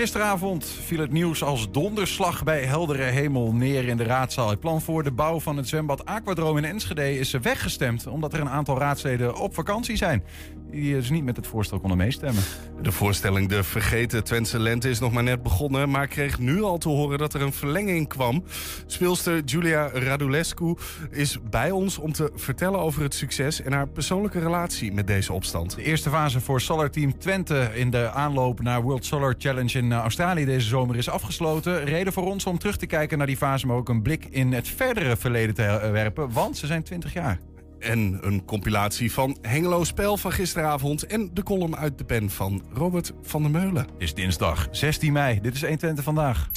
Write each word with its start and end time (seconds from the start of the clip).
Gisteravond 0.00 0.64
viel 0.84 1.00
het 1.00 1.12
nieuws 1.12 1.42
als 1.42 1.70
donderslag 1.70 2.44
bij 2.44 2.64
heldere 2.64 3.02
hemel 3.02 3.52
neer 3.52 3.88
in 3.88 3.96
de 3.96 4.04
raadzaal. 4.04 4.50
Het 4.50 4.60
plan 4.60 4.80
voor 4.80 5.02
de 5.02 5.10
bouw 5.10 5.40
van 5.40 5.56
het 5.56 5.68
zwembad 5.68 6.04
Aquadroom 6.04 6.56
in 6.56 6.64
Enschede 6.64 7.18
is 7.18 7.32
weggestemd... 7.32 8.06
omdat 8.06 8.32
er 8.32 8.40
een 8.40 8.48
aantal 8.48 8.78
raadsleden 8.78 9.36
op 9.36 9.54
vakantie 9.54 9.96
zijn. 9.96 10.24
Die 10.70 10.94
dus 10.94 11.10
niet 11.10 11.24
met 11.24 11.36
het 11.36 11.46
voorstel 11.46 11.80
konden 11.80 11.98
meestemmen. 11.98 12.42
De 12.82 12.92
voorstelling 12.92 13.48
De 13.48 13.62
Vergeten 13.62 14.24
Twentse 14.24 14.58
Lente 14.58 14.90
is 14.90 14.98
nog 14.98 15.12
maar 15.12 15.22
net 15.22 15.42
begonnen... 15.42 15.90
maar 15.90 16.06
kreeg 16.06 16.38
nu 16.38 16.62
al 16.62 16.78
te 16.78 16.88
horen 16.88 17.18
dat 17.18 17.34
er 17.34 17.42
een 17.42 17.52
verlenging 17.52 18.08
kwam. 18.08 18.44
Speelster 18.86 19.44
Julia 19.44 19.90
Radulescu 19.92 20.76
is 21.10 21.38
bij 21.50 21.70
ons 21.70 21.98
om 21.98 22.12
te 22.12 22.30
vertellen 22.34 22.80
over 22.80 23.02
het 23.02 23.14
succes... 23.14 23.62
en 23.62 23.72
haar 23.72 23.88
persoonlijke 23.88 24.38
relatie 24.38 24.92
met 24.92 25.06
deze 25.06 25.32
opstand. 25.32 25.74
De 25.74 25.82
eerste 25.82 26.10
fase 26.10 26.40
voor 26.40 26.60
Solar 26.60 26.90
Team 26.90 27.18
Twente 27.18 27.70
in 27.74 27.90
de 27.90 28.10
aanloop 28.10 28.60
naar 28.60 28.82
World 28.82 29.04
Solar 29.04 29.34
Challenge 29.38 29.78
in 29.78 29.88
Australië 29.92 30.44
deze 30.44 30.68
zomer 30.68 30.96
is 30.96 31.08
afgesloten. 31.08 31.84
Reden 31.84 32.12
voor 32.12 32.26
ons 32.26 32.46
om 32.46 32.58
terug 32.58 32.76
te 32.76 32.86
kijken 32.86 33.18
naar 33.18 33.26
die 33.26 33.36
fase, 33.36 33.66
maar 33.66 33.76
ook 33.76 33.88
een 33.88 34.02
blik 34.02 34.24
in 34.24 34.52
het 34.52 34.68
verdere 34.68 35.16
verleden 35.16 35.54
te 35.54 35.88
werpen, 35.92 36.32
want 36.32 36.56
ze 36.56 36.66
zijn 36.66 36.82
20 36.82 37.12
jaar. 37.12 37.38
En 37.78 38.18
een 38.20 38.44
compilatie 38.44 39.12
van 39.12 39.36
Hengelo 39.42 39.84
Spel 39.84 40.16
van 40.16 40.32
gisteravond 40.32 41.06
en 41.06 41.30
de 41.32 41.42
column 41.42 41.76
uit 41.76 41.98
de 41.98 42.04
pen 42.04 42.30
van 42.30 42.62
Robert 42.72 43.12
van 43.22 43.42
der 43.42 43.50
Meulen. 43.50 43.82
Het 43.82 43.88
is 43.98 44.14
dinsdag 44.14 44.68
16 44.70 45.12
mei. 45.12 45.40
Dit 45.40 45.54
is 45.54 45.60
120 45.60 46.04
vandaag. 46.04 46.48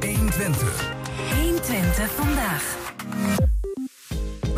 120. 0.00 0.94
120 1.34 2.10
vandaag. 2.10 3.57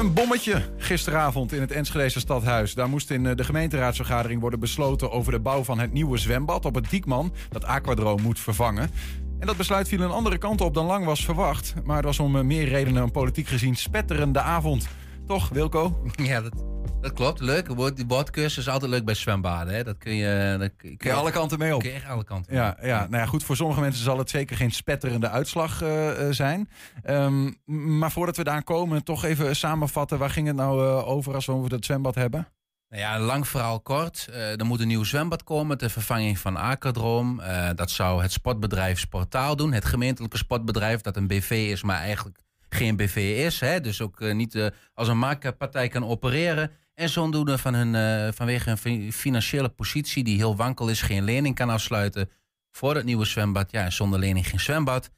Een 0.01 0.13
bommetje 0.13 0.63
gisteravond 0.77 1.53
in 1.53 1.61
het 1.61 1.71
Enschedese 1.71 2.21
stadhuis. 2.21 2.75
Daar 2.75 2.89
moest 2.89 3.11
in 3.11 3.23
de 3.23 3.45
gemeenteraadsvergadering 3.45 4.41
worden 4.41 4.61
besloten 4.61 5.11
over 5.11 5.33
de 5.33 5.41
bouw 5.41 5.65
van 5.65 5.79
het 5.79 5.93
nieuwe 5.93 6.19
zwembad 6.19 6.65
op 6.65 6.75
het 6.75 6.91
Diekman, 6.91 7.33
dat 7.49 7.65
Aquadroom 7.65 8.23
moet 8.23 8.41
vervangen. 8.41 8.91
En 9.39 9.47
dat 9.47 9.57
besluit 9.57 9.89
viel 9.89 10.01
een 10.01 10.11
andere 10.11 10.39
kant 10.39 10.61
op 10.61 10.75
dan 10.75 10.87
lang 10.87 11.05
was 11.05 11.25
verwacht. 11.25 11.75
Maar 11.85 11.97
het 11.97 12.05
was 12.05 12.19
om 12.19 12.47
meer 12.47 12.69
redenen 12.69 13.03
een 13.03 13.11
politiek 13.11 13.47
gezien 13.47 13.77
spetterende 13.77 14.41
avond. 14.41 14.89
Toch, 15.31 15.49
Wilco? 15.49 16.03
Ja, 16.31 16.41
dat, 16.41 16.53
dat 17.01 17.13
klopt. 17.13 17.41
Leuk. 17.41 17.97
Die 17.97 18.07
woordcursus 18.07 18.59
is 18.59 18.69
altijd 18.69 18.91
leuk 18.91 19.05
bij 19.05 19.15
zwembaden. 19.15 19.75
Hè? 19.75 19.85
Dat 19.85 19.99
kun 19.99 20.15
je, 20.15 20.57
dat 20.59 20.71
kun 20.77 20.97
je 20.99 21.13
alle 21.13 21.31
kanten 21.31 21.59
mee 21.59 21.75
op. 21.75 21.81
Kun 21.81 21.91
je 21.91 21.97
echt 21.97 22.07
alle 22.07 22.25
kanten 22.25 22.55
ja, 22.55 22.77
mee. 22.81 22.89
ja, 22.89 22.99
nou 22.99 23.17
ja, 23.23 23.27
goed. 23.27 23.45
Voor 23.45 23.57
sommige 23.57 23.81
mensen 23.81 24.05
zal 24.05 24.19
het 24.19 24.31
zeker 24.31 24.57
geen 24.57 24.71
spetterende 24.71 25.29
uitslag 25.29 25.83
uh, 25.83 26.11
zijn. 26.31 26.69
Um, 27.05 27.57
maar 27.99 28.11
voordat 28.11 28.37
we 28.37 28.45
daar 28.45 28.63
komen, 28.63 29.05
toch 29.05 29.25
even 29.25 29.57
samenvatten. 29.57 30.19
Waar 30.19 30.31
ging 30.31 30.47
het 30.47 30.57
nou 30.57 30.85
uh, 30.85 31.09
over 31.09 31.35
als 31.35 31.47
we 31.47 31.53
over 31.53 31.73
het 31.73 31.85
zwembad 31.85 32.15
hebben? 32.15 32.49
Nou 32.89 33.03
ja, 33.03 33.19
lang 33.19 33.49
verhaal 33.49 33.81
kort. 33.81 34.29
Uh, 34.31 34.61
er 34.61 34.67
moet 34.67 34.81
een 34.81 34.89
nieuw 34.89 35.05
zwembad 35.05 35.45
komen 35.45 35.79
ter 35.79 35.91
vervanging 35.91 36.39
van 36.39 36.59
Akerdroom. 36.59 37.41
dat 37.75 37.91
zou 37.91 38.23
het 38.23 38.33
sportbedrijf 38.33 38.99
Sportaal 38.99 39.57
doen. 39.57 39.73
Het 39.73 39.85
gemeentelijke 39.85 40.37
sportbedrijf 40.37 41.01
dat 41.01 41.17
een 41.17 41.27
BV 41.27 41.51
is, 41.51 41.83
maar 41.83 41.99
eigenlijk 41.99 42.39
geen 42.75 42.97
BV 42.97 43.17
is. 43.47 43.61
Hè, 43.61 43.81
dus 43.81 44.01
ook 44.01 44.21
uh, 44.21 44.35
niet 44.35 44.55
uh, 44.55 44.67
als 44.95 45.09
een 45.09 45.19
marktpartij 45.19 45.89
kan 45.89 46.07
opereren. 46.07 46.71
En 46.95 47.09
zodoende 47.09 47.59
van 47.59 47.75
hun, 47.75 47.95
uh, 47.95 48.33
vanwege 48.33 48.69
hun 48.69 49.13
financiële 49.13 49.69
positie, 49.69 50.25
die 50.25 50.37
heel 50.37 50.57
wankel 50.57 50.89
is, 50.89 51.03
geen 51.03 51.25
lening 51.25 51.55
kan 51.55 51.71
afsluiten 51.71 52.31
voor 52.71 52.95
het 52.95 53.05
nieuwe 53.05 53.25
zwembad. 53.25 53.71
Ja, 53.71 53.91
zonder 53.91 54.19
lening 54.19 54.49
geen 54.49 54.61
zwembad. 54.61 55.11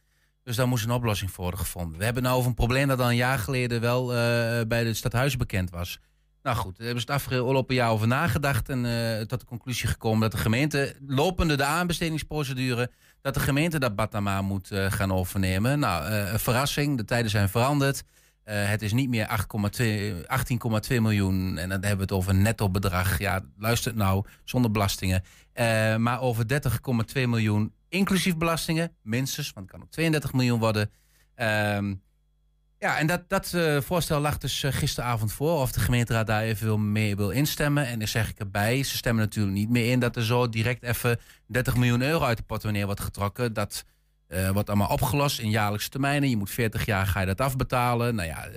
Dus 0.43 0.57
daar 0.57 0.69
moest 0.69 0.85
een 0.85 0.91
oplossing 0.91 1.31
voor 1.31 1.43
worden 1.43 1.61
gevonden. 1.61 1.99
We 1.99 2.05
hebben 2.05 2.23
nou 2.23 2.37
over 2.37 2.49
een 2.49 2.55
probleem 2.55 2.89
dat 2.89 3.01
al 3.01 3.09
een 3.09 3.17
jaar 3.17 3.39
geleden 3.39 3.81
wel 3.81 4.07
bij 4.67 4.85
het 4.85 4.97
stadhuis 4.97 5.37
bekend 5.37 5.71
was. 5.71 6.01
Nou 6.43 6.57
goed, 6.57 6.77
daar 6.77 6.87
hebben 6.87 7.05
ze 7.05 7.13
het 7.13 7.23
afgelopen 7.23 7.75
jaar 7.75 7.91
over 7.91 8.07
nagedacht 8.07 8.69
en 8.69 8.85
tot 9.27 9.41
de 9.41 9.47
conclusie 9.47 9.89
gekomen 9.89 10.21
dat 10.21 10.33
de 10.33 10.39
gemeente 10.39 10.97
lopende 11.07 11.57
de 11.57 11.65
aanbestedingsprocedure 11.65 12.91
dat 13.23 13.35
de 13.35 13.41
gemeente 13.41 13.79
dat 13.79 13.97
Batama 13.97 14.43
moet 14.43 14.71
uh, 14.71 14.91
gaan 14.91 15.13
overnemen. 15.13 15.79
Nou, 15.79 16.13
uh, 16.13 16.35
verrassing, 16.35 16.97
de 16.97 17.05
tijden 17.05 17.31
zijn 17.31 17.49
veranderd. 17.49 18.03
Het 18.45 18.83
is 18.83 18.93
niet 18.93 19.09
meer 19.09 19.47
18,2 20.89 21.01
miljoen 21.01 21.59
en 21.59 21.69
dan 21.69 21.81
hebben 21.81 21.97
we 21.97 22.03
het 22.03 22.13
over 22.13 22.35
netto 22.35 22.71
bedrag. 22.71 23.19
Ja, 23.19 23.41
luister 23.59 23.95
nou, 23.95 24.25
zonder 24.45 24.71
belastingen. 24.71 25.23
maar 25.99 26.21
over 26.21 26.45
30,2 27.15 27.15
miljoen 27.15 27.73
inclusief 27.89 28.37
belastingen, 28.37 28.97
minstens, 29.03 29.53
want 29.53 29.67
het 29.67 29.75
kan 29.75 29.85
ook 29.85 29.93
32 29.93 30.33
miljoen 30.33 30.59
worden. 30.59 30.91
Ehm, 31.35 31.95
ja, 32.83 32.99
en 32.99 33.07
dat, 33.07 33.23
dat 33.29 33.53
uh, 33.55 33.81
voorstel 33.81 34.21
lag 34.21 34.39
dus 34.39 34.63
uh, 34.63 34.73
gisteravond 34.73 35.33
voor. 35.33 35.61
Of 35.61 35.73
de 35.73 35.81
gemeenteraad 35.81 36.27
daar 36.27 36.43
even 36.43 36.67
wil 36.67 36.79
mee 36.79 37.17
wil 37.17 37.31
instemmen. 37.31 37.87
En 37.87 37.99
dan 37.99 38.09
zeg 38.09 38.31
ik 38.31 38.39
erbij, 38.39 38.83
ze 38.83 38.97
stemmen 38.97 39.25
natuurlijk 39.25 39.55
niet 39.55 39.69
meer 39.69 39.91
in... 39.91 40.01
dat 40.01 40.17
er 40.17 40.25
zo 40.25 40.49
direct 40.49 40.83
even 40.83 41.19
30 41.47 41.77
miljoen 41.77 42.03
euro 42.03 42.25
uit 42.25 42.37
de 42.37 42.43
portemonnee 42.43 42.85
wordt 42.85 43.01
getrokken. 43.01 43.53
Dat 43.53 43.85
uh, 44.29 44.51
wordt 44.51 44.69
allemaal 44.69 44.89
opgelost 44.89 45.39
in 45.41 45.51
jaarlijkse 45.51 45.89
termijnen. 45.89 46.31
Je 46.31 46.37
moet 46.37 46.51
40 46.51 46.87
jaar 46.87 47.07
ga 47.07 47.21
je 47.21 47.27
dat 47.27 47.41
afbetalen. 47.41 48.15
Nou 48.15 48.29
ja, 48.29 48.49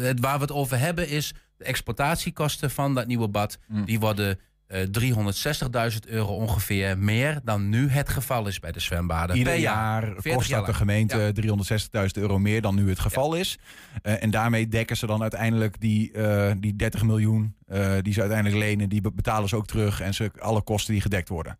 het, 0.00 0.20
waar 0.20 0.34
we 0.36 0.42
het 0.42 0.52
over 0.52 0.78
hebben 0.78 1.08
is 1.08 1.32
de 1.56 1.64
exploitatiekosten 1.64 2.70
van 2.70 2.94
dat 2.94 3.06
nieuwe 3.06 3.28
bad. 3.28 3.58
Mm. 3.66 3.84
Die 3.84 4.00
worden 4.00 4.38
uh, 4.68 5.90
360.000 5.92 5.98
euro 6.06 6.34
ongeveer 6.34 6.98
meer 6.98 7.40
dan 7.44 7.68
nu 7.68 7.88
het 7.88 8.08
geval 8.08 8.46
is 8.46 8.60
bij 8.60 8.72
de 8.72 8.80
zwembaden. 8.80 9.36
Ieder 9.36 9.52
per 9.52 9.62
jaar, 9.62 10.14
kost 10.22 10.50
dat 10.50 10.66
de 10.66 10.74
gemeente 10.74 11.32
ja. 11.34 12.06
360.000 12.06 12.06
euro 12.12 12.38
meer 12.38 12.60
dan 12.60 12.74
nu 12.74 12.88
het 12.88 12.98
geval 12.98 13.34
ja. 13.34 13.40
is. 13.40 13.58
Uh, 14.02 14.22
en 14.22 14.30
daarmee 14.30 14.68
dekken 14.68 14.96
ze 14.96 15.06
dan 15.06 15.22
uiteindelijk 15.22 15.80
die, 15.80 16.12
uh, 16.12 16.50
die 16.58 16.76
30 16.76 17.02
miljoen 17.02 17.56
die 18.02 18.12
ze 18.12 18.20
uiteindelijk 18.20 18.60
lenen, 18.60 18.88
die 18.88 19.00
betalen 19.00 19.48
ze 19.48 19.56
ook 19.56 19.66
terug 19.66 20.00
en 20.00 20.14
ze 20.14 20.30
alle 20.38 20.62
kosten 20.62 20.92
die 20.92 21.02
gedekt 21.02 21.28
worden. 21.28 21.58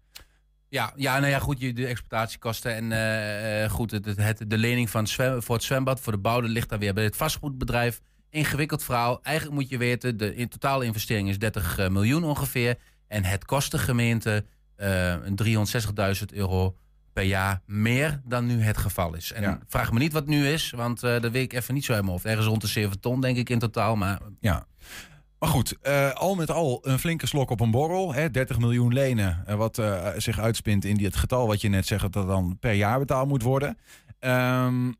Ja, 0.68 0.92
ja, 0.96 1.18
nou 1.18 1.32
ja, 1.32 1.38
goed, 1.38 1.60
de 1.60 1.86
exploitatiekosten 1.86 2.92
en 2.92 3.70
goed, 3.70 3.90
het, 3.90 4.16
het, 4.16 4.44
de 4.46 4.58
lening 4.58 4.90
van 4.90 5.00
het 5.00 5.10
zwem, 5.10 5.42
voor 5.42 5.54
het 5.54 5.64
zwembad, 5.64 6.00
voor 6.00 6.12
de 6.12 6.18
bouw, 6.18 6.40
ligt 6.40 6.68
daar 6.68 6.78
weer 6.78 6.94
bij 6.94 7.04
het 7.04 7.16
vastgoedbedrijf. 7.16 8.00
Ingewikkeld 8.30 8.84
verhaal. 8.84 9.22
Eigenlijk 9.22 9.56
moet 9.60 9.68
je 9.68 9.78
weten, 9.78 10.16
de 10.16 10.34
in 10.34 10.48
totale 10.48 10.84
investering 10.84 11.28
is 11.28 11.38
30 11.38 11.88
miljoen 11.88 12.24
ongeveer. 12.24 12.76
En 13.08 13.24
het 13.24 13.44
kost 13.44 13.70
de 13.70 13.78
gemeente 13.78 14.44
uh, 14.76 15.14
360.000 15.16 16.24
euro 16.32 16.76
per 17.12 17.22
jaar 17.22 17.62
meer 17.66 18.20
dan 18.24 18.46
nu 18.46 18.62
het 18.62 18.76
geval 18.76 19.14
is. 19.14 19.32
En 19.32 19.42
ja. 19.42 19.58
vraag 19.66 19.92
me 19.92 19.98
niet 19.98 20.12
wat 20.12 20.26
nu 20.26 20.48
is, 20.48 20.70
want 20.70 21.04
uh, 21.04 21.20
dat 21.20 21.32
weet 21.32 21.52
ik 21.52 21.52
even 21.52 21.74
niet 21.74 21.84
zo 21.84 21.92
helemaal. 21.92 22.14
Of 22.14 22.24
ergens 22.24 22.46
rond 22.46 22.60
de 22.60 22.66
7 22.66 23.00
ton, 23.00 23.20
denk 23.20 23.36
ik 23.36 23.50
in 23.50 23.58
totaal. 23.58 23.96
Maar 23.96 24.18
ja. 24.40 24.66
Maar 25.38 25.48
goed, 25.48 25.76
uh, 25.82 26.12
al 26.12 26.34
met 26.34 26.50
al 26.50 26.78
een 26.82 26.98
flinke 26.98 27.26
slok 27.26 27.50
op 27.50 27.60
een 27.60 27.70
borrel. 27.70 28.14
Hè, 28.14 28.30
30 28.30 28.58
miljoen 28.58 28.92
lenen, 28.92 29.44
uh, 29.48 29.54
wat 29.54 29.82
zich 30.16 30.38
uitspint 30.38 30.84
in 30.84 30.96
die, 30.96 31.06
het 31.06 31.16
getal 31.16 31.46
wat 31.46 31.60
je 31.60 31.68
net 31.68 31.86
zegt... 31.86 32.02
dat 32.02 32.12
dat 32.12 32.26
dan 32.26 32.56
per 32.60 32.72
jaar 32.72 32.98
betaald 32.98 33.28
moet 33.28 33.42
worden. 33.42 33.78
Um, 34.20 34.96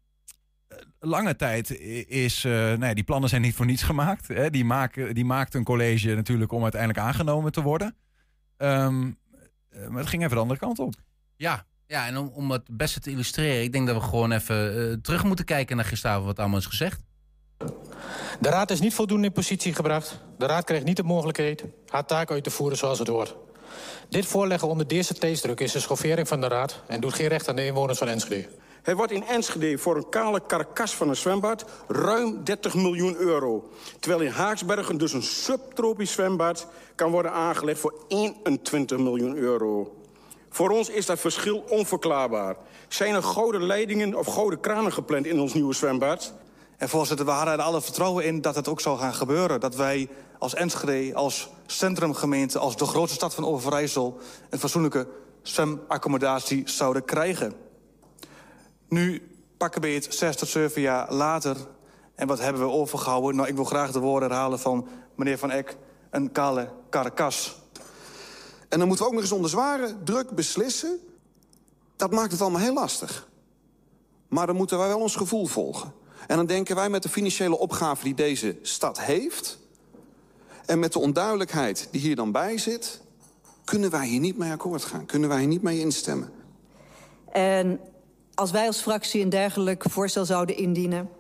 lange 1.01 1.37
tijd 1.37 1.71
is, 2.09 2.45
uh, 2.45 2.53
nou 2.53 2.87
ja, 2.87 2.95
die 2.95 3.05
plannen 3.05 3.29
zijn 3.29 3.43
niet 3.43 3.55
voor 3.55 3.67
niets 3.67 3.83
gemaakt. 3.83 4.29
Hè. 4.29 4.51
Die, 4.51 4.65
maken, 4.65 5.15
die 5.15 5.25
maakt 5.25 5.55
een 5.55 5.65
college 5.65 6.15
natuurlijk 6.15 6.53
om 6.53 6.63
uiteindelijk 6.63 7.01
aangenomen 7.01 7.53
te 7.53 7.63
worden. 7.63 7.97
Um, 8.57 9.19
maar 9.89 9.99
het 9.99 10.09
ging 10.09 10.23
even 10.23 10.35
de 10.35 10.43
andere 10.43 10.61
kant 10.61 10.79
op. 10.79 10.95
Ja, 11.37 11.65
ja 11.87 12.07
en 12.07 12.17
om, 12.17 12.31
om 12.35 12.51
het 12.51 12.77
beste 12.77 13.01
te 13.01 13.11
illustreren, 13.11 13.63
ik 13.63 13.73
denk 13.73 13.87
dat 13.87 13.97
we 13.97 14.03
gewoon 14.03 14.33
even 14.33 14.77
uh, 14.77 14.97
terug 15.03 15.25
moeten 15.25 15.45
kijken 15.45 15.77
naar 15.77 15.85
gisteravond 15.85 16.27
wat 16.27 16.39
allemaal 16.39 16.59
is 16.59 16.67
gezegd. 16.67 17.01
De 18.41 18.49
raad 18.49 18.71
is 18.71 18.81
niet 18.81 18.95
voldoende 18.95 19.27
in 19.27 19.33
positie 19.33 19.75
gebracht. 19.75 20.21
De 20.39 20.47
raad 20.47 20.65
krijgt 20.65 20.85
niet 20.85 20.97
de 20.97 21.03
mogelijkheid 21.03 21.65
haar 21.89 22.07
taak 22.07 22.31
uit 22.31 22.45
te 22.45 22.51
voeren 22.51 22.79
zoals 22.79 22.99
het 22.99 23.09
hoort. 23.09 23.37
Dit 24.09 24.27
voorleggen 24.27 24.69
onder 24.69 24.89
deze 24.89 25.15
tijdsdruk 25.15 25.61
is 25.61 25.75
een 25.75 25.81
schoffering 25.81 26.29
van 26.29 26.41
de 26.41 26.49
raad 26.49 26.83
en 26.87 27.01
doet 27.01 27.15
geen 27.15 27.29
recht 27.29 27.49
aan 27.49 27.57
de 27.57 27.67
inwoners 27.67 27.99
van 27.99 28.09
Enschede. 28.09 28.49
Het 28.89 28.97
wordt 28.97 29.13
in 29.13 29.27
Enschede 29.27 29.79
voor 29.79 29.97
een 29.97 30.09
kale 30.09 30.41
karkas 30.47 30.95
van 30.95 31.09
een 31.09 31.17
zwembad 31.17 31.65
ruim 31.89 32.45
30 32.45 32.75
miljoen 32.75 33.17
euro. 33.17 33.69
Terwijl 34.01 34.23
in 34.23 34.31
Haaksbergen 34.31 34.99
dus 34.99 35.13
een 35.13 35.23
subtropisch 35.23 36.13
zwembad 36.13 36.67
kan 36.95 37.11
worden 37.11 37.33
aangelegd 37.33 37.81
voor 37.81 37.95
21 38.09 38.99
miljoen 38.99 39.37
euro. 39.37 39.97
Voor 40.49 40.71
ons 40.71 40.89
is 40.89 41.07
dat 41.07 41.19
verschil 41.19 41.65
onverklaarbaar. 41.69 42.57
Zijn 42.89 43.15
er 43.15 43.23
gouden 43.23 43.63
leidingen 43.63 44.15
of 44.15 44.27
gouden 44.27 44.61
kranen 44.61 44.93
gepland 44.93 45.27
in 45.27 45.41
ons 45.41 45.55
nieuwe 45.55 45.75
zwembad? 45.75 46.35
En 46.77 46.89
voorzitter, 46.89 47.27
we 47.27 47.33
hadden 47.33 47.55
er 47.55 47.61
alle 47.61 47.83
vertrouwen 47.83 48.25
in 48.25 48.41
dat 48.41 48.55
het 48.55 48.69
ook 48.69 48.81
zou 48.81 48.99
gaan 48.99 49.15
gebeuren. 49.15 49.61
Dat 49.61 49.77
wij 49.77 50.09
als 50.39 50.55
Enschede, 50.55 51.15
als 51.15 51.49
centrumgemeente, 51.67 52.59
als 52.59 52.77
de 52.77 52.87
grootste 52.87 53.17
stad 53.17 53.35
van 53.35 53.47
Overijssel... 53.47 54.19
een 54.51 54.59
fatsoenlijke 54.59 55.09
zwemaccommodatie 55.43 56.63
zouden 56.65 57.05
krijgen. 57.05 57.68
Nu 58.89 59.31
pakken 59.57 59.81
we 59.81 59.89
het 59.89 60.15
zes 60.15 60.37
tot 60.37 60.49
zeven 60.49 60.81
jaar 60.81 61.13
later... 61.13 61.57
En 62.19 62.27
wat 62.27 62.41
hebben 62.41 62.63
we 62.63 62.69
overgehouden? 62.69 63.37
Nou, 63.37 63.49
ik 63.49 63.55
wil 63.55 63.65
graag 63.65 63.93
de 63.93 63.99
woorden 63.99 64.29
herhalen 64.29 64.59
van 64.59 64.89
meneer 65.15 65.39
Van 65.39 65.51
Eck. 65.51 65.77
Een 66.11 66.33
kale 66.33 66.71
karkas. 66.89 67.61
En 68.69 68.79
dan 68.79 68.89
moeten 68.89 69.05
we 69.05 69.11
ook 69.11 69.17
nog 69.17 69.25
eens 69.25 69.33
onder 69.33 69.51
zware 69.51 69.97
druk 70.05 70.31
beslissen. 70.31 70.99
Dat 71.97 72.11
maakt 72.11 72.33
het 72.33 72.41
allemaal 72.41 72.61
heel 72.61 72.75
lastig. 72.75 73.29
Maar 74.29 74.47
dan 74.47 74.57
moeten 74.57 74.79
wij 74.79 74.89
wel 74.89 75.01
ons 75.01 75.17
gevoel 75.17 75.47
volgen. 75.47 75.93
En 76.27 76.37
dan 76.37 76.47
denken 76.47 76.77
wij 76.77 76.91
met 76.91 77.03
de 77.03 77.09
financiële 77.09 77.59
opgave 77.59 78.05
die 78.05 78.15
deze 78.15 78.57
stad 78.63 79.01
heeft... 79.01 79.59
en 80.67 80.79
met 80.79 80.93
de 80.93 80.99
onduidelijkheid 80.99 81.89
die 81.91 82.01
hier 82.01 82.17
dan 82.17 82.33
bij 82.33 82.59
zit... 82.59 83.01
kunnen 83.65 83.91
wij 83.91 84.07
hier 84.07 84.21
niet 84.21 84.39
mee 84.39 84.53
akkoord 84.53 84.85
gaan. 84.85 85.07
Kunnen 85.07 85.29
wij 85.29 85.39
hier 85.39 85.49
niet 85.49 85.63
mee 85.63 85.81
instemmen. 85.81 86.33
En 87.33 87.81
als 88.39 88.51
wij 88.51 88.67
als 88.67 88.81
fractie 88.81 89.23
een 89.23 89.29
dergelijk 89.29 89.85
voorstel 89.91 90.25
zouden 90.25 90.57
indienen... 90.57 91.11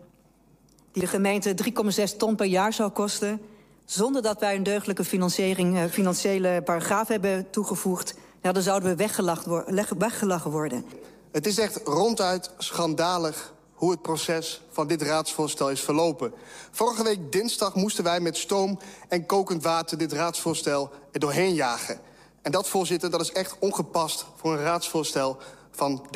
die 0.93 1.03
de 1.03 1.09
gemeente 1.09 1.55
3,6 2.11 2.17
ton 2.17 2.37
per 2.37 2.47
jaar 2.47 2.73
zou 2.73 2.91
kosten... 2.91 3.41
zonder 3.85 4.23
dat 4.23 4.41
wij 4.41 4.55
een 4.55 4.63
deugdelijke 4.63 5.05
financiering, 5.05 5.77
eh, 5.77 5.85
financiële 5.85 6.63
paragraaf 6.65 7.09
hebben 7.09 7.51
toegevoegd... 7.51 8.15
Ja, 8.43 8.53
dan 8.53 8.63
zouden 8.63 8.89
we 8.89 9.11
weggelachen 9.99 10.51
worden. 10.51 10.85
Het 11.31 11.47
is 11.47 11.59
echt 11.59 11.81
ronduit 11.85 12.51
schandalig 12.59 13.53
hoe 13.75 13.91
het 13.91 14.03
proces 14.03 14.63
van 14.71 14.87
dit 14.87 15.03
raadsvoorstel 15.03 15.71
is 15.71 15.81
verlopen. 15.81 16.33
Vorige 16.71 17.03
week 17.03 17.33
dinsdag 17.33 17.75
moesten 17.75 18.05
wij 18.05 18.21
met 18.21 18.37
stoom 18.37 18.79
en 19.09 19.27
kokend 19.27 19.63
water... 19.63 19.99
dit 19.99 20.13
raadsvoorstel 20.13 20.91
er 21.13 21.21
doorheen 21.21 21.55
jagen. 21.55 22.01
En 22.43 22.53
dat, 22.53 22.69
voorzitter, 22.69 23.11
dat 23.11 23.21
is 23.21 23.33
echt 23.33 23.57
ongepast 23.59 24.27
voor 24.37 24.53
een 24.53 24.63
raadsvoorstel 24.63 25.39
van 25.79 26.07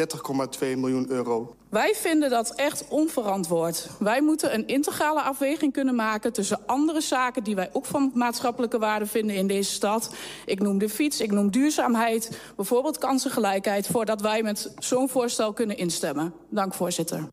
30,2 0.60 0.76
miljoen 0.76 1.10
euro. 1.10 1.54
Wij 1.68 1.94
vinden 1.94 2.30
dat 2.30 2.54
echt 2.54 2.84
onverantwoord. 2.88 3.88
Wij 3.98 4.22
moeten 4.22 4.54
een 4.54 4.66
integrale 4.66 5.22
afweging 5.22 5.72
kunnen 5.72 5.94
maken 5.94 6.32
tussen 6.32 6.66
andere 6.66 7.00
zaken 7.00 7.44
die 7.44 7.54
wij 7.54 7.70
ook 7.72 7.86
van 7.86 8.10
maatschappelijke 8.14 8.78
waarde 8.78 9.06
vinden 9.06 9.36
in 9.36 9.46
deze 9.46 9.70
stad. 9.70 10.14
Ik 10.46 10.60
noem 10.60 10.78
de 10.78 10.88
fiets, 10.88 11.20
ik 11.20 11.30
noem 11.30 11.50
duurzaamheid, 11.50 12.38
bijvoorbeeld 12.56 12.98
kansengelijkheid, 12.98 13.86
voordat 13.86 14.20
wij 14.20 14.42
met 14.42 14.72
zo'n 14.78 15.08
voorstel 15.08 15.52
kunnen 15.52 15.76
instemmen. 15.76 16.34
Dank 16.50 16.74
voorzitter. 16.74 17.28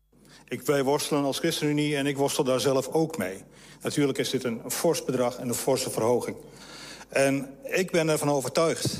Ik, 0.48 0.62
wij 0.62 0.84
worstelen 0.84 1.24
als 1.24 1.38
ChristenUnie 1.38 1.96
en 1.96 2.06
ik 2.06 2.16
worstel 2.16 2.44
daar 2.44 2.60
zelf 2.60 2.88
ook 2.88 3.18
mee. 3.18 3.44
Natuurlijk 3.82 4.18
is 4.18 4.30
dit 4.30 4.44
een 4.44 4.60
fors 4.68 5.04
bedrag 5.04 5.36
en 5.36 5.48
een 5.48 5.54
forse 5.54 5.90
verhoging. 5.90 6.36
En 7.08 7.54
ik 7.62 7.90
ben 7.90 8.08
ervan 8.08 8.30
overtuigd 8.30 8.98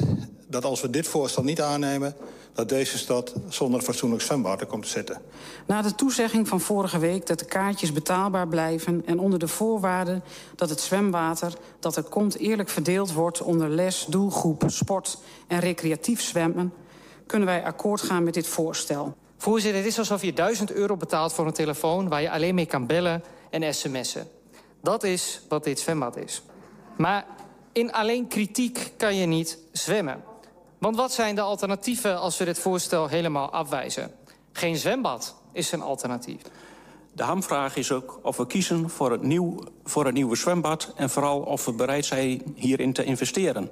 dat 0.50 0.64
als 0.64 0.81
we 0.81 0.91
dit 0.91 1.08
voorstel 1.08 1.43
niet 1.43 1.61
aannemen 1.61 2.14
dat 2.52 2.69
deze 2.69 2.99
stad 2.99 3.35
zonder 3.49 3.79
een 3.79 3.85
fatsoenlijk 3.87 4.23
zwembad 4.23 4.67
komt 4.67 4.82
te 4.82 4.88
zitten. 4.88 5.20
Na 5.67 5.82
de 5.82 5.94
toezegging 5.94 6.49
van 6.49 6.61
vorige 6.61 6.99
week 6.99 7.26
dat 7.26 7.38
de 7.38 7.44
kaartjes 7.44 7.93
betaalbaar 7.93 8.49
blijven... 8.49 9.02
en 9.06 9.19
onder 9.19 9.38
de 9.38 9.49
voorwaarde 9.49 10.20
dat 10.56 10.69
het 10.69 10.81
zwemwater 10.81 11.52
dat 11.79 11.97
er 11.97 12.02
komt 12.02 12.38
eerlijk 12.38 12.69
verdeeld 12.69 13.12
wordt... 13.12 13.43
onder 13.43 13.69
les, 13.69 14.06
doelgroep, 14.08 14.62
sport 14.67 15.19
en 15.47 15.61
recreatief 15.61 16.20
zwemmen... 16.20 16.73
kunnen 17.26 17.49
wij 17.49 17.64
akkoord 17.64 18.00
gaan 18.00 18.25
met 18.25 18.35
dit 18.35 18.47
voorstel. 18.47 19.14
Voorzitter, 19.37 19.81
het 19.81 19.91
is 19.91 19.99
alsof 19.99 20.23
je 20.23 20.32
1000 20.32 20.73
euro 20.73 20.97
betaalt 20.97 21.32
voor 21.32 21.47
een 21.47 21.52
telefoon... 21.52 22.08
waar 22.08 22.23
je 22.23 22.31
alleen 22.31 22.55
mee 22.55 22.67
kan 22.67 22.87
bellen 22.87 23.25
en 23.50 23.75
sms'en. 23.75 24.29
Dat 24.82 25.05
is 25.05 25.41
wat 25.49 25.64
dit 25.64 25.81
zwembad 25.81 26.17
is. 26.17 26.43
Maar 26.97 27.26
in 27.73 27.93
alleen 27.93 28.29
kritiek 28.29 28.93
kan 28.97 29.17
je 29.17 29.26
niet 29.26 29.58
zwemmen. 29.73 30.30
Want 30.81 30.97
wat 30.97 31.12
zijn 31.12 31.35
de 31.35 31.41
alternatieven 31.41 32.19
als 32.19 32.38
we 32.38 32.44
dit 32.44 32.59
voorstel 32.59 33.09
helemaal 33.09 33.50
afwijzen? 33.50 34.11
Geen 34.53 34.77
zwembad 34.77 35.37
is 35.53 35.73
een 35.73 35.82
alternatief. 35.82 36.41
De 37.12 37.23
hamvraag 37.23 37.77
is 37.77 37.93
ook 37.93 38.19
of 38.23 38.37
we 38.37 38.47
kiezen 38.47 38.91
voor 38.91 39.11
het, 39.11 39.23
nieuw, 39.23 39.59
voor 39.85 40.05
het 40.05 40.15
nieuwe 40.15 40.37
zwembad... 40.37 40.93
en 40.97 41.11
vooral 41.11 41.41
of 41.41 41.65
we 41.65 41.73
bereid 41.73 42.05
zijn 42.05 42.43
hierin 42.55 42.93
te 42.93 43.05
investeren. 43.05 43.71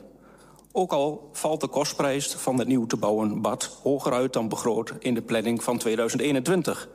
Ook 0.72 0.92
al 0.92 1.28
valt 1.32 1.60
de 1.60 1.68
kostprijs 1.68 2.34
van 2.34 2.58
het 2.58 2.68
nieuw 2.68 2.86
te 2.86 2.96
bouwen 2.96 3.40
bad... 3.40 3.78
hoger 3.82 4.12
uit 4.12 4.32
dan 4.32 4.48
begroot 4.48 4.92
in 4.98 5.14
de 5.14 5.22
planning 5.22 5.62
van 5.62 5.78
2021. 5.78 6.88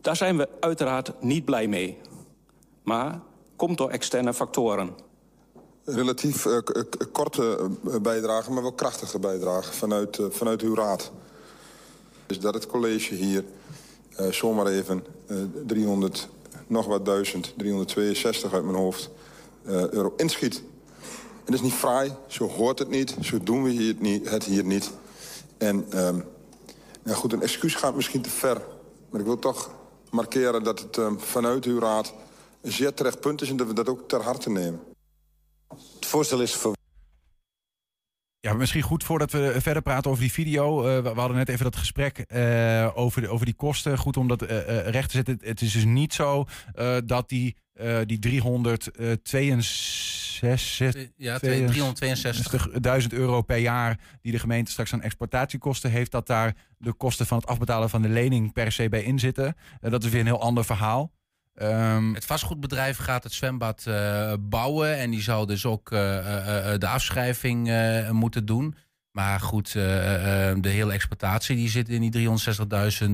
Daar 0.00 0.16
zijn 0.16 0.36
we 0.36 0.48
uiteraard 0.60 1.12
niet 1.20 1.44
blij 1.44 1.66
mee. 1.66 1.98
Maar 2.82 3.20
komt 3.56 3.78
door 3.78 3.90
externe 3.90 4.34
factoren 4.34 4.94
relatief 5.86 6.44
uh, 6.44 6.58
korte 7.12 7.70
eh, 7.90 7.96
bijdrage, 8.00 8.52
maar 8.52 8.62
wel 8.62 8.72
krachtige 8.72 9.18
bijdrage 9.18 9.72
vanuit, 9.72 10.18
vanuit 10.30 10.62
uw 10.62 10.74
raad. 10.74 11.10
Dus 12.26 12.40
dat 12.40 12.54
het 12.54 12.66
college 12.66 13.14
hier 13.14 13.44
zomaar 14.30 14.66
even 14.66 15.04
300, 15.66 16.28
nog 16.66 16.86
wat 16.86 17.04
duizend, 17.04 17.52
362 17.56 18.52
uit 18.52 18.64
mijn 18.64 18.76
hoofd, 18.76 19.10
euro 19.64 20.14
inschiet. 20.16 20.62
Dat 21.44 21.54
is 21.54 21.60
niet 21.60 21.72
fraai, 21.72 22.12
zo 22.26 22.48
hoort 22.48 22.78
het 22.78 22.88
niet, 22.88 23.16
zo 23.20 23.38
doen 23.42 23.62
we 23.62 23.70
hier 23.70 23.96
het 24.24 24.44
hier 24.44 24.64
niet. 24.64 24.90
En 25.58 25.86
nou 27.02 27.18
goed, 27.18 27.32
een 27.32 27.42
excuus 27.42 27.74
gaat 27.74 27.94
misschien 27.94 28.22
te 28.22 28.30
ver. 28.30 28.62
Maar 29.10 29.20
ik 29.20 29.26
wil 29.26 29.38
toch 29.38 29.70
markeren 30.10 30.62
dat 30.62 30.80
het 30.80 30.96
um, 30.96 31.20
vanuit 31.20 31.64
uw 31.64 31.78
raad 31.78 32.14
een 32.60 32.72
zeer 32.72 32.94
terecht 32.94 33.20
punt 33.20 33.42
is... 33.42 33.50
en 33.50 33.56
dat 33.56 33.66
we 33.66 33.72
dat 33.72 33.88
ook 33.88 34.08
ter 34.08 34.22
harte 34.22 34.50
nemen. 34.50 34.80
Het 35.68 36.06
voorstel 36.06 36.40
is 36.40 36.54
voor... 36.54 36.74
Ja, 38.40 38.54
misschien 38.54 38.82
goed 38.82 39.04
voordat 39.04 39.32
we 39.32 39.54
verder 39.58 39.82
praten 39.82 40.10
over 40.10 40.22
die 40.22 40.32
video. 40.32 40.78
Uh, 40.78 40.84
we 41.02 41.08
hadden 41.08 41.36
net 41.36 41.48
even 41.48 41.64
dat 41.64 41.76
gesprek 41.76 42.24
uh, 42.28 42.90
over, 42.94 43.20
de, 43.20 43.28
over 43.28 43.46
die 43.46 43.54
kosten. 43.54 43.98
Goed 43.98 44.16
om 44.16 44.28
dat 44.28 44.42
uh, 44.42 44.48
recht 44.88 45.10
te 45.10 45.16
zetten. 45.16 45.38
Het 45.40 45.60
is 45.60 45.72
dus 45.72 45.84
niet 45.84 46.14
zo 46.14 46.44
dat 47.04 47.28
die, 47.28 47.56
die 48.04 48.18
362 48.18 50.26
ja, 51.16 51.38
362.000 53.00 53.06
euro 53.08 53.42
per 53.42 53.56
jaar 53.56 53.98
die 54.22 54.32
de 54.32 54.38
gemeente 54.38 54.70
straks 54.70 54.92
aan 54.92 55.02
exploitatiekosten 55.02 55.90
heeft, 55.90 56.10
dat 56.10 56.26
daar 56.26 56.54
de 56.78 56.92
kosten 56.92 57.26
van 57.26 57.38
het 57.38 57.46
afbetalen 57.46 57.90
van 57.90 58.02
de 58.02 58.08
lening 58.08 58.52
per 58.52 58.72
se 58.72 58.88
bij 58.88 59.02
in 59.02 59.18
zitten. 59.18 59.56
dat 59.80 60.04
is 60.04 60.10
weer 60.10 60.20
een 60.20 60.26
heel 60.26 60.40
ander 60.40 60.64
verhaal. 60.64 61.12
Um, 61.62 62.14
het 62.14 62.24
vastgoedbedrijf 62.24 62.96
gaat 62.96 63.22
het 63.22 63.32
zwembad 63.32 63.84
uh, 63.88 64.32
bouwen 64.40 64.96
en 64.96 65.10
die 65.10 65.22
zou 65.22 65.46
dus 65.46 65.66
ook 65.66 65.90
uh, 65.90 65.98
uh, 66.00 66.78
de 66.78 66.88
afschrijving 66.88 67.70
moeten 68.10 68.46
doen. 68.46 68.76
Maar 69.10 69.40
goed, 69.40 69.72
de 69.72 70.58
hele 70.62 70.92
exploitatie 70.92 71.56
die 71.56 71.68
zit 71.68 71.88
in 71.88 72.10
die 72.10 72.28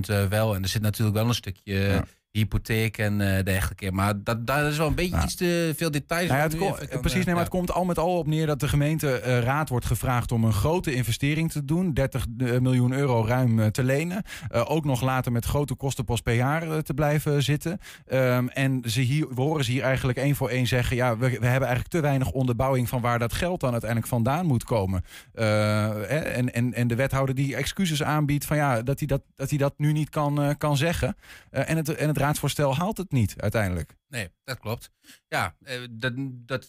360.000 0.06 0.28
wel. 0.28 0.54
En 0.54 0.62
er 0.62 0.68
zit 0.68 0.82
natuurlijk 0.82 1.16
wel 1.16 1.28
een 1.28 1.34
stukje 1.34 1.74
ja 1.74 2.04
hypotheek 2.32 2.98
en 2.98 3.20
uh, 3.20 3.42
dergelijke. 3.42 3.92
Maar 3.92 4.22
dat, 4.22 4.46
dat 4.46 4.66
is 4.66 4.76
wel 4.76 4.86
een 4.86 4.94
beetje 4.94 5.22
iets 5.22 5.34
te 5.34 5.72
veel 5.76 5.90
details. 5.90 6.28
Nou 6.28 6.40
ja, 6.40 6.74
het 6.78 7.00
precies, 7.00 7.24
nee, 7.24 7.34
maar 7.34 7.44
het 7.44 7.52
komt 7.52 7.72
al 7.72 7.84
met 7.84 7.98
al 7.98 8.18
op 8.18 8.26
neer 8.26 8.46
dat 8.46 8.60
de 8.60 8.68
gemeenteraad 8.68 9.64
uh, 9.64 9.70
wordt 9.70 9.86
gevraagd 9.86 10.32
om 10.32 10.44
een 10.44 10.52
grote 10.52 10.94
investering 10.94 11.50
te 11.52 11.64
doen. 11.64 11.94
30 11.94 12.26
miljoen 12.36 12.92
euro 12.92 13.24
ruim 13.26 13.72
te 13.72 13.82
lenen. 13.82 14.22
ook 14.50 14.84
nog 14.84 15.02
later 15.02 15.32
met 15.32 15.44
grote 15.44 15.74
kostenpost 15.74 16.22
per 16.22 16.34
jaar 16.34 16.82
te 16.82 16.94
blijven 16.94 17.42
zitten. 17.42 17.78
Um, 18.12 18.48
en 18.48 18.82
ze 18.86 19.00
hier, 19.00 19.26
we 19.34 19.40
horen 19.40 19.64
ze 19.64 19.70
hier 19.70 19.82
eigenlijk 19.82 20.18
één 20.18 20.36
voor 20.36 20.48
één 20.48 20.66
zeggen: 20.66 20.96
ja, 20.96 21.16
we, 21.16 21.28
we 21.28 21.46
hebben 21.46 21.68
eigenlijk 21.68 21.88
te 21.88 22.00
weinig 22.00 22.30
onderbouwing 22.30 22.88
van 22.88 23.00
waar 23.00 23.18
dat 23.18 23.32
geld 23.32 23.60
dan 23.60 23.70
uiteindelijk 23.70 24.10
vandaan 24.10 24.46
moet 24.46 24.64
komen. 24.64 25.04
en, 25.34 26.52
en, 26.52 26.74
en 26.74 26.88
de 26.88 26.94
wethouder 26.94 27.34
die 27.34 27.56
excuses 27.56 28.02
aanbiedt 28.02 28.44
van 28.44 28.56
ja, 28.56 28.82
dat 28.82 28.98
hij 28.98 29.06
dat, 29.08 29.22
dat, 29.36 29.48
hij 29.48 29.58
dat 29.58 29.74
nu 29.76 29.92
niet 29.92 30.10
kan, 30.10 30.54
kan 30.58 30.76
zeggen. 30.76 31.16
en 31.50 31.76
het, 31.76 31.94
en 31.94 32.08
het 32.08 32.20
raadsvoorstel 32.22 32.76
haalt 32.76 32.96
het 32.96 33.12
niet 33.12 33.34
uiteindelijk. 33.36 33.94
Nee, 34.08 34.28
dat 34.44 34.58
klopt. 34.58 34.90
Ja, 35.28 35.56
eh, 35.64 35.80
dat, 35.90 36.12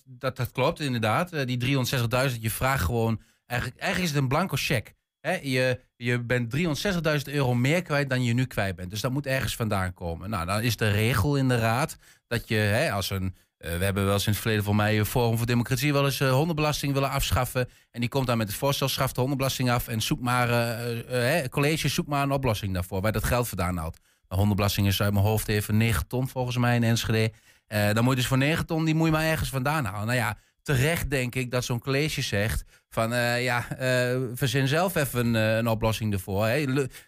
dat, 0.05 0.36
dat, 0.36 0.51
klopt 0.51 0.79
inderdaad. 0.79 1.31
Eh, 1.31 1.45
die 1.45 1.86
360.000, 2.31 2.39
je 2.39 2.50
vraagt 2.50 2.83
gewoon... 2.83 3.22
Eigenlijk, 3.45 3.81
eigenlijk 3.81 4.12
is 4.12 4.15
het 4.15 4.24
een 4.24 4.29
blanco 4.29 4.55
cheque. 4.55 4.93
He, 5.19 5.39
je, 5.41 5.79
je 5.95 6.19
bent 6.19 6.55
360.000 6.55 7.33
euro 7.33 7.53
meer 7.53 7.81
kwijt 7.81 8.10
dan 8.10 8.24
je 8.24 8.33
nu 8.33 8.45
kwijt 8.45 8.75
bent. 8.75 8.89
Dus 8.89 9.01
dat 9.01 9.12
moet 9.12 9.25
ergens 9.25 9.55
vandaan 9.55 9.93
komen. 9.93 10.29
Nou, 10.29 10.45
dan 10.45 10.62
is 10.62 10.77
de 10.77 10.89
regel 10.89 11.36
in 11.36 11.48
de 11.48 11.57
raad 11.57 11.98
dat 12.27 12.48
je 12.48 12.55
he, 12.55 12.91
als 12.91 13.10
een... 13.10 13.36
Uh, 13.57 13.77
we 13.77 13.83
hebben 13.83 14.05
wel 14.05 14.15
in 14.15 14.22
het 14.25 14.38
verleden 14.38 14.63
voor 14.63 14.75
mij 14.75 15.05
Forum 15.05 15.38
voor 15.38 15.45
Democratie 15.45 15.93
wel 15.93 16.05
eens 16.05 16.19
hondenbelasting 16.19 16.93
willen 16.93 17.10
afschaffen. 17.10 17.69
En 17.91 18.00
die 18.00 18.10
komt 18.10 18.27
dan 18.27 18.38
met 18.38 18.48
het 18.48 18.57
voorstel, 18.57 18.88
schaft 18.88 19.15
de 19.15 19.22
hondenbelasting 19.22 19.72
af 19.72 19.88
en 19.88 20.01
zoek 20.01 20.19
maar, 20.19 20.50
uh, 21.12 21.45
college, 21.50 21.88
zoek 21.88 22.07
maar 22.07 22.24
een 22.24 22.31
oplossing 22.31 22.74
daarvoor, 22.74 23.01
waar 23.01 23.12
dat 23.12 23.24
geld 23.24 23.48
vandaan 23.48 23.77
haalt 23.77 24.00
hondenbelasting 24.35 24.87
is 24.87 25.01
uit 25.01 25.13
mijn 25.13 25.25
hoofd 25.25 25.47
even 25.47 25.77
9 25.77 26.07
ton 26.07 26.27
volgens 26.27 26.57
mij 26.57 26.75
in 26.75 26.83
Enschede. 26.83 27.31
Uh, 27.67 27.93
dan 27.93 28.03
moet 28.03 28.13
je 28.13 28.19
dus 28.19 28.27
voor 28.27 28.37
9 28.37 28.65
ton, 28.65 28.85
die 28.85 28.95
moet 28.95 29.05
je 29.05 29.11
maar 29.11 29.23
ergens 29.23 29.49
vandaan 29.49 29.85
halen. 29.85 30.05
Nou 30.05 30.17
ja, 30.17 30.37
terecht 30.61 31.09
denk 31.09 31.35
ik 31.35 31.51
dat 31.51 31.65
zo'n 31.65 31.79
college 31.79 32.21
zegt 32.21 32.63
van 32.89 33.13
uh, 33.13 33.43
ja, 33.43 33.65
uh, 33.79 34.21
verzin 34.33 34.67
zelf 34.67 34.95
even 34.95 35.33
een, 35.33 35.67
oplossing 35.67 36.13
ervoor. 36.13 36.47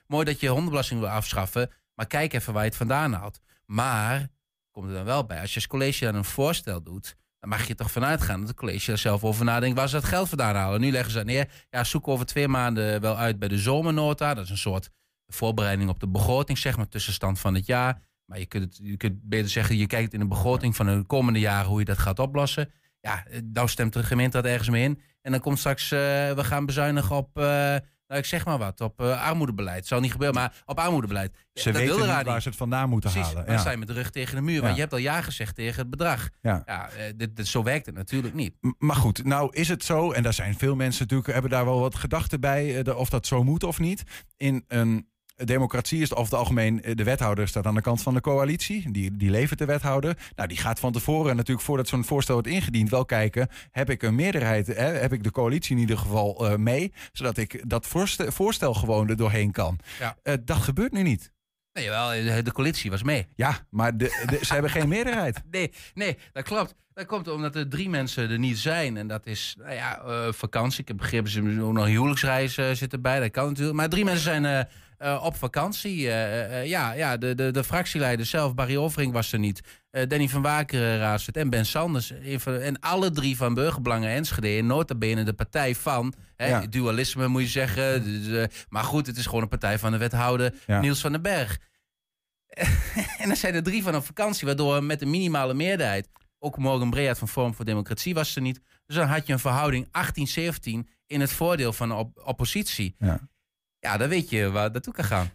Mooi 0.07 0.25
dat 0.25 0.39
je 0.39 0.47
hondenbelasting 0.47 0.99
wil 0.99 1.09
afschaffen, 1.09 1.69
maar 1.93 2.07
kijk 2.07 2.33
even 2.33 2.53
waar 2.53 2.63
je 2.63 2.69
het 2.69 2.77
vandaan 2.77 3.13
haalt. 3.13 3.39
Maar, 3.65 4.27
komt 4.71 4.87
er 4.87 4.93
dan 4.93 5.05
wel 5.05 5.25
bij, 5.25 5.41
als 5.41 5.49
je 5.49 5.55
als 5.55 5.67
college 5.67 6.05
dan 6.05 6.15
een 6.15 6.25
voorstel 6.25 6.83
doet, 6.83 7.15
dan 7.39 7.49
mag 7.49 7.67
je 7.67 7.75
toch 7.75 7.91
vanuit 7.91 8.21
gaan 8.21 8.39
dat 8.39 8.47
het 8.47 8.57
college 8.57 8.91
er 8.91 8.97
zelf 8.97 9.23
over 9.23 9.45
nadenkt 9.45 9.77
waar 9.77 9.89
ze 9.89 9.95
dat 9.95 10.03
geld 10.03 10.29
vandaan 10.29 10.55
halen. 10.55 10.81
Nu 10.81 10.91
leggen 10.91 11.11
ze 11.11 11.23
neer, 11.23 11.49
ja, 11.69 11.83
zoek 11.83 12.07
over 12.07 12.25
twee 12.25 12.47
maanden 12.47 13.01
wel 13.01 13.17
uit 13.17 13.39
bij 13.39 13.47
de 13.47 13.57
zomernota. 13.57 14.33
Dat 14.33 14.43
is 14.43 14.49
een 14.49 14.57
soort 14.57 14.89
voorbereiding 15.27 15.89
op 15.89 15.99
de 15.99 16.07
begroting, 16.07 16.57
zeg 16.57 16.77
maar, 16.77 16.87
tussenstand 16.87 17.39
van 17.39 17.53
het 17.55 17.65
jaar. 17.65 18.01
Maar 18.25 18.39
je 18.39 18.45
kunt, 18.45 18.63
het, 18.63 18.79
je 18.83 18.97
kunt 18.97 19.19
beter 19.23 19.49
zeggen, 19.49 19.77
je 19.77 19.87
kijkt 19.87 20.13
in 20.13 20.19
de 20.19 20.27
begroting 20.27 20.75
van 20.75 20.85
de 20.85 21.03
komende 21.07 21.39
jaren 21.39 21.69
hoe 21.69 21.79
je 21.79 21.85
dat 21.85 21.97
gaat 21.97 22.19
oplossen. 22.19 22.71
Ja, 23.01 23.25
eh, 23.25 23.39
nou 23.53 23.67
stemt 23.67 23.93
de 23.93 24.03
gemeente 24.03 24.41
dat 24.41 24.51
ergens 24.51 24.69
mee 24.69 24.83
in. 24.83 25.01
En 25.21 25.31
dan 25.31 25.39
komt 25.41 25.59
straks, 25.59 25.91
eh, 25.91 25.99
we 26.31 26.43
gaan 26.43 26.65
bezuinigen 26.65 27.15
op, 27.15 27.37
eh, 27.37 27.43
nou 28.07 28.19
ik 28.21 28.25
zeg 28.25 28.45
maar 28.45 28.57
wat, 28.57 28.81
op 28.81 29.01
armoedebeleid. 29.01 29.87
Zal 29.87 29.99
niet 29.99 30.11
gebeuren, 30.11 30.35
maar 30.35 30.63
op 30.65 30.79
armoedebeleid. 30.79 31.35
Ze 31.53 31.71
dat 31.71 31.81
weten 31.81 31.95
niet 32.15 32.25
waar 32.25 32.41
ze 32.41 32.47
het 32.47 32.57
vandaan 32.57 32.89
moeten 32.89 33.11
Precies, 33.11 33.33
halen. 33.33 33.51
Ja. 33.51 33.57
sta 33.57 33.71
je 33.71 33.77
met 33.77 33.87
de 33.87 33.93
rug 33.93 34.09
tegen 34.11 34.35
de 34.35 34.41
muur. 34.41 34.55
Ja. 34.55 34.61
Want 34.61 34.73
je 34.75 34.79
hebt 34.79 34.93
al 34.93 34.99
ja 34.99 35.21
gezegd 35.21 35.55
tegen 35.55 35.79
het 35.81 35.89
bedrag. 35.89 36.29
Ja. 36.41 36.89
dit, 37.15 37.35
dit- 37.35 37.47
zo 37.47 37.63
werkt 37.63 37.85
het 37.85 37.95
natuurlijk 37.95 38.33
niet. 38.33 38.53
M- 38.61 38.71
Maar 38.77 38.95
goed, 38.95 39.23
nou 39.23 39.53
is 39.55 39.67
het 39.67 39.83
zo, 39.83 40.11
en 40.11 40.23
daar 40.23 40.33
zijn 40.33 40.57
veel 40.57 40.75
mensen 40.75 41.01
natuurlijk, 41.01 41.31
hebben 41.33 41.51
daar 41.51 41.65
wel 41.65 41.79
wat 41.79 41.95
gedachten 41.95 42.39
bij, 42.39 42.83
de- 42.83 42.95
of 42.95 43.09
dat 43.09 43.27
zo 43.27 43.43
moet 43.43 43.63
of 43.63 43.79
niet. 43.79 44.03
In 44.37 44.63
een 44.67 45.07
democratie 45.35 46.01
is 46.01 46.11
over 46.11 46.23
het 46.23 46.33
algemeen, 46.33 46.83
eh, 46.83 46.95
de 46.95 47.03
wethouder 47.03 47.47
staat 47.47 47.65
aan 47.65 47.75
de 47.75 47.81
kant 47.81 48.01
van 48.01 48.13
de 48.13 48.21
coalitie, 48.21 48.91
die, 48.91 49.17
die 49.17 49.29
levert 49.29 49.59
de 49.59 49.65
wethouder. 49.65 50.17
Nou, 50.35 50.47
die 50.47 50.57
gaat 50.57 50.79
van 50.79 50.91
tevoren 50.91 51.35
natuurlijk, 51.35 51.65
voordat 51.65 51.87
zo'n 51.87 52.03
voorstel 52.05 52.33
wordt 52.33 52.49
ingediend, 52.49 52.89
wel 52.89 53.05
kijken, 53.05 53.47
heb 53.71 53.89
ik 53.89 54.03
een 54.03 54.15
meerderheid, 54.15 54.67
hè, 54.67 54.73
heb 54.85 55.13
ik 55.13 55.23
de 55.23 55.31
coalitie 55.31 55.75
in 55.75 55.81
ieder 55.81 55.97
geval 55.97 56.49
eh, 56.49 56.55
mee, 56.55 56.93
zodat 57.11 57.37
ik 57.37 57.69
dat 57.69 57.87
voorstel, 57.87 58.31
voorstel 58.31 58.73
gewoon 58.73 59.09
er 59.09 59.15
doorheen 59.17 59.51
kan. 59.51 59.79
Ja. 59.99 60.17
Eh, 60.23 60.33
dat 60.45 60.57
gebeurt 60.57 60.91
nu 60.91 61.01
niet. 61.03 61.31
Nee, 61.73 61.89
wel, 61.89 62.09
de, 62.43 62.51
coalitie 62.51 62.91
was 62.91 63.03
mee. 63.03 63.27
Ja, 63.35 63.57
maar 63.69 63.97
de, 63.97 64.25
de- 64.29 64.45
ze 64.45 64.53
hebben 64.53 64.71
geen 64.71 64.87
meerderheid. 64.87 65.41
Nee, 65.51 65.71
nee, 65.93 66.17
dat 66.31 66.43
klopt. 66.43 66.75
Dat 66.93 67.05
komt 67.05 67.27
omdat 67.27 67.55
er 67.55 67.69
drie 67.69 67.89
mensen 67.89 68.29
er 68.29 68.39
niet 68.39 68.57
zijn. 68.57 68.97
En 68.97 69.07
dat 69.07 69.25
is, 69.25 69.55
nou 69.59 69.73
ja, 69.73 70.01
vakantie. 70.31 70.81
Ik 70.81 70.87
heb 70.87 70.97
begrepen, 70.97 71.31
ze 71.31 71.39
ook 71.61 71.73
nog 71.73 71.85
een 71.85 71.91
huwelijksreis 71.91 72.57
eh, 72.57 72.71
zit 72.71 72.93
erbij. 72.93 73.19
Dat 73.19 73.31
kan 73.31 73.47
natuurlijk. 73.47 73.75
Maar 73.77 73.89
drie 73.89 74.03
mensen 74.03 74.23
zijn 74.23 74.67
eh, 75.05 75.23
op 75.23 75.35
vakantie. 75.35 76.07
Eh, 76.09 76.59
eh, 76.61 76.67
ja, 76.67 76.91
ja 76.91 77.17
de, 77.17 77.35
de, 77.35 77.51
de 77.51 77.63
fractieleider 77.63 78.25
zelf, 78.25 78.53
Barry 78.53 78.75
Overing 78.77 79.13
was 79.13 79.31
er 79.31 79.39
niet. 79.39 79.61
Danny 80.07 80.27
van 80.29 80.41
Wakeren 80.41 80.97
raadslid 80.97 81.37
en 81.37 81.49
Ben 81.49 81.65
Sanders. 81.65 82.11
En 82.45 82.79
alle 82.79 83.11
drie 83.11 83.37
van 83.37 83.53
Burgerbelangen 83.53 84.09
Enschede. 84.09 84.47
En 84.57 84.65
notabene 84.65 85.23
de 85.23 85.33
partij 85.33 85.75
van, 85.75 86.13
hè, 86.35 86.47
Ja. 86.47 86.67
dualisme 86.67 87.27
moet 87.27 87.41
je 87.41 87.47
zeggen. 87.47 88.03
Dus, 88.03 88.47
maar 88.69 88.83
goed, 88.83 89.07
het 89.07 89.17
is 89.17 89.25
gewoon 89.25 89.41
een 89.41 89.47
partij 89.47 89.79
van 89.79 89.91
de 89.91 89.97
wethouder 89.97 90.53
Ja. 90.67 90.79
Niels 90.79 91.01
van 91.01 91.11
den 91.11 91.21
Berg. 91.21 91.57
en 93.21 93.27
dan 93.27 93.35
zijn 93.35 93.55
er 93.55 93.63
drie 93.63 93.83
van 93.83 93.95
op 93.95 94.05
vakantie, 94.05 94.45
waardoor 94.47 94.83
met 94.83 95.01
een 95.01 95.09
minimale 95.09 95.53
meerderheid, 95.53 96.09
ook 96.39 96.57
Morgan 96.57 96.89
Breat 96.89 97.17
van 97.17 97.27
Forum 97.27 97.53
voor 97.53 97.65
Democratie 97.65 98.13
was 98.13 98.35
er 98.35 98.41
niet. 98.41 98.61
Dus 98.85 98.95
dan 98.95 99.07
had 99.07 99.27
je 99.27 99.33
een 99.33 99.39
verhouding 99.39 99.87
18-17 99.87 100.89
in 101.07 101.21
het 101.21 101.31
voordeel 101.31 101.73
van 101.73 101.89
de 101.89 101.95
op- 101.95 102.21
oppositie. 102.25 102.95
Ja. 102.99 103.19
Ja, 103.85 103.97
dan 103.97 104.09
weet 104.09 104.29
je 104.29 104.51
waar 104.51 104.71
naartoe 104.71 104.93
kan 104.93 105.05
gaan. 105.05 105.29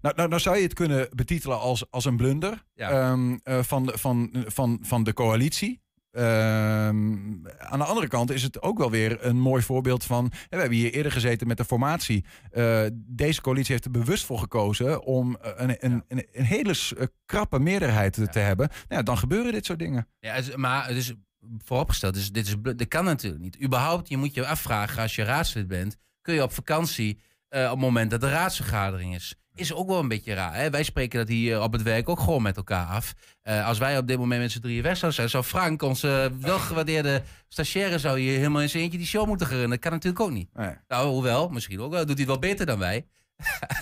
Nou, 0.00 0.14
nou, 0.14 0.28
nou 0.28 0.40
zou 0.40 0.56
je 0.56 0.62
het 0.62 0.74
kunnen 0.74 1.08
betitelen 1.12 1.58
als, 1.58 1.90
als 1.90 2.04
een 2.04 2.16
blunder 2.16 2.64
Ja. 2.74 2.90
ehm, 2.90 3.38
eh, 3.42 3.62
van, 3.62 3.86
de, 3.86 3.98
van, 3.98 4.44
van, 4.46 4.78
van 4.82 5.04
de 5.04 5.12
coalitie. 5.12 5.80
Ehm, 6.10 7.46
aan 7.58 7.78
de 7.78 7.84
andere 7.84 8.08
kant 8.08 8.30
is 8.30 8.42
het 8.42 8.62
ook 8.62 8.78
wel 8.78 8.90
weer 8.90 9.24
een 9.24 9.38
mooi 9.38 9.62
voorbeeld 9.62 10.04
van. 10.04 10.28
We 10.48 10.56
hebben 10.56 10.78
hier 10.78 10.92
eerder 10.92 11.12
gezeten 11.12 11.46
met 11.46 11.56
de 11.56 11.64
formatie. 11.64 12.24
Eh, 12.50 12.82
deze 12.94 13.40
coalitie 13.40 13.72
heeft 13.72 13.84
er 13.84 13.90
bewust 13.90 14.24
voor 14.24 14.38
gekozen 14.38 15.02
om 15.02 15.36
een, 15.40 15.76
een, 15.78 16.04
een, 16.08 16.26
een 16.32 16.44
hele 16.44 16.74
eh, 16.96 17.06
krappe 17.26 17.58
meerderheid 17.58 18.32
te 18.32 18.38
hebben. 18.38 18.68
Nou, 18.68 18.80
ja, 18.88 19.02
dan 19.02 19.18
gebeuren 19.18 19.52
dit 19.52 19.64
soort 19.66 19.78
dingen. 19.78 20.08
Ja, 20.20 20.40
maar 20.56 20.86
het 20.86 20.96
is 20.96 21.14
vooropgesteld, 21.64 22.14
dus 22.14 22.32
dit 22.32 22.46
is, 22.46 22.54
dat 22.60 22.88
kan 22.88 23.04
natuurlijk 23.04 23.42
niet. 23.42 23.62
Überhaupt, 23.62 24.08
je 24.08 24.16
moet 24.16 24.34
je 24.34 24.46
afvragen 24.46 25.02
als 25.02 25.14
je 25.14 25.22
raadslid 25.22 25.68
bent, 25.68 25.96
kun 26.22 26.34
je 26.34 26.42
op 26.42 26.52
vakantie 26.52 27.20
eh, 27.50 27.64
op 27.64 27.70
het 27.70 27.78
moment 27.80 28.10
dat 28.10 28.20
de 28.20 28.30
raadsvergadering 28.30 29.14
is. 29.14 29.34
Is 29.54 29.72
ook 29.72 29.88
wel 29.88 29.98
een 29.98 30.08
beetje 30.08 30.34
raar. 30.34 30.54
Hè? 30.54 30.70
Wij 30.70 30.82
spreken 30.82 31.18
dat 31.18 31.28
hier 31.28 31.60
op 31.62 31.72
het 31.72 31.82
werk 31.82 32.08
ook 32.08 32.20
gewoon 32.20 32.42
met 32.42 32.56
elkaar 32.56 32.86
af. 32.86 33.14
Eh, 33.42 33.66
als 33.66 33.78
wij 33.78 33.98
op 33.98 34.06
dit 34.06 34.18
moment 34.18 34.40
met 34.40 34.50
z'n 34.52 34.60
drieën 34.60 34.82
weg 34.82 34.92
zouden 34.96 35.14
zijn, 35.14 35.28
zou 35.28 35.44
Frank, 35.44 35.82
onze 35.82 36.32
welgewaardeerde 36.40 37.22
stagiaire, 37.48 37.98
zou 37.98 38.18
hier 38.20 38.36
helemaal 38.36 38.62
in 38.62 38.68
zijn 38.68 38.82
eentje 38.82 38.98
die 38.98 39.06
show 39.06 39.26
moeten 39.26 39.46
gaan 39.46 39.54
runnen. 39.56 39.70
Dat 39.80 39.80
kan 39.80 39.92
natuurlijk 39.92 40.22
ook 40.22 40.30
niet. 40.30 40.48
Nee. 40.54 40.74
Nou, 40.88 41.08
hoewel, 41.08 41.48
misschien 41.48 41.80
ook 41.80 41.90
wel. 41.90 42.06
Doet 42.06 42.18
hij 42.18 42.26
het 42.26 42.40
wel 42.40 42.50
beter 42.50 42.66
dan 42.66 42.78
wij. 42.78 43.06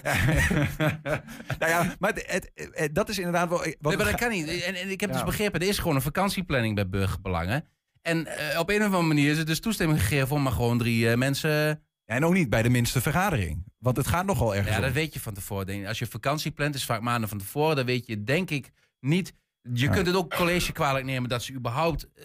nou 1.58 1.70
ja, 1.72 1.94
maar 1.98 2.12
het, 2.14 2.24
het- 2.26 2.70
het- 2.74 2.94
dat 2.94 3.08
is 3.08 3.18
inderdaad 3.18 3.48
wel. 3.48 3.58
Nee, 3.60 3.76
maar 3.96 3.96
dat 3.96 4.14
kan 4.14 4.30
niet. 4.30 4.62
En, 4.62 4.74
en 4.74 4.90
ik 4.90 5.00
heb 5.00 5.10
Ja. 5.10 5.16
dus 5.16 5.24
begrepen, 5.24 5.60
er 5.60 5.68
is 5.68 5.78
gewoon 5.78 5.96
een 5.96 6.02
vakantieplanning 6.02 6.74
bij 6.74 6.88
burgerbelangen. 6.88 7.64
En 8.02 8.26
eh, 8.26 8.58
op 8.60 8.68
een 8.70 8.78
of 8.78 8.84
andere 8.84 9.02
manier 9.02 9.30
is 9.30 9.38
het 9.38 9.46
dus 9.46 9.60
toestemming 9.60 10.00
gegeven 10.00 10.36
om 10.36 10.42
maar 10.42 10.52
gewoon 10.52 10.78
drie 10.78 11.10
eh, 11.10 11.16
mensen... 11.16 11.82
En 12.08 12.24
ook 12.24 12.32
niet 12.32 12.50
bij 12.50 12.62
de 12.62 12.68
minste 12.68 13.00
vergadering. 13.00 13.64
Want 13.78 13.96
het 13.96 14.06
gaat 14.06 14.26
nogal 14.26 14.54
ergens 14.54 14.70
Ja, 14.70 14.76
om. 14.76 14.82
dat 14.84 14.92
weet 14.92 15.14
je 15.14 15.20
van 15.20 15.34
tevoren. 15.34 15.86
Als 15.86 15.98
je 15.98 16.06
vakantie 16.06 16.50
plant, 16.50 16.74
is 16.74 16.84
vaak 16.84 17.00
maanden 17.00 17.28
van 17.28 17.38
tevoren. 17.38 17.76
Dan 17.76 17.84
weet 17.86 18.06
je 18.06 18.24
denk 18.24 18.50
ik 18.50 18.70
niet... 19.00 19.32
Je 19.72 19.84
Ja. 19.84 19.90
kunt 19.92 20.06
het 20.06 20.16
ook 20.16 20.34
college 20.34 20.72
kwalijk 20.72 21.04
nemen 21.04 21.28
dat 21.28 21.42
ze 21.42 21.52
überhaupt... 21.52 22.08
eh 22.14 22.24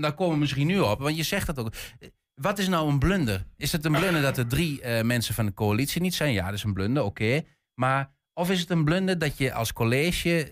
daar 0.00 0.14
komen 0.14 0.34
we 0.34 0.40
misschien 0.40 0.66
nu 0.66 0.78
op. 0.80 1.00
Want 1.00 1.16
je 1.16 1.22
zegt 1.22 1.46
dat 1.46 1.58
ook. 1.58 1.72
Eh, 1.98 2.08
Wat 2.34 2.58
is 2.58 2.68
nou 2.68 2.88
een 2.88 2.98
blunder? 2.98 3.46
Is 3.56 3.72
het 3.72 3.84
een 3.84 3.92
blunder 3.92 4.22
dat 4.22 4.36
er 4.38 4.46
drie 4.46 4.80
eh, 4.80 5.04
mensen 5.04 5.34
van 5.34 5.46
de 5.46 5.54
coalitie 5.54 6.00
niet 6.00 6.14
zijn? 6.14 6.32
Ja, 6.32 6.44
dat 6.44 6.54
is 6.54 6.62
een 6.62 6.72
blunder, 6.72 7.02
oké. 7.02 7.42
Maar 7.74 8.12
of 8.34 8.50
is 8.50 8.60
het 8.60 8.70
een 8.70 8.84
blunder 8.84 9.18
dat 9.18 9.38
je 9.38 9.52
als 9.52 9.72
college 9.72 10.48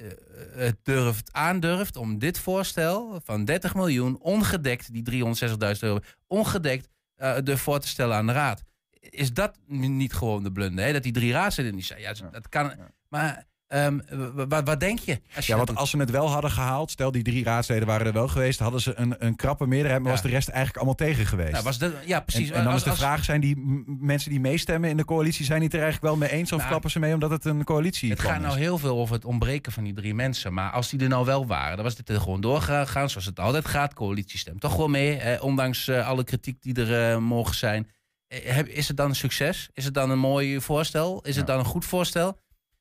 het 0.54 0.76
durft, 0.82 1.32
aandurft 1.32 1.96
om 1.96 2.18
dit 2.18 2.38
voorstel 2.38 3.20
van 3.24 3.44
30 3.44 3.74
miljoen 3.74 4.18
ongedekt, 4.20 4.92
die 4.92 5.02
360.000 5.02 5.56
euro, 5.80 5.98
ongedekt 6.26 6.88
eh 7.16 7.36
durft 7.44 7.62
voor 7.62 7.78
te 7.80 7.88
stellen 7.88 8.16
aan 8.16 8.26
de 8.26 8.32
raad? 8.32 8.64
Is 9.00 9.32
dat 9.32 9.58
niet 9.66 10.12
gewoon 10.12 10.42
de 10.42 10.52
blunder? 10.52 10.84
Hè? 10.84 10.92
Dat 10.92 11.02
die 11.02 11.12
drie 11.12 11.32
raadsleden 11.32 11.74
niet 11.74 11.86
zijn? 11.86 12.00
Ja, 12.00 12.12
dat 12.30 12.48
kan. 12.48 12.72
Maar 13.08 13.46
ehm, 13.66 13.98
w- 14.08 14.44
w- 14.48 14.60
wat 14.64 14.80
denk 14.80 14.98
je? 14.98 15.20
Als 15.36 15.46
je 15.46 15.52
Ja, 15.52 15.58
want 15.58 15.76
als 15.76 15.90
ze 15.90 15.98
het 15.98 16.10
wel 16.10 16.30
hadden 16.30 16.50
gehaald, 16.50 16.90
stel 16.90 17.10
die 17.12 17.22
drie 17.22 17.44
raadsleden 17.44 17.86
waren 17.86 18.06
er 18.06 18.12
wel 18.12 18.28
geweest, 18.28 18.58
hadden 18.58 18.80
ze 18.80 18.92
een, 18.96 19.14
een 19.18 19.36
krappe 19.36 19.66
meerderheid, 19.66 20.02
maar 20.02 20.10
Ja. 20.10 20.14
was 20.16 20.26
de 20.26 20.32
rest 20.34 20.48
eigenlijk 20.48 20.76
allemaal 20.76 20.94
tegen 20.94 21.26
geweest. 21.26 21.52
Nou, 21.52 21.64
was 21.64 21.78
ja, 22.06 22.20
precies. 22.20 22.48
En, 22.50 22.54
en 22.56 22.62
dan 22.62 22.72
Als- 22.72 22.76
is 22.80 22.84
de 22.84 22.90
als- 22.90 22.98
vraag, 22.98 23.24
zijn 23.24 23.40
die 23.40 23.56
mensen 24.00 24.30
die 24.30 24.40
meestemmen 24.40 24.90
in 24.90 24.96
de 24.96 25.04
coalitie, 25.04 25.44
zijn 25.44 25.58
die 25.60 25.68
het 25.68 25.76
er 25.76 25.82
eigenlijk 25.82 26.12
wel 26.12 26.28
mee 26.28 26.38
eens 26.38 26.52
of 26.52 26.56
Nou, 26.58 26.70
klappen 26.70 26.90
ze 26.90 26.98
mee 26.98 27.14
omdat 27.14 27.30
het 27.30 27.44
een 27.44 27.64
coalitie 27.64 28.10
Het 28.10 28.20
gaat 28.20 28.40
nou 28.40 28.58
heel 28.58 28.78
veel 28.78 28.98
over 28.98 29.14
het 29.14 29.24
ontbreken 29.24 29.72
van 29.72 29.84
die 29.84 29.94
drie 29.94 30.14
mensen. 30.14 30.54
Maar 30.54 30.70
als 30.70 30.88
die 30.90 31.00
er 31.00 31.08
nou 31.08 31.24
wel 31.24 31.46
waren, 31.46 31.74
dan 31.76 31.84
was 31.84 31.96
dit 31.96 32.08
er 32.08 32.20
gewoon 32.20 32.40
doorgegaan 32.40 33.10
zoals 33.10 33.26
het 33.26 33.40
altijd 33.40 33.66
gaat. 33.66 33.94
Coalitie 33.94 34.38
stemt 34.38 34.60
toch 34.60 34.76
wel 34.76 34.88
mee, 34.88 35.16
eh, 35.16 35.42
ondanks 35.42 35.88
eh, 35.88 36.08
alle 36.08 36.24
kritiek 36.24 36.62
die 36.62 36.74
er 36.74 37.10
eh, 37.12 37.18
mogen 37.18 37.54
zijn. 37.54 37.88
Eh, 38.28 38.58
is 38.58 38.88
het 38.88 38.96
dan 38.96 39.08
een 39.08 39.16
succes? 39.16 39.68
Is 39.72 39.84
het 39.84 39.94
dan 39.94 40.10
een 40.10 40.18
mooi 40.18 40.60
voorstel? 40.60 41.20
Is 41.22 41.36
het 41.36 41.46
dan 41.46 41.58
een 41.58 41.64
goed 41.64 41.84
voorstel? 41.84 42.38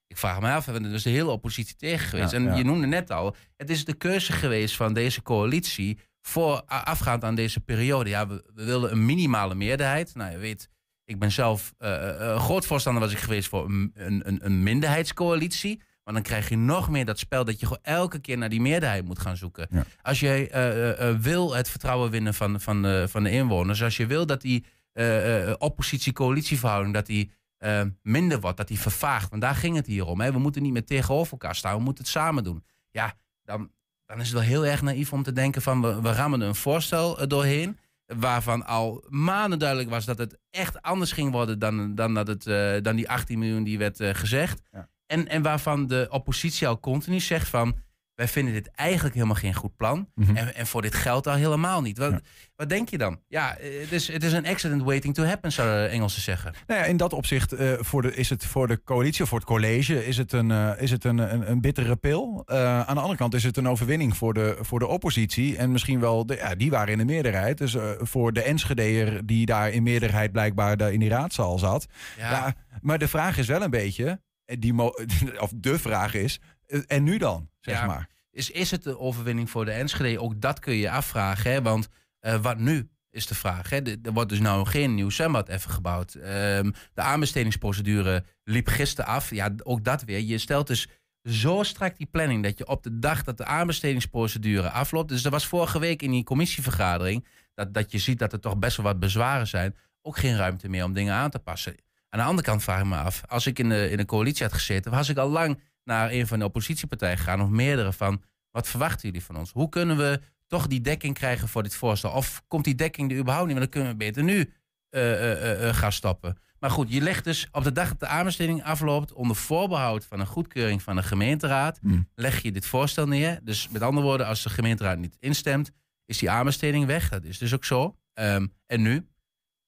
Ik 0.08 0.18
vraag 0.18 0.40
me 0.40 0.52
af, 0.52 0.66
we 0.66 0.72
hebben 0.72 0.90
er 0.90 0.96
dus 0.96 1.04
de 1.04 1.10
hele 1.10 1.30
oppositie 1.30 1.76
tegen 1.76 2.08
geweest. 2.08 2.32
Ja, 2.32 2.38
en 2.38 2.44
ja. 2.44 2.56
je 2.56 2.64
noemde 2.64 2.88
net 2.88 3.12
al, 3.12 3.36
het 3.58 3.70
is 3.70 3.86
de 3.86 3.94
keuze 3.94 4.32
geweest 4.32 4.76
van 4.76 4.94
deze 4.94 5.22
coalitie 5.22 6.00
voor 6.22 6.62
afgaand 6.66 7.24
aan 7.24 7.36
deze 7.36 7.60
periode. 7.60 8.10
Ja, 8.10 8.28
we, 8.28 8.44
we 8.56 8.64
wilden 8.64 8.92
een 8.92 9.06
minimale 9.06 9.56
meerderheid. 9.56 10.16
Nou, 10.16 10.32
je 10.32 10.38
weet, 10.38 10.70
ik 11.06 11.20
ben 11.20 11.32
zelf 11.32 11.74
een 11.78 12.40
groot 12.40 12.66
voorstander 12.66 13.04
was 13.04 13.12
ik 13.12 13.18
geweest 13.18 13.50
voor 13.50 13.66
een, 13.66 13.92
een, 13.94 14.46
een- 14.46 14.64
minderheidscoalitie. 14.64 15.82
Maar 16.04 16.14
dan 16.14 16.24
krijg 16.24 16.50
je 16.50 16.58
nog 16.58 16.90
meer 16.90 17.06
dat 17.06 17.20
spel 17.20 17.46
dat 17.46 17.60
je 17.60 17.66
gewoon 17.66 17.84
elke 17.84 18.20
keer 18.20 18.38
naar 18.38 18.50
die 18.50 18.62
meerderheid 18.62 19.06
moet 19.06 19.20
gaan 19.20 19.38
zoeken. 19.38 19.68
Als 20.02 20.20
je 20.20 21.18
wil 21.20 21.56
het 21.56 21.70
vertrouwen 21.70 22.12
winnen 22.12 22.34
van, 22.34 22.62
van, 22.62 22.82
de, 22.82 23.06
van 23.10 23.24
de 23.24 23.30
inwoners, 23.32 23.84
als 23.84 23.98
je 23.98 24.06
wil 24.06 24.26
dat 24.26 24.42
die 24.42 24.66
eh, 24.98 25.54
oppositie-coalitieverhouding 25.58 26.94
dat 26.94 27.06
die, 27.06 27.32
eh, 27.58 27.82
minder 28.02 28.40
wordt, 28.40 28.58
dat 28.58 28.68
die 28.68 28.80
vervaagt. 28.80 29.30
Want 29.30 29.42
daar 29.42 29.56
ging 29.56 29.76
het 29.76 29.86
hier 29.86 30.06
om. 30.06 30.22
Hè. 30.22 30.32
We 30.32 30.40
moeten 30.40 30.62
niet 30.62 30.72
meer 30.72 30.86
tegenover 30.86 31.32
elkaar 31.32 31.56
staan, 31.56 31.78
we 31.78 31.84
moeten 31.84 32.04
het 32.04 32.14
samen 32.14 32.44
doen. 32.44 32.64
Ja, 32.92 33.14
dan, 33.44 33.72
dan 34.06 34.20
is 34.20 34.26
het 34.26 34.34
wel 34.34 34.48
heel 34.48 34.66
erg 34.66 34.82
naïef 34.82 35.14
om 35.14 35.24
te 35.24 35.32
denken 35.32 35.62
van 35.62 35.82
we, 35.82 36.02
we 36.02 36.12
rammen 36.12 36.42
een 36.42 36.56
voorstel 36.56 37.28
doorheen. 37.28 37.78
Waarvan 38.06 38.66
al 38.66 39.06
maanden 39.10 39.60
duidelijk 39.60 39.90
was 39.90 40.06
dat 40.06 40.18
het 40.18 40.40
echt 40.50 40.82
anders 40.82 41.12
ging 41.12 41.32
worden 41.32 41.60
dan, 41.60 41.96
dan, 41.96 42.14
dat 42.14 42.28
het, 42.28 42.44
dan 42.84 42.96
die 42.96 43.10
18 43.10 43.40
miljoen 43.40 43.64
die 43.64 43.78
werd 43.78 44.00
gezegd. 44.02 44.62
En, 45.06 45.28
en 45.28 45.42
waarvan 45.42 45.88
de 45.88 46.08
oppositie 46.10 46.68
al 46.68 46.80
continu 46.80 47.20
zegt 47.20 47.48
van 47.48 47.78
wij 48.18 48.28
vinden 48.28 48.54
dit 48.54 48.72
eigenlijk 48.72 49.16
helemaal 49.16 49.36
geen 49.36 49.54
goed 49.54 49.76
plan. 49.76 50.10
Mhm. 50.16 50.36
en, 50.36 50.56
en 50.56 50.68
voor 50.68 50.82
dit 50.82 50.96
geld 50.96 51.28
al 51.28 51.34
helemaal 51.34 51.82
niet. 51.82 51.98
Wat, 51.98 52.22
wat 52.56 52.70
denk 52.70 52.90
je 52.90 52.98
dan? 52.98 53.20
Ja, 53.28 53.56
het 53.60 53.92
is, 53.92 54.08
het 54.08 54.24
is 54.24 54.34
een 54.34 54.46
accident 54.48 54.84
waiting 54.84 55.14
to 55.14 55.24
happen, 55.24 55.52
zouden 55.52 55.84
de 55.84 55.88
Engelsen 55.88 56.22
zeggen. 56.22 56.54
Nou 56.68 56.80
ja, 56.80 56.86
in 56.86 56.98
dat 56.98 57.14
opzicht 57.14 57.54
eh, 57.54 57.74
voor 57.80 58.02
de, 58.02 58.16
is 58.16 58.30
het 58.30 58.46
voor 58.46 58.68
de 58.68 58.84
coalitie 58.84 59.24
of 59.24 59.30
voor 59.30 59.38
het 59.38 59.48
college 59.48 60.06
is 60.06 60.18
het 60.18 60.32
een, 60.32 60.52
eh, 60.52 60.72
is 60.78 60.92
het 60.92 61.04
een, 61.04 61.18
een, 61.18 61.52
een 61.52 61.62
bittere 61.62 61.96
pil. 61.96 62.44
Eh, 62.46 62.80
aan 62.80 62.96
de 62.96 63.02
andere 63.02 63.18
kant 63.18 63.34
is 63.34 63.44
het 63.44 63.58
een 63.58 63.68
overwinning 63.68 64.18
voor 64.18 64.34
de, 64.34 64.58
voor 64.62 64.80
de 64.80 64.88
oppositie. 64.88 65.58
En 65.58 65.72
misschien 65.72 66.00
wel, 66.00 66.26
de, 66.26 66.36
ja, 66.36 66.56
die 66.56 66.70
waren 66.70 66.92
in 66.92 66.98
de 66.98 67.06
meerderheid. 67.06 67.58
Dus 67.58 67.76
voor 68.00 68.34
de 68.34 68.42
Enschedeer 68.42 69.26
die 69.26 69.46
daar 69.46 69.72
in 69.72 69.84
meerderheid 69.84 70.32
blijkbaar 70.32 70.78
daar 70.78 70.94
in 70.94 71.00
die 71.00 71.10
raadzaal 71.10 71.60
zat. 71.60 71.88
Ja. 72.18 72.30
Ja. 72.30 72.54
maar 72.82 72.98
de 72.98 73.08
vraag 73.08 73.38
is 73.38 73.48
wel 73.48 73.62
een 73.62 73.70
beetje, 73.70 74.22
die 74.46 74.82
of 75.46 75.52
de 75.56 75.80
vraag 75.80 76.14
is, 76.14 76.40
en 76.88 77.04
nu 77.04 77.18
dan, 77.18 77.50
zeg 77.60 77.76
Ja. 77.80 77.86
maar. 77.86 78.10
Is, 78.32 78.50
is 78.50 78.72
het 78.72 78.86
een 78.86 78.98
overwinning 78.98 79.50
voor 79.50 79.66
de 79.66 79.72
Enschede? 79.72 80.22
Ook 80.22 80.42
dat 80.42 80.60
kun 80.60 80.74
je 80.74 80.80
je 80.80 80.90
afvragen. 80.92 81.52
Hè? 81.52 81.62
Want 81.62 81.88
eh, 82.20 82.36
wat 82.42 82.58
nu 82.58 82.90
is 83.10 83.28
de 83.28 83.36
vraag. 83.36 83.70
Hè? 83.70 83.78
Er 83.78 83.98
er 84.04 84.14
wordt 84.14 84.30
dus 84.30 84.40
nou 84.40 84.66
geen 84.68 84.96
nieuw 84.96 85.10
zwembad 85.10 85.50
even 85.50 85.72
gebouwd. 85.72 86.14
Ehm, 86.14 86.72
de 86.94 87.02
aanbestedingsprocedure 87.02 88.24
liep 88.44 88.68
gisteren 88.68 89.12
af. 89.12 89.30
Ja, 89.30 89.54
ook 89.64 89.84
dat 89.84 90.04
weer. 90.04 90.20
Je 90.20 90.38
stelt 90.38 90.68
dus 90.68 90.88
zo 91.24 91.64
strak 91.64 91.98
die 91.98 92.08
planning 92.12 92.44
dat 92.44 92.58
je 92.58 92.68
op 92.68 92.84
de 92.84 93.00
dag 93.00 93.24
dat 93.24 93.38
de 93.38 93.46
aanbestedingsprocedure 93.46 94.70
afloopt. 94.70 95.10
Dus 95.10 95.26
er 95.26 95.32
was 95.32 95.46
vorige 95.48 95.80
week 95.80 96.02
in 96.02 96.12
die 96.12 96.24
commissievergadering 96.24 97.26
dat, 97.54 97.74
dat 97.74 97.92
je 97.92 97.98
ziet 97.98 98.20
dat 98.20 98.34
er 98.34 98.40
toch 98.40 98.58
best 98.58 98.78
wel 98.78 98.86
wat 98.86 99.00
bezwaren 99.00 99.48
zijn. 99.48 99.76
Ook 100.02 100.18
geen 100.18 100.36
ruimte 100.38 100.70
meer 100.70 100.84
om 100.84 100.94
dingen 100.94 101.14
aan 101.14 101.30
te 101.30 101.40
passen. 101.40 101.76
Aan 102.10 102.20
de 102.20 102.26
andere 102.26 102.48
kant 102.48 102.64
vraag 102.64 102.80
ik 102.80 102.86
me 102.86 102.96
af, 102.98 103.24
als 103.28 103.46
ik 103.48 103.60
in 103.60 103.70
de, 103.70 103.90
in 103.90 103.98
de 103.98 104.06
coalitie 104.06 104.44
had 104.46 104.54
gezeten, 104.54 104.92
was 104.92 105.10
ik 105.10 105.18
al 105.18 105.30
lang 105.30 105.62
naar 105.88 106.12
een 106.12 106.28
van 106.28 106.40
de 106.40 106.46
oppositiepartijen 106.46 107.18
gegaan, 107.18 107.42
of 107.42 107.50
meerdere 107.50 107.94
van, 107.94 108.22
wat 108.52 108.68
verwachten 108.68 109.08
jullie 109.08 109.24
van 109.24 109.38
ons? 109.38 109.52
Hoe 109.52 109.70
kunnen 109.70 109.98
we 109.98 110.20
toch 110.48 110.68
die 110.68 110.82
dekking 110.82 111.14
krijgen 111.14 111.48
voor 111.48 111.64
dit 111.64 111.76
voorstel? 111.76 112.12
Of 112.12 112.44
komt 112.48 112.64
die 112.64 112.76
dekking 112.76 113.12
er 113.12 113.18
überhaupt 113.18 113.48
niet? 113.48 113.58
Want 113.58 113.72
dan 113.72 113.82
kunnen 113.82 113.98
we 113.98 114.06
beter 114.06 114.24
nu 114.24 114.54
uh, 114.92 115.74
gaan 115.74 115.92
stoppen. 115.92 116.38
Maar 116.60 116.70
goed, 116.70 116.94
je 116.94 117.02
legt 117.02 117.24
dus 117.24 117.48
op 117.52 117.64
de 117.64 117.72
dag 117.72 117.88
dat 117.88 118.00
de 118.00 118.08
aanbesteding 118.08 118.64
afloopt, 118.64 119.14
onder 119.14 119.36
voorbehoud 119.36 120.06
van 120.06 120.20
een 120.20 120.26
goedkeuring 120.26 120.82
van 120.82 120.96
de 120.96 121.04
gemeenteraad, 121.04 121.80
Hmm. 121.82 122.10
leg 122.16 122.42
je 122.42 122.52
dit 122.52 122.66
voorstel 122.66 123.08
neer. 123.08 123.40
Dus 123.44 123.70
met 123.70 123.82
andere 123.82 124.06
woorden, 124.06 124.28
als 124.28 124.44
de 124.44 124.50
gemeenteraad 124.50 124.98
niet 124.98 125.18
instemt, 125.20 125.72
is 126.06 126.18
die 126.18 126.30
aanbesteding 126.30 126.86
weg. 126.86 127.10
Dat 127.10 127.24
is 127.24 127.38
dus 127.38 127.54
ook 127.54 127.66
zo. 127.66 127.98
Ehm, 128.14 128.48
en 128.66 128.82
nu 128.82 129.08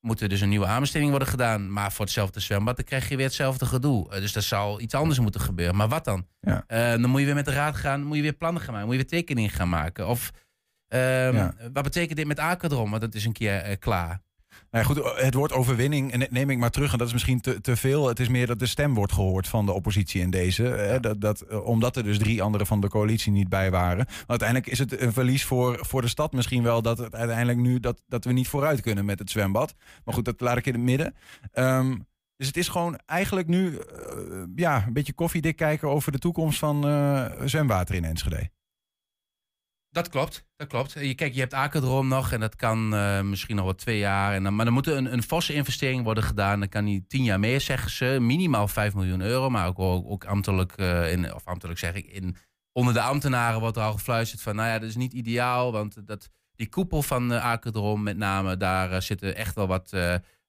moet 0.01 0.21
er 0.21 0.29
dus 0.29 0.41
een 0.41 0.49
nieuwe 0.49 0.65
aanbesteding 0.65 1.09
worden 1.09 1.27
gedaan. 1.27 1.71
Maar 1.73 1.91
voor 1.91 2.05
hetzelfde 2.05 2.39
zwembad, 2.39 2.75
dan 2.75 2.85
krijg 2.85 3.09
je 3.09 3.15
weer 3.15 3.25
hetzelfde 3.25 3.65
gedoe. 3.65 4.09
Eh, 4.11 4.19
dus 4.19 4.35
er 4.35 4.41
zal 4.41 4.81
iets 4.81 4.93
anders 4.93 5.19
moeten 5.19 5.41
gebeuren. 5.41 5.75
Maar 5.75 5.87
wat 5.87 6.05
dan? 6.05 6.27
Ja. 6.41 6.63
Eh, 6.67 6.89
dan 6.89 7.09
moet 7.09 7.19
je 7.19 7.25
weer 7.25 7.35
met 7.35 7.45
de 7.45 7.51
raad 7.53 7.75
gaan, 7.75 8.03
moet 8.03 8.15
je 8.15 8.21
weer 8.21 8.33
plannen 8.33 8.61
gaan 8.61 8.71
maken, 8.73 8.87
moet 8.89 8.97
je 8.97 9.01
weer 9.01 9.19
tekeningen 9.19 9.49
gaan 9.49 9.69
maken. 9.69 10.07
Of 10.07 10.31
ehm, 10.87 11.35
Ja. 11.35 11.53
wat 11.73 11.83
betekent 11.83 12.17
dit 12.17 12.27
met 12.27 12.39
Akerdrom? 12.39 12.89
Want 12.89 13.01
dat 13.01 13.15
is 13.15 13.25
een 13.25 13.33
keer 13.33 13.55
eh, 13.57 13.77
klaar. 13.79 14.21
Nou 14.71 14.85
ja, 14.85 14.93
goed, 14.93 15.21
het 15.23 15.33
woord 15.33 15.51
overwinning 15.51 16.27
neem 16.29 16.49
ik 16.49 16.57
maar 16.57 16.69
terug. 16.69 16.91
En 16.91 16.97
dat 16.97 17.07
is 17.07 17.13
misschien 17.13 17.41
te, 17.41 17.61
te 17.61 17.75
veel. 17.75 18.07
Het 18.07 18.19
is 18.19 18.27
meer 18.27 18.47
dat 18.47 18.59
de 18.59 18.65
stem 18.65 18.93
wordt 18.93 19.13
gehoord 19.13 19.47
van 19.47 19.65
de 19.65 19.71
oppositie 19.71 20.21
in 20.21 20.29
deze. 20.29 20.63
Hè, 20.63 20.99
dat, 20.99 21.21
dat, 21.21 21.41
eh, 21.41 21.65
omdat 21.65 21.95
er 21.95 22.03
dus 22.03 22.17
drie 22.17 22.43
anderen 22.43 22.67
van 22.67 22.81
de 22.81 22.89
coalitie 22.89 23.31
niet 23.31 23.49
bij 23.49 23.71
waren. 23.71 24.05
Maar 24.07 24.23
uiteindelijk 24.27 24.69
is 24.69 24.79
het 24.79 25.01
een 25.01 25.13
verlies 25.13 25.45
voor, 25.45 25.85
voor 25.85 26.01
de 26.01 26.07
stad 26.07 26.33
misschien 26.33 26.63
wel... 26.63 26.81
dat 26.81 26.97
het 26.97 27.15
uiteindelijk 27.15 27.59
nu 27.59 27.79
dat, 27.79 28.03
dat 28.07 28.25
we 28.25 28.31
niet 28.31 28.47
vooruit 28.47 28.81
kunnen 28.81 29.05
met 29.05 29.19
het 29.19 29.29
zwembad. 29.29 29.75
Maar 30.05 30.13
goed, 30.13 30.25
dat 30.25 30.41
laat 30.41 30.57
ik 30.57 30.65
in 30.65 30.73
het 30.73 30.81
midden. 30.81 31.15
Ehm, 31.51 31.97
dus 32.35 32.47
het 32.47 32.57
is 32.57 32.67
gewoon 32.67 32.99
eigenlijk 33.05 33.47
nu 33.47 33.77
eh, 33.77 34.43
ja, 34.55 34.83
een 34.87 34.93
beetje 34.93 35.13
koffiedik 35.13 35.55
kijken... 35.55 35.89
over 35.89 36.11
de 36.11 36.19
toekomst 36.19 36.59
van 36.59 36.87
eh, 36.87 37.25
zwemwater 37.45 37.95
in 37.95 38.05
Enschede. 38.05 38.49
Dat 39.91 40.09
klopt, 40.09 40.45
dat 40.55 40.67
klopt. 40.67 40.91
Je, 40.91 41.15
kijk, 41.15 41.33
je 41.33 41.39
hebt 41.39 41.53
Akerdroom 41.53 42.07
nog 42.07 42.31
en 42.31 42.39
dat 42.39 42.55
kan 42.55 42.95
eh, 42.95 43.21
misschien 43.21 43.55
nog 43.55 43.65
wel 43.65 43.75
twee 43.75 43.97
jaar. 43.97 44.33
En 44.33 44.43
dan, 44.43 44.55
maar 44.55 44.65
dan 44.65 44.73
moet 44.73 44.87
een, 44.87 45.13
een 45.13 45.23
forse 45.23 45.53
investering 45.53 46.03
worden 46.03 46.23
gedaan. 46.23 46.59
Dan 46.59 46.69
kan 46.69 46.85
die 46.85 47.05
tien 47.07 47.23
jaar 47.23 47.39
meer, 47.39 47.61
zeggen 47.61 47.91
ze. 47.91 48.17
Minimaal 48.21 48.67
5 48.67 48.93
miljoen 48.93 49.21
euro, 49.21 49.49
maar 49.49 49.67
ook, 49.67 49.79
ook, 49.79 50.25
ambtelijk, 50.25 50.71
eh, 50.71 51.11
in, 51.11 51.33
of 51.33 51.45
ambtelijk 51.45 51.79
zeg 51.79 51.93
ik, 51.93 52.05
in, 52.05 52.35
onder 52.71 52.93
de 52.93 53.01
ambtenaren 53.01 53.59
wordt 53.59 53.77
er 53.77 53.83
al 53.83 53.91
gefluisterd 53.91 54.41
van... 54.41 54.55
nou 54.55 54.67
ja, 54.67 54.79
dat 54.79 54.89
is 54.89 54.95
niet 54.95 55.13
ideaal, 55.13 55.71
want 55.71 56.07
dat, 56.07 56.29
die 56.55 56.69
koepel 56.69 57.01
van 57.01 57.31
uh, 57.31 57.93
met 57.93 58.17
name... 58.17 58.57
daar 58.57 59.01
zitten 59.01 59.35
echt 59.35 59.55
wel 59.55 59.67
wat, 59.67 59.89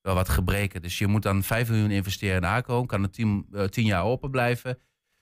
wel 0.00 0.14
wat 0.14 0.28
gebreken. 0.28 0.82
Dus 0.82 0.98
je 0.98 1.06
moet 1.06 1.22
dan 1.22 1.42
5 1.42 1.68
miljoen 1.68 1.90
investeren 1.90 2.36
in 2.36 2.48
Akerdroom. 2.48 2.86
Kan 2.86 3.02
het 3.02 3.12
tien, 3.12 3.46
tien 3.68 3.84
jaar 3.84 4.04
open 4.04 4.30
blijven. 4.30 4.78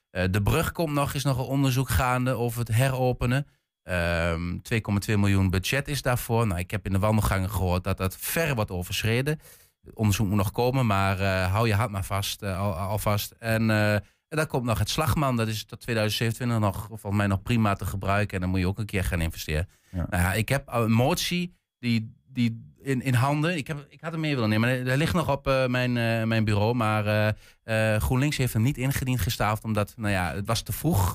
de 0.09 0.41
brug 0.43 0.71
komt 0.71 0.93
nog, 0.93 1.13
is 1.13 1.23
nog 1.23 1.37
een 1.37 1.43
onderzoek 1.43 1.89
gaande 1.89 2.31
over 2.31 2.59
het 2.59 2.75
heropenen... 2.75 3.47
Um, 3.89 4.61
2,2 4.73 4.79
miljoen 5.17 5.49
budget 5.49 5.87
is 5.87 6.01
daarvoor. 6.01 6.47
Nou, 6.47 6.59
ik 6.59 6.71
heb 6.71 6.85
in 6.85 6.91
de 6.91 6.99
wandelgangen 6.99 7.49
gehoord 7.49 7.83
dat 7.83 7.97
dat 7.97 8.17
ver 8.17 8.55
wordt 8.55 8.71
overschreden. 8.71 9.39
Het 9.85 9.95
onderzoek 9.95 10.27
moet 10.27 10.37
nog 10.37 10.51
komen, 10.51 10.85
maar 10.85 11.19
uh, 11.19 11.51
hou 11.51 11.67
je 11.67 11.73
hand 11.73 11.91
maar 11.91 12.03
vast, 12.03 12.43
uh, 12.43 12.59
al, 12.59 12.73
alvast. 12.73 13.31
En, 13.39 13.69
uh, 13.69 13.93
en 13.93 14.03
dan 14.27 14.47
komt 14.47 14.63
nog 14.63 14.79
het 14.79 14.89
slagman. 14.89 15.35
Dat 15.35 15.47
is 15.47 15.65
tot 15.65 15.79
2027 15.79 16.59
nog, 16.59 16.85
volgens 16.87 17.15
mij 17.15 17.27
nog 17.27 17.41
prima 17.41 17.73
te 17.73 17.85
gebruiken. 17.85 18.35
En 18.35 18.41
dan 18.41 18.49
moet 18.49 18.59
je 18.59 18.67
ook 18.67 18.79
een 18.79 18.85
keer 18.85 19.03
gaan 19.03 19.21
investeren. 19.21 19.69
Ja. 19.91 20.05
Nou 20.09 20.23
ja, 20.23 20.33
ik 20.33 20.49
heb 20.49 20.63
een 20.67 20.91
motie 20.91 21.55
die, 21.79 22.13
die 22.27 22.68
in, 22.81 23.01
in 23.01 23.13
handen. 23.13 23.57
Ik, 23.57 23.67
heb, 23.67 23.85
ik 23.89 24.01
had 24.01 24.11
hem 24.11 24.21
mee 24.21 24.33
willen 24.33 24.49
nemen. 24.49 24.69
Maar 24.69 24.85
hij 24.85 24.97
ligt 24.97 25.13
nog 25.13 25.29
op 25.29 25.47
uh, 25.47 25.65
mijn, 25.65 25.95
uh, 25.95 26.23
mijn 26.23 26.43
bureau. 26.43 26.73
Maar 26.73 27.35
uh, 27.65 27.95
GroenLinks 27.95 28.37
heeft 28.37 28.53
hem 28.53 28.61
niet 28.61 28.77
ingediend 28.77 29.19
gestaafd. 29.19 29.63
Omdat 29.63 29.93
nou 29.97 30.11
ja, 30.11 30.33
het 30.33 30.45
was 30.45 30.61
te 30.61 30.71
vroeg 30.71 31.11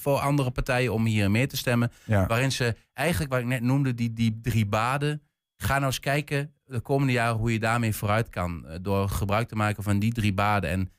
voor 0.00 0.18
andere 0.18 0.50
partijen 0.50 0.92
om 0.92 1.04
hier 1.04 1.30
mee 1.30 1.46
te 1.46 1.56
stemmen. 1.56 1.92
Ja. 2.04 2.26
Waarin 2.26 2.52
ze 2.52 2.76
eigenlijk, 2.92 3.32
wat 3.32 3.40
ik 3.40 3.46
net 3.46 3.62
noemde, 3.62 3.94
die, 3.94 4.12
die 4.12 4.38
drie 4.42 4.66
baden. 4.66 5.22
Ga 5.56 5.74
nou 5.74 5.84
eens 5.84 6.00
kijken 6.00 6.52
de 6.64 6.80
komende 6.80 7.12
jaren 7.12 7.36
hoe 7.36 7.52
je 7.52 7.58
daarmee 7.58 7.94
vooruit 7.94 8.28
kan. 8.28 8.66
door 8.82 9.08
gebruik 9.08 9.48
te 9.48 9.56
maken 9.56 9.82
van 9.82 9.98
die 9.98 10.12
drie 10.12 10.32
baden. 10.32 10.70
En 10.70 10.92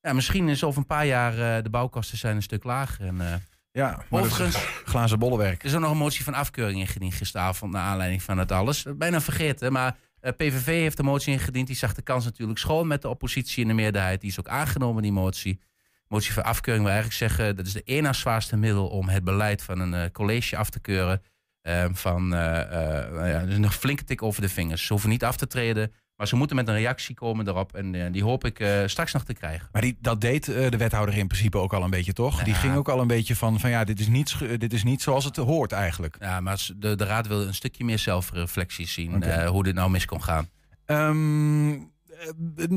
ja, 0.00 0.12
misschien 0.12 0.48
is 0.48 0.64
over 0.64 0.80
een 0.80 0.86
paar 0.86 1.06
jaar 1.06 1.62
de 1.62 1.70
bouwkosten 1.70 2.18
zijn 2.18 2.36
een 2.36 2.42
stuk 2.42 2.64
lager. 2.64 3.06
En, 3.06 3.42
ja, 3.78 4.04
overigens, 4.10 4.56
glazen 4.92 5.18
bollenwerk. 5.18 5.60
Er 5.60 5.68
is 5.68 5.74
ook 5.74 5.80
nog 5.80 5.90
een 5.90 5.96
motie 5.96 6.24
van 6.24 6.34
afkeuring 6.34 6.78
ingediend 6.78 7.14
gisteravond 7.14 7.72
naar 7.72 7.82
aanleiding 7.82 8.22
van 8.22 8.38
het 8.38 8.52
alles. 8.52 8.86
Bijna 8.96 9.20
vergeten, 9.20 9.72
maar 9.72 9.96
uh, 10.22 10.30
PVV 10.32 10.66
heeft 10.66 10.98
een 10.98 11.04
motie 11.04 11.32
ingediend. 11.32 11.66
Die 11.66 11.76
zag 11.76 11.94
de 11.94 12.02
kans 12.02 12.24
natuurlijk 12.24 12.58
schoon 12.58 12.86
met 12.86 13.02
de 13.02 13.08
oppositie 13.08 13.62
in 13.62 13.68
de 13.68 13.74
meerderheid. 13.74 14.20
Die 14.20 14.30
is 14.30 14.38
ook 14.38 14.48
aangenomen, 14.48 15.02
die 15.02 15.12
motie. 15.12 15.60
Motie 16.08 16.32
van 16.32 16.44
afkeuring 16.44 16.84
wil 16.84 16.94
eigenlijk 16.94 17.30
zeggen... 17.30 17.56
dat 17.56 17.66
is 17.66 17.72
de 17.72 17.82
één 17.84 18.02
na 18.02 18.12
zwaarste 18.12 18.56
middel 18.56 18.88
om 18.88 19.08
het 19.08 19.24
beleid 19.24 19.62
van 19.62 19.80
een 19.80 19.94
uh, 19.94 20.10
college 20.12 20.56
af 20.56 20.70
te 20.70 20.80
keuren. 20.80 21.22
Uh, 21.62 21.84
van, 21.92 22.28
nou 22.28 23.28
ja, 23.28 23.44
dus 23.44 23.56
een 23.56 23.70
flinke 23.70 24.04
tik 24.04 24.22
over 24.22 24.42
de 24.42 24.48
vingers. 24.48 24.86
Ze 24.86 24.92
hoeven 24.92 25.10
niet 25.10 25.24
af 25.24 25.36
te 25.36 25.46
treden... 25.46 25.92
Maar 26.18 26.28
ze 26.28 26.36
moeten 26.36 26.56
met 26.56 26.68
een 26.68 26.74
reactie 26.74 27.14
komen 27.14 27.44
daarop. 27.44 27.74
En 27.74 27.94
uh, 27.94 28.06
die 28.12 28.22
hoop 28.22 28.44
ik 28.44 28.60
uh, 28.60 28.82
straks 28.86 29.12
nog 29.12 29.24
te 29.24 29.32
krijgen. 29.32 29.68
Maar 29.72 29.82
die, 29.82 29.96
dat 30.00 30.20
deed 30.20 30.48
uh, 30.48 30.70
de 30.70 30.76
wethouder 30.76 31.16
in 31.16 31.26
principe 31.26 31.58
ook 31.58 31.72
al 31.72 31.82
een 31.82 31.90
beetje, 31.90 32.12
toch? 32.12 32.38
Ja. 32.38 32.44
Die 32.44 32.54
ging 32.54 32.76
ook 32.76 32.88
al 32.88 33.00
een 33.00 33.06
beetje 33.06 33.36
van, 33.36 33.60
van 33.60 33.70
ja, 33.70 33.84
dit 33.84 34.00
is, 34.00 34.08
niet, 34.08 34.36
dit 34.58 34.72
is 34.72 34.84
niet 34.84 35.02
zoals 35.02 35.24
het 35.24 35.36
hoort 35.36 35.72
eigenlijk. 35.72 36.16
Ja, 36.20 36.40
maar 36.40 36.68
de, 36.76 36.96
de 36.96 37.04
raad 37.04 37.26
wil 37.26 37.40
een 37.40 37.54
stukje 37.54 37.84
meer 37.84 37.98
zelfreflectie 37.98 38.86
zien. 38.86 39.14
Okay. 39.14 39.46
hoe 39.46 39.64
dit 39.64 39.74
nou 39.74 39.90
mis 39.90 40.04
kon 40.04 40.22
gaan. 40.22 40.48
Um, 40.86 41.92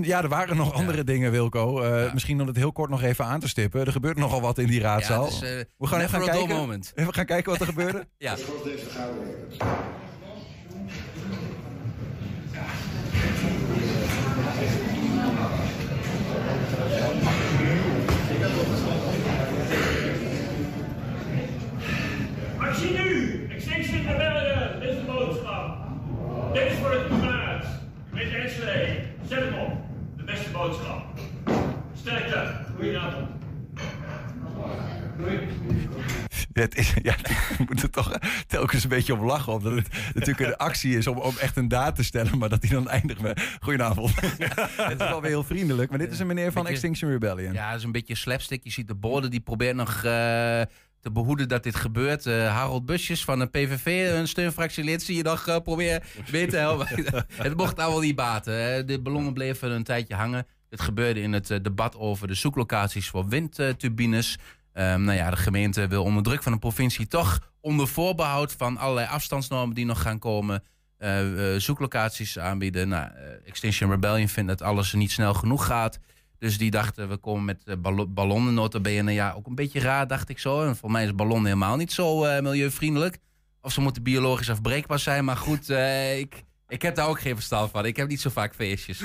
ja, 0.02 0.22
er 0.22 0.30
waren 0.30 0.58
nog 0.58 0.74
andere 0.74 0.98
ja. 0.98 1.04
dingen, 1.04 1.32
Wilco. 1.32 1.86
Ja. 1.86 2.14
Misschien 2.14 2.42
om 2.42 2.48
het 2.48 2.56
heel 2.56 2.72
kort 2.72 2.90
nog 2.90 3.02
even 3.02 3.26
aan 3.26 3.40
te 3.40 3.48
stippen. 3.48 3.86
Er 3.86 3.92
gebeurt 3.92 4.18
nogal 4.18 4.42
wat 4.42 4.58
in 4.58 4.68
die 4.68 4.82
raadzaal. 4.82 5.30
We 5.78 5.88
gaan 5.88 6.00
even 6.00 6.24
kijken. 6.24 6.56
Moment. 6.56 6.92
We 6.96 7.14
gaan 7.14 7.26
kijken 7.26 7.52
wat 7.52 7.62
er 7.62 7.68
gebeurde. 7.68 8.08
ja. 8.18 8.36
Actie 22.72 22.92
nu! 22.92 23.48
Extinction 23.50 24.08
Rebellion, 24.08 24.80
dit 24.80 24.90
is 24.90 24.96
de 24.96 25.04
boodschap. 25.06 25.78
Dit 26.54 26.72
is 26.72 26.78
voor 26.78 26.92
het 26.92 27.08
klimaat. 27.08 27.66
Met 28.12 28.34
Enschede, 28.34 29.00
zet 29.28 29.40
hem 29.40 29.54
op. 29.54 29.72
De 30.18 30.24
beste 30.24 30.50
boodschap. 30.50 31.20
Sterkte. 31.94 32.56
Goedenavond. 32.76 33.30
Het 36.54 36.76
is, 36.76 36.94
ja, 37.02 37.16
ik 37.60 37.70
moet 37.70 37.82
er 37.82 37.90
toch 37.90 38.18
telkens 38.48 38.84
een 38.84 38.90
beetje 38.90 39.14
om 39.14 39.26
lachen. 39.26 39.54
Omdat 39.54 39.74
het 39.74 39.88
natuurlijk 40.14 40.48
een 40.48 40.58
actie 40.58 40.98
is 40.98 41.08
om, 41.08 41.18
om 41.18 41.38
echt 41.38 41.58
een 41.58 41.68
daad 41.68 41.96
te 41.96 42.04
stellen. 42.04 42.38
Maar 42.38 42.50
dat 42.50 42.62
hij 42.62 42.72
dan 42.72 42.90
eindigt 42.90 43.22
met 43.22 43.58
Goedenavond. 43.60 44.16
het 44.22 45.02
is 45.02 45.08
wel 45.08 45.22
weer 45.22 45.32
heel 45.32 45.44
vriendelijk. 45.44 45.90
Maar 45.90 46.00
dit 46.00 46.12
is 46.12 46.20
een 46.20 46.28
meneer 46.28 46.52
van 46.52 46.62
beetje, 46.62 46.78
Extinction 46.78 47.12
Rebellion. 47.12 47.54
Ja, 47.54 47.70
dat 47.70 47.78
is 47.78 47.84
een 47.84 47.92
beetje 47.92 48.16
slapstick. 48.16 48.64
Je 48.64 48.72
ziet 48.72 48.88
de 48.88 48.96
borden 48.96 49.32
die 49.32 49.40
probeert 49.40 49.76
nog... 49.76 50.04
Uh, 50.06 50.62
te 51.02 51.12
behoeden 51.12 51.48
dat 51.48 51.64
dit 51.64 51.76
gebeurt. 51.76 52.26
Uh, 52.26 52.54
Harold 52.54 52.86
Busjes 52.86 53.24
van 53.24 53.40
de 53.40 53.46
PVV, 53.46 54.12
een 54.20 54.28
steunfractielid, 54.28 55.04
zie 55.04 55.16
je 55.16 55.24
nog 55.24 55.48
uh, 55.48 55.58
proberen 55.60 56.04
mee 56.32 56.48
te 56.48 56.58
helpen. 56.58 56.88
het 57.36 57.58
mocht 57.58 57.76
nou 57.76 57.92
wel 57.92 58.02
niet 58.02 58.16
baten. 58.16 58.88
De 58.88 59.02
ballonnen 59.02 59.34
bleven 59.34 59.72
een 59.72 59.84
tijdje 59.84 60.16
hangen. 60.16 60.48
Het 60.70 60.82
gebeurde 60.82 61.22
in 61.22 61.34
het 61.34 61.50
uh, 61.50 61.58
debat 61.62 61.96
over 61.96 62.28
de 62.28 62.34
zoeklocaties 62.34 63.10
voor 63.10 63.28
windturbines. 63.28 64.38
Um, 64.74 65.04
nou 65.04 65.18
ja, 65.18 65.30
de 65.30 65.36
gemeente 65.36 65.88
wil 65.88 66.04
onder 66.04 66.24
druk 66.24 66.44
van 66.44 66.52
de 66.52 66.60
provincie 66.60 67.08
toch 67.08 67.40
onder 67.62 67.88
voorbehoud 67.88 68.54
van 68.58 68.78
allerlei 68.78 69.08
afstandsnormen 69.08 69.76
die 69.76 69.86
nog 69.86 70.02
gaan 70.02 70.20
komen, 70.20 70.64
zoeklocaties 71.58 72.40
aanbieden. 72.40 72.88
Nou, 72.88 73.10
Extinction 73.46 73.90
Rebellion 73.90 74.28
vindt 74.28 74.50
dat 74.50 74.62
alles 74.62 74.94
niet 74.94 75.12
snel 75.12 75.34
genoeg 75.34 75.66
gaat. 75.66 76.00
Dus 76.42 76.58
die 76.58 76.72
dachten, 76.72 77.10
we 77.10 77.18
komen 77.18 77.46
met 77.46 77.82
ballon, 77.82 78.14
ballonnen 78.14 78.54
notabene. 78.54 79.12
Ja, 79.12 79.32
ook 79.32 79.48
een 79.48 79.56
beetje 79.56 79.80
raar, 79.80 80.08
dacht 80.08 80.30
ik 80.30 80.40
zo. 80.40 80.64
En 80.64 80.76
voor 80.76 80.92
mij 80.92 81.04
is 81.04 81.16
ballon 81.16 81.46
helemaal 81.46 81.76
niet 81.76 81.92
zo 81.92 82.26
uh, 82.26 82.40
milieuvriendelijk. 82.40 83.18
Of 83.62 83.72
ze 83.72 83.82
moeten 83.82 84.04
biologisch 84.04 84.50
afbreekbaar 84.50 85.00
zijn. 85.00 85.26
Maar 85.26 85.38
goed, 85.38 85.70
uh, 85.70 86.20
ik, 86.20 86.44
ik 86.68 86.82
heb 86.82 86.96
daar 86.96 87.08
ook 87.08 87.20
geen 87.22 87.36
verstand 87.36 87.72
van. 87.72 87.86
Ik 87.86 87.96
heb 87.96 88.08
niet 88.08 88.22
zo 88.22 88.30
vaak 88.30 88.56
feestjes. 88.56 89.02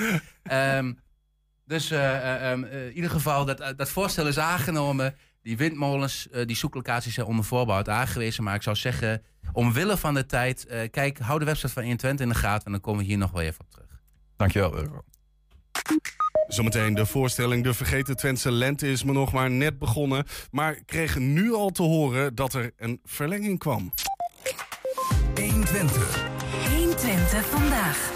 um, 0.51 0.99
dus 1.73 1.91
uh, 1.91 2.51
um, 2.51 2.63
in 2.63 2.93
ieder 2.93 3.09
geval, 3.09 3.45
dat, 3.45 3.73
dat 3.75 3.89
voorstel 3.89 4.27
is 4.27 4.39
aangenomen. 4.39 5.15
Die 5.41 5.57
windmolens, 5.57 6.27
die 6.45 6.55
zoeklocaties 6.55 7.13
zijn 7.13 7.27
onder 7.27 7.45
voorbehoud 7.45 7.89
aangewezen. 7.89 8.43
Maar 8.43 8.55
ik 8.55 8.63
zou 8.63 8.75
zeggen, 8.75 9.23
omwille 9.51 9.97
van 9.97 10.13
de 10.13 10.25
tijd... 10.25 10.67
kijk, 10.91 11.19
hou 11.19 11.39
de 11.39 11.45
website 11.45 11.73
van 11.73 11.83
120 11.83 12.25
in 12.25 12.31
de 12.31 12.39
gaten... 12.39 12.65
en 12.65 12.71
dan 12.71 12.81
komen 12.81 13.01
we 13.01 13.07
hier 13.07 13.17
nog 13.17 13.31
wel 13.31 13.41
even 13.41 13.59
op 13.59 13.71
terug. 13.71 14.01
Dankjewel, 14.35 14.73
Wilco. 14.73 15.03
Zometeen 16.47 16.93
de 16.93 17.05
voorstelling 17.05 17.63
De 17.63 17.73
Vergeten 17.73 18.15
Twentse 18.15 18.51
Lente 18.51 18.87
is 18.87 19.03
me 19.03 19.11
nog 19.11 19.31
maar 19.31 19.51
net 19.51 19.79
begonnen. 19.79 20.25
Maar 20.51 20.79
kregen 20.85 21.33
nu 21.33 21.53
al 21.53 21.69
te 21.69 21.83
horen 21.83 22.35
dat 22.35 22.53
er 22.53 22.71
een 22.77 22.99
verlenging 23.03 23.59
kwam. 23.59 23.91
120. 25.35 26.29
120 26.75 27.45
vandaag. 27.45 28.11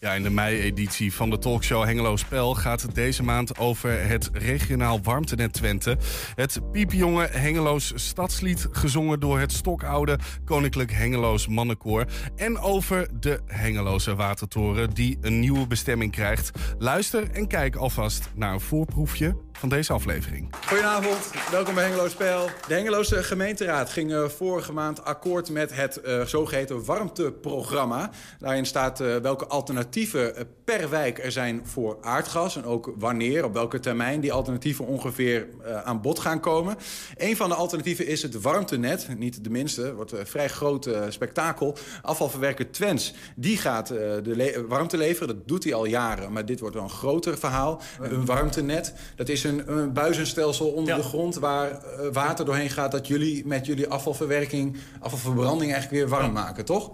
Ja, 0.00 0.12
in 0.12 0.22
de 0.22 0.30
mei-editie 0.30 1.12
van 1.12 1.30
de 1.30 1.38
talkshow 1.38 1.84
Hengelo 1.84 2.16
Spel 2.16 2.54
gaat 2.54 2.82
het 2.82 2.94
deze 2.94 3.22
maand 3.22 3.58
over 3.58 4.08
het 4.08 4.30
regionaal 4.32 5.00
warmtenet 5.02 5.52
Twente. 5.52 5.96
Het 6.34 6.60
piepjonge 6.72 7.28
Hengeloos 7.30 7.92
stadslied 7.94 8.68
gezongen 8.70 9.20
door 9.20 9.38
het 9.38 9.52
stokoude 9.52 10.18
Koninklijk 10.44 10.92
Hengeloos 10.92 11.48
Mannenkoor. 11.48 12.04
En 12.36 12.58
over 12.58 13.08
de 13.20 13.40
Hengeloze 13.46 14.14
Watertoren 14.14 14.90
die 14.90 15.18
een 15.20 15.40
nieuwe 15.40 15.66
bestemming 15.66 16.12
krijgt. 16.12 16.50
Luister 16.78 17.30
en 17.30 17.46
kijk 17.46 17.76
alvast 17.76 18.30
naar 18.34 18.52
een 18.52 18.60
voorproefje 18.60 19.36
van 19.58 19.68
deze 19.68 19.92
aflevering. 19.92 20.54
Goedenavond, 20.66 21.30
welkom 21.50 21.74
bij 21.74 21.84
Hengelo 21.84 22.08
Spel. 22.08 22.48
De 22.68 22.74
Hengeloze 22.74 23.22
gemeenteraad 23.22 23.90
ging 23.90 24.10
uh, 24.10 24.28
vorige 24.28 24.72
maand 24.72 25.04
akkoord 25.04 25.50
met 25.50 25.74
het 25.74 26.00
uh, 26.04 26.22
zogeheten 26.22 26.84
warmteprogramma. 26.84 28.10
Daarin 28.38 28.66
staat 28.66 29.00
uh, 29.00 29.16
welke 29.16 29.46
alternatieven 29.46 30.48
per 30.64 30.90
wijk 30.90 31.24
er 31.24 31.32
zijn 31.32 31.60
voor 31.64 31.98
aardgas... 32.00 32.56
en 32.56 32.64
ook 32.64 32.92
wanneer, 32.96 33.44
op 33.44 33.52
welke 33.52 33.80
termijn 33.80 34.20
die 34.20 34.32
alternatieven 34.32 34.86
ongeveer 34.86 35.46
aan 35.84 36.00
bod 36.00 36.18
gaan 36.18 36.40
komen. 36.40 36.76
Een 37.16 37.36
van 37.36 37.48
de 37.48 37.54
alternatieven 37.54 38.06
is 38.06 38.22
het 38.22 38.40
warmtenet, 38.40 39.08
niet 39.18 39.44
de 39.44 39.50
minste, 39.50 39.94
wordt 39.94 40.12
een 40.12 40.26
vrij 40.26 40.48
groot 40.48 40.90
spektakel. 41.08 41.76
Afvalverwerker 42.02 42.70
Twens, 42.70 43.14
die 43.36 43.56
gaat 43.56 43.88
de 43.88 44.64
warmte 44.68 44.96
leveren, 44.96 45.28
dat 45.36 45.48
doet 45.48 45.64
hij 45.64 45.74
al 45.74 45.84
jaren... 45.84 46.32
maar 46.32 46.46
dit 46.46 46.60
wordt 46.60 46.74
wel 46.74 46.84
een 46.84 46.90
groter 46.90 47.38
verhaal. 47.38 47.80
Een 48.00 48.24
warmtenet, 48.24 48.94
dat 49.16 49.28
is 49.28 49.44
een, 49.48 49.72
een 49.72 49.92
buizenstelsel 49.92 50.66
onder 50.66 50.96
ja. 50.96 51.00
de 51.00 51.06
grond 51.06 51.34
waar 51.34 51.70
uh, 51.70 52.12
water 52.12 52.44
doorheen 52.44 52.70
gaat... 52.70 52.92
dat 52.92 53.06
jullie 53.06 53.46
met 53.46 53.66
jullie 53.66 53.88
afvalverwerking, 53.88 54.76
afvalverbranding 55.00 55.72
eigenlijk 55.72 56.02
weer 56.02 56.18
warm 56.18 56.32
maken, 56.32 56.64
toch? 56.64 56.90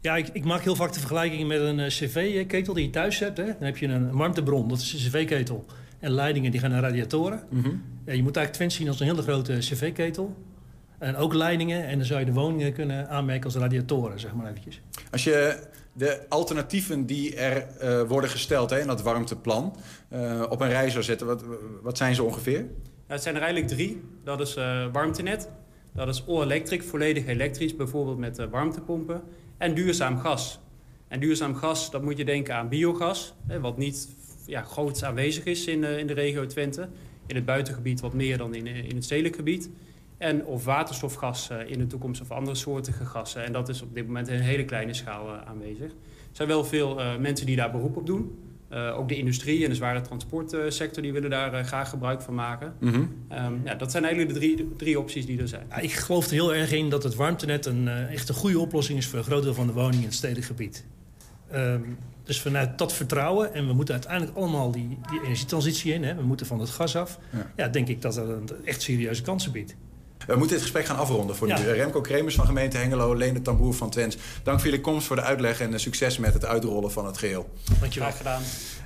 Ja, 0.00 0.16
ik, 0.16 0.28
ik, 0.32 0.44
maak 0.44 0.62
heel 0.62 0.76
vaak 0.76 0.92
de 0.92 0.98
vergelijking 0.98 1.48
met 1.48 1.60
een 1.60 1.78
uh, 1.78 1.86
cv-ketel 1.86 2.74
die 2.74 2.84
je 2.84 2.90
thuis 2.90 3.18
hebt. 3.18 3.36
Hè? 3.36 3.44
Dan 3.44 3.62
heb 3.62 3.76
je 3.76 3.86
een 3.86 4.16
warmtebron, 4.16 4.68
dat 4.68 4.78
is 4.78 4.92
een 4.92 4.98
cv-ketel. 4.98 5.64
En 5.98 6.10
leidingen 6.10 6.50
die 6.50 6.60
gaan 6.60 6.70
naar 6.70 6.82
radiatoren. 6.82 7.42
Mm 7.50 7.62
-hmm. 7.62 7.82
ja, 8.06 8.12
je 8.12 8.22
moet 8.22 8.36
eigenlijk 8.36 8.52
Twente 8.52 8.74
zien 8.74 8.88
als 8.88 9.00
een 9.00 9.06
hele 9.06 9.22
grote 9.22 9.56
cv-ketel. 9.58 10.36
En 10.98 11.16
ook 11.16 11.34
leidingen. 11.34 11.86
En 11.86 11.98
dan 11.98 12.06
zou 12.06 12.20
je 12.20 12.26
de 12.26 12.32
woningen 12.32 12.72
kunnen 12.72 13.08
aanmerken 13.08 13.44
als 13.44 13.54
radiatoren, 13.54 14.20
zeg 14.20 14.34
maar 14.34 14.46
eventjes. 14.46 14.80
Als 15.10 15.24
je 15.24 15.62
de 15.96 16.28
alternatieven 16.28 17.06
die 17.06 17.34
er 17.34 17.66
uh, 17.82 18.08
worden 18.08 18.30
gesteld 18.30 18.70
hè, 18.70 18.80
in 18.80 18.86
dat 18.86 19.02
warmteplan 19.02 19.76
uh, 20.12 20.42
op 20.48 20.60
een 20.60 20.68
rij 20.68 20.90
zou 20.90 21.04
zetten, 21.04 21.26
wat, 21.26 21.44
wat 21.82 21.96
zijn 21.96 22.14
ze 22.14 22.22
ongeveer? 22.22 22.58
Ja, 23.06 23.12
het 23.12 23.22
zijn 23.22 23.34
er 23.34 23.42
eigenlijk 23.42 23.72
drie. 23.72 24.02
Dat 24.24 24.40
is 24.40 24.56
uh, 24.56 24.86
warmtenet, 24.92 25.48
dat 25.92 26.08
is 26.08 26.24
all-electric, 26.26 26.82
volledig 26.82 27.26
elektrisch, 27.26 27.76
bijvoorbeeld 27.76 28.18
met 28.18 28.48
warmtepompen, 28.50 29.22
en 29.58 29.74
duurzaam 29.74 30.18
gas. 30.18 30.60
En 31.08 31.20
duurzaam 31.20 31.54
gas, 31.54 31.90
dat 31.90 32.02
moet 32.02 32.18
je 32.18 32.24
denken 32.24 32.54
aan 32.54 32.68
biogas, 32.68 33.34
hè, 33.46 33.60
wat 33.60 33.76
niet 33.76 34.08
ja, 34.46 34.62
groots 34.62 35.04
aanwezig 35.04 35.44
is 35.44 35.66
in, 35.66 35.84
in 35.84 36.06
de 36.06 36.12
regio 36.12 36.46
Twente. 36.46 36.88
In 37.26 37.34
het 37.34 37.44
buitengebied 37.44 38.00
wat 38.00 38.14
meer 38.14 38.38
dan 38.38 38.54
in, 38.54 38.66
in 38.66 38.94
het 38.94 39.04
stedelijk 39.04 39.36
gebied. 39.36 39.70
En 40.24 40.44
of 40.44 40.64
waterstofgas 40.64 41.50
in 41.66 41.78
de 41.78 41.86
toekomst 41.86 42.20
of 42.20 42.30
andere 42.30 42.56
soortige 42.56 43.04
gassen. 43.04 43.44
En 43.44 43.52
dat 43.52 43.68
is 43.68 43.82
op 43.82 43.94
dit 43.94 44.06
moment 44.06 44.28
in 44.28 44.34
een 44.34 44.40
hele 44.40 44.64
kleine 44.64 44.94
schaal 44.94 45.26
uh, 45.26 45.40
aanwezig. 45.46 45.90
Er 45.90 46.36
zijn 46.36 46.48
wel 46.48 46.64
veel 46.64 47.00
uh, 47.00 47.16
mensen 47.16 47.46
die 47.46 47.56
daar 47.56 47.70
beroep 47.70 47.96
op 47.96 48.06
doen. 48.06 48.38
Uh, 48.72 48.98
ook 48.98 49.08
de 49.08 49.16
industrie 49.16 49.64
en 49.64 49.68
de 49.68 49.74
zware 49.74 50.00
transportsector 50.00 51.02
die 51.02 51.12
willen 51.12 51.30
daar 51.30 51.64
graag 51.64 51.88
gebruik 51.88 52.22
van 52.22 52.34
maken. 52.34 52.74
Mm 52.80 52.92
-hmm. 52.92 53.10
um, 53.32 53.60
ja, 53.64 53.74
dat 53.74 53.90
zijn 53.90 54.04
eigenlijk 54.04 54.34
de 54.34 54.40
drie, 54.40 54.74
drie 54.76 54.98
opties 54.98 55.26
die 55.26 55.40
er 55.40 55.48
zijn. 55.48 55.66
Ja, 55.68 55.78
ik 55.78 55.92
geloof 55.92 56.26
er 56.26 56.32
heel 56.32 56.54
erg 56.54 56.72
in 56.72 56.90
dat 56.90 57.02
het 57.02 57.14
warmtenet 57.14 57.66
een, 57.66 57.88
echt 57.88 58.28
een 58.28 58.34
goede 58.34 58.58
oplossing 58.58 58.98
is... 58.98 59.06
voor 59.06 59.18
een 59.18 59.24
groot 59.24 59.42
deel 59.42 59.54
van 59.54 59.66
de 59.66 59.72
woningen 59.72 59.98
in 59.98 60.04
het 60.04 60.14
stedelijk 60.14 60.46
gebied. 60.46 60.84
Um, 61.54 61.98
dus 62.22 62.40
vanuit 62.40 62.78
dat 62.78 62.92
vertrouwen, 62.92 63.54
en 63.54 63.66
we 63.66 63.72
moeten 63.72 63.94
uiteindelijk 63.94 64.36
allemaal 64.36 64.70
die, 64.70 64.98
die 65.10 65.20
energietransitie 65.20 65.92
in... 65.92 66.04
Hè, 66.04 66.14
we 66.14 66.22
moeten 66.22 66.46
van 66.46 66.60
het 66.60 66.70
gas 66.70 66.96
af, 66.96 67.18
ja. 67.32 67.50
ja 67.56 67.68
denk 67.68 67.88
ik 67.88 68.02
dat 68.02 68.14
dat 68.14 68.28
een 68.28 68.48
echt 68.64 68.82
serieuze 68.82 69.22
kansen 69.22 69.52
biedt. 69.52 69.76
We 70.26 70.36
moeten 70.36 70.56
dit 70.56 70.62
gesprek 70.62 70.84
gaan 70.84 70.96
afronden 70.96 71.36
voor 71.36 71.48
ja. 71.48 71.58
nu. 71.58 71.64
Remco 71.64 72.00
Kremers 72.00 72.34
van 72.34 72.46
gemeente 72.46 72.76
Hengelo, 72.76 73.14
Lene 73.14 73.42
Tamboer 73.42 73.74
van 73.74 73.90
Twents. 73.90 74.16
Dank 74.42 74.58
voor 74.58 74.68
jullie 74.68 74.84
komst, 74.84 75.06
voor 75.06 75.16
de 75.16 75.22
uitleg 75.22 75.60
en 75.60 75.80
succes 75.80 76.18
met 76.18 76.34
het 76.34 76.44
uitrollen 76.44 76.92
van 76.92 77.06
het 77.06 77.18
geheel. 77.18 77.50
Dankjewel. 77.80 78.08
Graag 78.08 78.16
gedaan. 78.16 78.42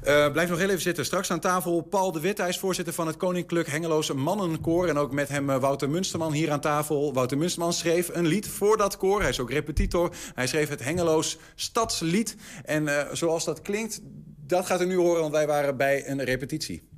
Uh, 0.06 0.32
blijf 0.32 0.48
nog 0.48 0.58
heel 0.58 0.68
even 0.68 0.80
zitten. 0.80 1.04
Straks 1.04 1.30
aan 1.30 1.40
tafel 1.40 1.80
Paul 1.80 2.12
de 2.12 2.20
Wit. 2.20 2.38
Hij 2.38 2.48
is 2.48 2.58
voorzitter 2.58 2.94
van 2.94 3.06
het 3.06 3.16
Koninklijk 3.16 3.68
Hengeloze 3.68 4.14
Mannenkoor. 4.14 4.88
En 4.88 4.96
ook 4.96 5.12
met 5.12 5.28
hem 5.28 5.50
uh, 5.50 5.56
Wouter 5.56 5.90
Munsterman 5.90 6.32
hier 6.32 6.50
aan 6.50 6.60
tafel. 6.60 7.12
Wouter 7.12 7.38
Munsterman 7.38 7.72
schreef 7.72 8.08
een 8.12 8.26
lied 8.26 8.48
voor 8.48 8.76
dat 8.76 8.96
koor. 8.96 9.20
Hij 9.20 9.30
is 9.30 9.40
ook 9.40 9.50
repetitor. 9.50 10.10
Hij 10.34 10.46
schreef 10.46 10.68
het 10.68 10.84
Hengeloos 10.84 11.38
Stadslied. 11.54 12.36
En 12.64 12.86
uh, 12.86 13.02
zoals 13.12 13.44
dat 13.44 13.62
klinkt, 13.62 14.00
dat 14.46 14.66
gaat 14.66 14.80
u 14.80 14.86
nu 14.86 14.96
horen, 14.96 15.20
want 15.20 15.32
wij 15.32 15.46
waren 15.46 15.76
bij 15.76 16.08
een 16.08 16.24
repetitie. 16.24 16.88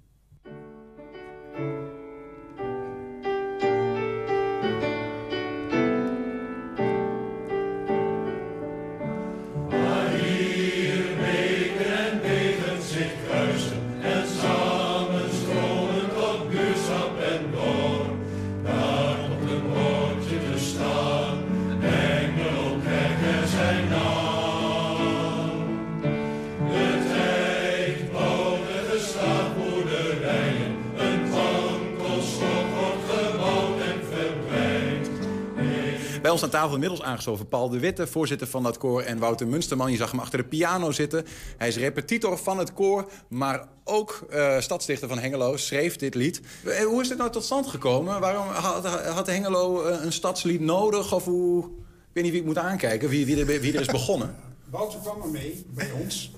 Ons 36.43 36.53
aan 36.53 36.61
tafel 36.61 36.75
inmiddels 36.75 37.03
aangeschoven 37.03 37.49
Paul 37.49 37.69
de 37.69 37.79
Witte, 37.79 38.07
voorzitter 38.07 38.47
van 38.47 38.63
dat 38.63 38.79
koor... 38.79 39.03
en 39.03 39.19
Wouter 39.19 39.47
Munsterman, 39.47 39.91
je 39.91 39.97
zag 39.97 40.11
hem 40.11 40.21
achter 40.21 40.39
de 40.39 40.45
piano 40.45 40.93
zitten. 40.93 41.27
Hij 41.57 41.69
is 41.69 41.77
repetitor 41.77 42.39
van 42.39 42.59
het 42.59 42.73
koor, 42.73 43.11
maar 43.29 43.69
ook 43.85 44.27
uh, 44.31 44.61
stadsdichter 44.61 45.09
van 45.09 45.19
Hengelo, 45.19 45.57
schreef 45.57 45.97
dit 45.97 46.15
lied. 46.15 46.41
Uh, 46.65 46.79
hoe 46.79 47.01
is 47.01 47.09
dit 47.09 47.19
nou 47.19 47.31
tot 47.31 47.45
stand 47.45 47.67
gekomen? 47.67 48.21
Waarom 48.21 48.47
had, 48.49 48.87
had 48.87 49.27
Hengelo 49.27 49.87
uh, 49.87 50.05
een 50.05 50.13
stadslied 50.13 50.61
nodig? 50.61 51.13
Of 51.13 51.25
hoe... 51.25 51.65
Ik 51.65 52.17
weet 52.17 52.25
niet 52.25 52.33
wie 52.33 52.41
ik 52.41 52.47
moet 52.47 52.59
aankijken, 52.59 53.09
wie, 53.09 53.27
wie 53.27 53.75
er 53.75 53.81
is 53.81 53.87
begonnen. 53.87 54.37
Wouter 54.71 55.01
kwam 55.01 55.23
er 55.23 55.29
mee 55.29 55.65
bij 55.69 55.91
ons. 55.91 56.33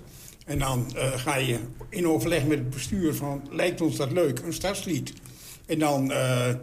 En 0.47 0.59
dan 0.59 0.93
ga 0.97 1.37
je 1.37 1.59
in 1.89 2.09
overleg 2.09 2.45
met 2.45 2.59
het 2.59 2.71
bestuur 2.71 3.15
van... 3.15 3.49
lijkt 3.51 3.81
ons 3.81 3.97
dat 3.97 4.13
leuk, 4.13 4.39
een 4.39 4.53
stadslied... 4.53 5.13
En 5.67 5.79
dan 5.79 6.11
uh, 6.11 6.49
uh, 6.49 6.55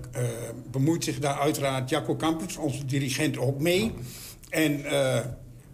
bemoeit 0.72 1.04
zich 1.04 1.20
daar 1.20 1.40
uiteraard 1.40 1.90
Jacco 1.90 2.16
Campus, 2.16 2.58
onze 2.58 2.86
dirigent, 2.86 3.38
ook 3.38 3.60
mee. 3.60 3.94
En 4.50 4.80
uh, 4.80 5.20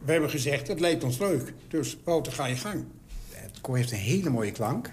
we 0.06 0.12
hebben 0.12 0.30
gezegd, 0.30 0.68
het 0.68 0.80
lijkt 0.80 1.04
ons 1.04 1.18
leuk. 1.18 1.54
Dus 1.68 1.98
Wouter, 2.04 2.34
ga 2.34 2.46
je 2.46 2.56
gang. 2.56 2.84
Het 3.30 3.62
koor 3.62 3.76
heeft 3.76 3.92
een 3.92 3.98
hele 3.98 4.30
mooie 4.30 4.52
klank. 4.52 4.92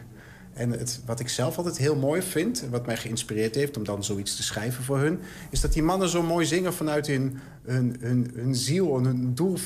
En 0.53 0.71
het, 0.71 1.01
wat 1.07 1.21
ik 1.21 1.29
zelf 1.29 1.57
altijd 1.57 1.79
heel 1.79 1.97
mooi 1.97 2.23
vind, 2.23 2.65
wat 2.71 2.87
mij 2.87 2.97
geïnspireerd 2.97 3.55
heeft... 3.55 3.77
om 3.77 3.85
dan 3.85 4.05
zoiets 4.05 4.37
te 4.37 4.43
schrijven 4.43 4.85
voor 4.85 4.99
hun... 4.99 5.21
is 5.51 5.61
dat 5.61 5.73
die 5.73 5.83
mannen 5.83 6.09
zo 6.09 6.23
mooi 6.23 6.47
zingen 6.47 6.75
vanuit 6.75 7.07
hun, 7.07 7.39
hun, 7.63 7.97
hun, 8.01 8.31
hun 8.35 8.55
ziel 8.55 8.99
en 8.99 9.05
hun 9.05 9.35
doel. 9.35 9.59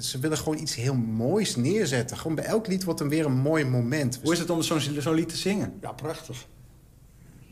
Ze 0.00 0.18
willen 0.18 0.38
gewoon 0.38 0.58
iets 0.58 0.74
heel 0.74 0.94
moois 0.94 1.56
neerzetten. 1.56 2.16
Gewoon 2.16 2.36
bij 2.36 2.44
elk 2.44 2.66
lied 2.66 2.84
wordt 2.84 3.00
dan 3.00 3.08
weer 3.08 3.24
een 3.24 3.38
mooi 3.38 3.64
moment. 3.64 4.18
Hoe 4.22 4.32
is 4.32 4.38
het 4.38 4.50
om 4.50 4.62
zo'n 4.62 4.80
zo 4.80 5.12
lied 5.12 5.28
te 5.28 5.36
zingen? 5.36 5.72
Ja, 5.80 5.92
prachtig. 5.92 6.46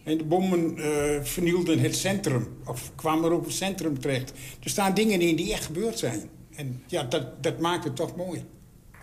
En 0.06 0.18
de 0.18 0.24
bommen 0.24 0.78
uh, 0.78 0.84
vernielden 1.22 1.78
het 1.78 1.96
centrum. 1.96 2.48
Of 2.66 2.92
kwamen 2.94 3.32
op 3.32 3.44
het 3.44 3.54
centrum 3.54 4.00
terecht. 4.00 4.32
Er 4.62 4.70
staan 4.70 4.94
dingen 4.94 5.20
in 5.20 5.36
die 5.36 5.52
echt 5.52 5.64
gebeurd 5.64 5.98
zijn. 5.98 6.30
En 6.56 6.82
ja, 6.86 7.02
dat, 7.02 7.42
dat 7.42 7.60
maakt 7.60 7.84
het 7.84 7.96
toch 7.96 8.16
mooi. 8.16 8.44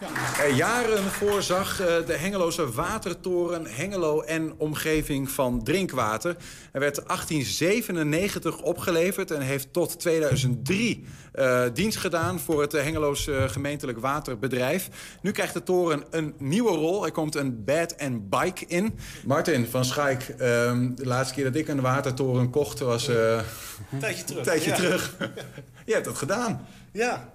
Uh, 0.04 0.58
jaren 0.58 1.04
voorzag 1.04 1.82
uh, 1.82 1.88
de 2.06 2.13
Hengeloze 2.13 2.72
watertoren 2.72 3.66
Hengelo 3.66 4.22
en 4.22 4.54
omgeving 4.58 5.30
van 5.30 5.63
drinkwater. 5.63 6.36
Hij 6.72 6.82
werd 6.82 6.96
1897 6.96 8.62
opgeleverd 8.62 9.32
en 9.32 9.42
heeft 9.42 9.74
tot 9.74 10.00
2003 10.00 11.06
uh, 11.36 11.63
dienst 11.74 11.98
gedaan 11.98 12.39
voor 12.39 12.62
het 12.62 12.72
Hengeloze 12.72 13.46
gemeentelijk 13.50 14.00
waterbedrijf. 14.00 14.89
Nu 15.22 15.32
krijgt 15.32 15.54
de 15.54 15.63
toren 15.63 16.04
een 16.10 16.34
nieuwe 16.38 16.72
rol. 16.72 17.06
Er 17.06 17.12
komt 17.12 17.36
een 17.36 17.63
bed 17.63 17.98
and 17.98 18.30
bike 18.30 18.66
in. 18.68 19.00
Martin 19.26 19.68
van 19.68 19.86
Schaik, 19.86 20.38
de 20.38 20.94
laatste 20.96 21.34
keer 21.34 21.44
dat 21.44 21.56
ik 21.56 21.68
een 21.68 21.82
watertoren 21.82 22.50
kocht 22.50 22.80
was... 22.80 23.08
een 23.08 24.00
tijdje 24.00 24.24
terug. 24.24 24.44
Tijdje 24.44 24.70
ja. 24.70 24.76
terug. 24.76 25.16
Je 25.86 25.94
hebt 25.94 26.06
dat 26.06 26.18
gedaan. 26.18 26.68
Ja, 26.92 27.33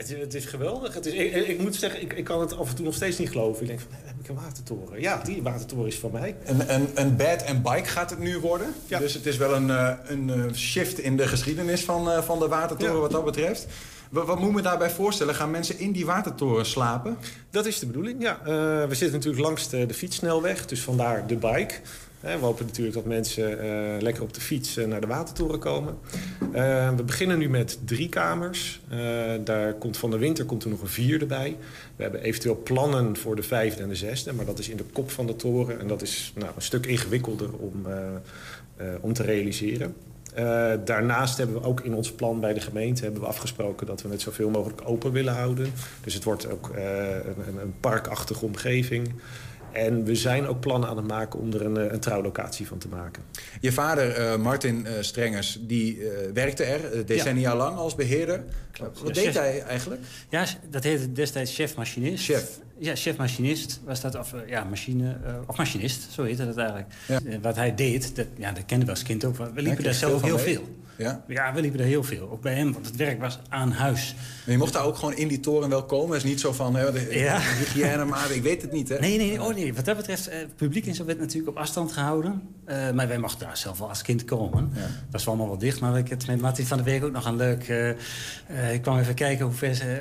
Het, 0.00 0.10
is- 0.10 0.18
het 0.20 0.34
is 0.34 0.44
geweldig. 0.44 0.94
Het 0.94 1.06
is, 1.06 1.12
ik, 1.48 1.58
moet 1.60 1.74
zeggen, 1.76 2.02
ik, 2.02 2.12
ik 2.12 2.24
kan 2.24 2.40
het 2.40 2.56
af 2.58 2.68
en 2.68 2.74
toe 2.74 2.84
nog 2.84 2.94
steeds 2.94 3.18
niet 3.18 3.28
geloven. 3.30 3.62
Ik 3.62 3.68
denk 3.68 3.80
van, 3.80 3.88
heb 4.04 4.14
ik 4.22 4.28
een 4.28 4.34
watertoren? 4.34 5.00
Ja, 5.00 5.20
die 5.24 5.42
watertoren 5.42 5.86
is 5.86 5.98
van 5.98 6.10
mij. 6.12 6.36
Een, 6.44 6.74
een, 6.74 6.88
een 6.94 7.16
bed 7.16 7.44
and 7.46 7.62
bike 7.62 7.84
gaat 7.88 8.10
het 8.10 8.18
nu 8.18 8.38
worden. 8.38 8.74
Dus 8.98 9.14
het 9.14 9.26
is 9.26 9.36
wel 9.36 9.54
een, 9.54 9.70
eh, 9.70 9.92
een 10.06 10.30
eh, 10.30 10.52
shift 10.54 10.98
in 10.98 11.16
de 11.16 11.26
geschiedenis 11.28 11.84
van, 11.84 12.10
eh, 12.10 12.22
van 12.22 12.38
de 12.38 12.48
watertoren 12.48 13.00
wat 13.00 13.10
dat 13.10 13.24
betreft. 13.24 13.66
Wat, 14.10 14.26
wat 14.26 14.38
moet 14.40 14.52
me 14.52 14.62
daarbij 14.62 14.90
voorstellen? 14.90 15.34
Gaan 15.34 15.50
mensen 15.50 15.78
in 15.78 15.92
die 15.92 16.06
watertoren 16.06 16.66
slapen? 16.66 17.16
Dat 17.50 17.66
is 17.66 17.78
de 17.78 17.86
bedoeling, 17.86 18.22
ja. 18.22 18.38
We 18.88 18.94
zitten 18.94 19.12
natuurlijk 19.12 19.42
langs 19.42 19.68
de, 19.68 19.86
de 19.86 19.94
fietssnelweg, 19.94 20.66
dus 20.66 20.80
vandaar 20.82 21.26
de 21.26 21.36
bike. 21.36 21.74
We 22.20 22.28
hopen 22.40 22.66
natuurlijk 22.66 22.94
dat 22.96 23.04
mensen 23.04 23.58
eh, 23.60 24.00
lekker 24.02 24.22
op 24.22 24.34
de 24.34 24.40
fiets 24.40 24.76
eh, 24.76 24.86
naar 24.86 25.00
de 25.00 25.06
watertoren 25.06 25.58
komen. 25.58 25.98
Eh, 26.52 26.94
we 26.96 27.02
beginnen 27.02 27.38
nu 27.38 27.48
met 27.48 27.78
drie 27.84 28.08
kamers. 28.08 28.80
Daar 29.44 29.74
komt 29.74 29.96
van 29.96 30.10
de 30.10 30.18
winter 30.18 30.44
komt 30.44 30.64
er 30.64 30.70
nog 30.70 30.80
een 30.80 30.88
vierde 30.88 31.26
bij. 31.26 31.56
We 31.96 32.02
hebben 32.02 32.22
eventueel 32.22 32.60
plannen 32.62 33.16
voor 33.16 33.36
de 33.36 33.42
vijfde 33.42 33.82
en 33.82 33.88
de 33.88 33.94
zesde, 33.94 34.32
maar 34.32 34.44
dat 34.44 34.58
is 34.58 34.68
in 34.68 34.76
de 34.76 34.84
kop 34.92 35.10
van 35.10 35.26
de 35.26 35.36
toren. 35.36 35.80
En 35.80 35.86
dat 35.86 36.02
is 36.02 36.32
nou, 36.36 36.50
een 36.56 36.62
stuk 36.62 36.86
ingewikkelder 36.86 37.52
om, 37.52 37.86
om 39.00 39.12
te 39.12 39.22
realiseren. 39.22 39.94
Daarnaast 40.84 41.36
hebben 41.38 41.60
we 41.60 41.66
ook 41.66 41.80
in 41.80 41.94
ons 41.94 42.12
plan 42.12 42.40
bij 42.40 42.54
de 42.54 42.60
gemeente 42.60 43.02
hebben 43.02 43.20
we 43.20 43.26
afgesproken 43.28 43.86
dat 43.86 44.02
we 44.02 44.08
het 44.08 44.20
zoveel 44.20 44.50
mogelijk 44.50 44.80
open 44.84 45.12
willen 45.12 45.34
houden. 45.34 45.72
Dus 46.04 46.14
het 46.14 46.24
wordt 46.24 46.50
ook 46.50 46.68
een- 46.74 47.58
een 47.60 47.74
parkachtige 47.80 48.44
omgeving. 48.44 49.12
En 49.72 50.04
we 50.04 50.14
zijn 50.14 50.46
ook 50.46 50.60
plannen 50.60 50.88
aan 50.88 50.96
het 50.96 51.06
maken 51.06 51.40
om 51.40 51.52
er 51.52 51.64
een, 51.64 51.76
eh, 51.76 51.92
een 51.92 52.00
trouwlocatie 52.00 52.66
van 52.66 52.78
te 52.78 52.88
maken. 52.88 53.22
Je 53.60 53.72
vader, 53.72 54.10
eh, 54.10 54.36
Martin 54.36 54.86
eh, 54.86 54.92
Strengers, 55.00 55.58
die 55.62 56.08
eh, 56.10 56.32
werkte 56.34 56.64
er 56.64 57.06
decennia 57.06 57.56
lang 57.56 57.76
als 57.76 57.94
beheerder. 57.94 58.44
Wat 58.80 58.98
Ja, 59.04 59.12
deed 59.12 59.24
chef. 59.24 59.34
hij 59.34 59.62
eigenlijk? 59.62 60.00
Ja, 60.28 60.44
dat 60.70 60.84
heette 60.84 61.12
destijds 61.12 61.54
chef-machinist. 61.54 62.24
Chef. 62.24 62.58
Ja, 62.78 62.94
chef-machinist 62.96 63.80
was 63.84 64.00
dat. 64.00 64.18
Of 64.18 64.34
ja, 64.46 64.64
machine, 64.64 65.16
of 65.46 65.56
machinist, 65.56 66.06
zo 66.12 66.22
heette 66.22 66.46
dat 66.46 66.56
eigenlijk. 66.56 66.88
Ja. 67.06 67.20
Wat 67.40 67.56
hij 67.56 67.74
deed, 67.74 68.16
dat, 68.16 68.26
ja, 68.36 68.52
dat 68.52 68.64
kende 68.64 68.84
we 68.84 68.90
als 68.90 69.02
kind 69.02 69.24
ook. 69.24 69.36
We 69.36 69.62
liepen 69.62 69.84
daar 69.84 69.94
zelf 69.94 70.22
heel 70.22 70.36
mee. 70.36 70.44
veel. 70.44 70.62
Ja. 71.00 71.24
Ja, 71.28 71.54
we 71.54 71.60
liepen 71.60 71.78
daar 71.78 71.88
heel 71.88 72.02
veel. 72.04 72.30
Ook 72.30 72.40
bij 72.42 72.54
hem, 72.54 72.72
want 72.72 72.86
het 72.86 72.96
werk 72.96 73.20
was 73.20 73.38
aan 73.48 73.72
huis. 73.72 74.14
Maar 74.44 74.52
je 74.54 74.58
mocht 74.58 74.72
daar 74.72 74.84
ook 74.84 74.96
gewoon 74.96 75.14
in 75.16 75.28
die 75.28 75.40
toren 75.40 75.68
wel 75.68 75.84
komen. 75.84 76.14
Het 76.14 76.24
is 76.24 76.30
niet 76.30 76.40
zo 76.40 76.52
van, 76.52 76.76
hè, 76.76 76.92
de, 76.92 77.06
Ja. 77.18 77.38
hygiëne, 77.38 78.04
maar 78.04 78.30
ik 78.30 78.42
weet 78.42 78.62
het 78.62 78.72
niet, 78.72 78.88
hè? 78.88 78.98
Nee, 78.98 79.16
nee, 79.18 79.42
oh 79.42 79.54
nee. 79.54 79.74
Wat 79.74 79.84
dat 79.84 79.96
betreft, 79.96 80.28
eh, 80.28 80.38
het 80.38 80.56
publiek 80.56 80.86
en 80.86 80.94
zo 80.94 81.04
werd 81.04 81.18
natuurlijk 81.18 81.48
op 81.48 81.56
afstand 81.56 81.92
gehouden. 81.92 82.42
Eh, 82.64 82.90
maar 82.90 83.08
wij 83.08 83.18
mochten 83.18 83.46
daar 83.46 83.56
zelf 83.56 83.78
wel 83.78 83.88
als 83.88 84.02
kind 84.02 84.24
komen. 84.24 84.70
Dat 84.74 84.82
was 85.10 85.24
wel 85.24 85.34
allemaal 85.34 85.50
wel 85.50 85.58
dicht, 85.60 85.80
maar 85.80 85.98
ik 85.98 86.10
had 86.10 86.26
met 86.26 86.40
Martin 86.40 86.66
van 86.66 86.76
der 86.76 86.86
Week 86.86 87.04
ook 87.04 87.12
nog 87.12 87.24
een 87.26 87.36
leuk... 87.36 87.68
eh, 87.68 88.72
ik 88.72 88.82
kwam 88.82 88.98
even 88.98 89.14
kijken 89.14 89.44
hoe 89.44 89.54
ver 89.54 89.74
ze 89.74 90.00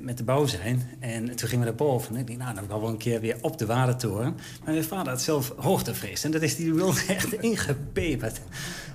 met, 0.00 0.18
de 0.18 0.24
bouw 0.24 0.46
zijn. 0.46 0.82
En 1.00 1.24
toen 1.36 1.48
gingen 1.48 1.58
we 1.58 1.70
naar 1.70 1.74
boven. 1.74 2.14
En 2.14 2.20
ik 2.20 2.26
dacht, 2.26 2.38
nou, 2.38 2.54
dan 2.54 2.66
wil 2.66 2.76
ik 2.76 2.82
wel 2.82 2.90
een 2.90 2.96
keer 2.98 3.20
weer 3.20 3.36
op 3.40 3.58
de 3.58 3.66
Warentoren. 3.66 4.36
Maar 4.64 4.72
mijn 4.72 4.84
vader 4.84 5.12
had 5.12 5.22
zelf 5.22 5.52
hoogtevrees. 5.56 6.24
En 6.24 6.30
dat 6.30 6.42
is 6.42 6.56
die 6.56 6.74
wel 6.84 6.94
echt 7.08 7.32
ingepeperd. 7.32 8.40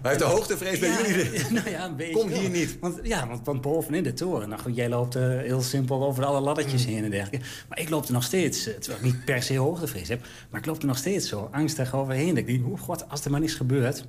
Hij 0.01 0.11
heeft 0.11 0.19
de 0.23 0.29
hoogtevrees 0.29 0.79
bij 0.79 0.89
Ja, 0.89 1.07
jullie. 1.07 1.41
Nou 1.61 1.69
ja, 1.69 1.85
een 1.85 1.95
beetje. 1.95 2.13
Kom 2.13 2.29
wel. 2.29 2.39
hier 2.39 2.49
niet. 2.49 2.77
Want, 2.79 2.99
ja, 3.03 3.27
want, 3.27 3.45
want 3.45 3.61
bovenin 3.61 4.03
de 4.03 4.13
toren. 4.13 4.49
Nou 4.49 4.61
goed, 4.61 4.75
jij 4.75 4.89
loopt 4.89 5.15
eh, 5.15 5.21
heel 5.27 5.61
simpel 5.61 6.03
over 6.05 6.25
alle 6.25 6.39
laddertjes 6.39 6.85
Mm. 6.85 6.93
heen 6.93 7.03
en 7.03 7.09
dergelijke. 7.11 7.45
Maar 7.69 7.79
ik 7.79 7.89
loop 7.89 8.05
er 8.05 8.13
nog 8.13 8.23
steeds, 8.23 8.67
eh, 8.67 8.73
terwijl 8.73 9.05
ik 9.05 9.13
niet 9.13 9.25
per 9.25 9.43
se 9.43 9.57
hoogtevrees 9.57 10.07
heb. 10.07 10.25
Maar 10.49 10.59
ik 10.59 10.65
loop 10.65 10.79
er 10.81 10.87
nog 10.87 10.97
steeds 10.97 11.27
zo 11.29 11.49
angstig 11.51 11.95
overheen. 11.95 12.29
Dat 12.29 12.37
ik 12.37 12.45
denk, 12.47 12.67
oh 12.67 12.79
god, 12.79 13.09
als 13.09 13.25
er 13.25 13.31
maar 13.31 13.39
niets 13.39 13.53
gebeurt. 13.53 14.05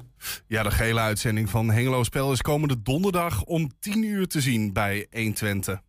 Ja, 0.46 0.62
de 0.62 0.70
gele 0.70 1.00
uitzending 1.00 1.50
van 1.50 1.70
Hengelo 1.70 2.05
Spel 2.05 2.33
is 2.33 2.42
komende 2.42 2.83
donderdag 2.83 3.44
om 3.44 3.70
10 3.81 4.03
uur 4.03 4.26
te 4.26 4.40
zien 4.40 4.72
bij 4.72 5.07
120. 5.11 5.81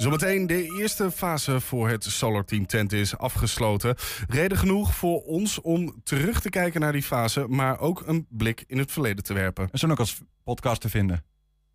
Zometeen 0.00 0.46
de 0.46 0.78
eerste 0.78 1.10
fase 1.10 1.60
voor 1.60 1.88
het 1.88 2.04
Solar 2.04 2.44
Team 2.44 2.66
Tent 2.66 2.92
is 2.92 3.16
afgesloten. 3.16 3.94
Reden 4.28 4.58
genoeg 4.58 4.94
voor 4.94 5.22
ons 5.22 5.60
om 5.60 6.00
terug 6.04 6.40
te 6.40 6.50
kijken 6.50 6.80
naar 6.80 6.92
die 6.92 7.02
fase, 7.02 7.46
maar 7.48 7.78
ook 7.78 8.02
een 8.06 8.26
blik 8.28 8.64
in 8.66 8.78
het 8.78 8.92
verleden 8.92 9.24
te 9.24 9.32
werpen. 9.32 9.68
En 9.72 9.78
zo 9.78 9.88
ook 9.88 9.98
als 9.98 10.20
podcast 10.44 10.80
te 10.80 10.88
vinden. 10.88 11.24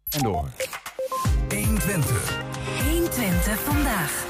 En 0.09 0.23
door. 0.23 0.49
120. 1.49 2.37
120 2.89 3.59
vandaag. 3.59 4.25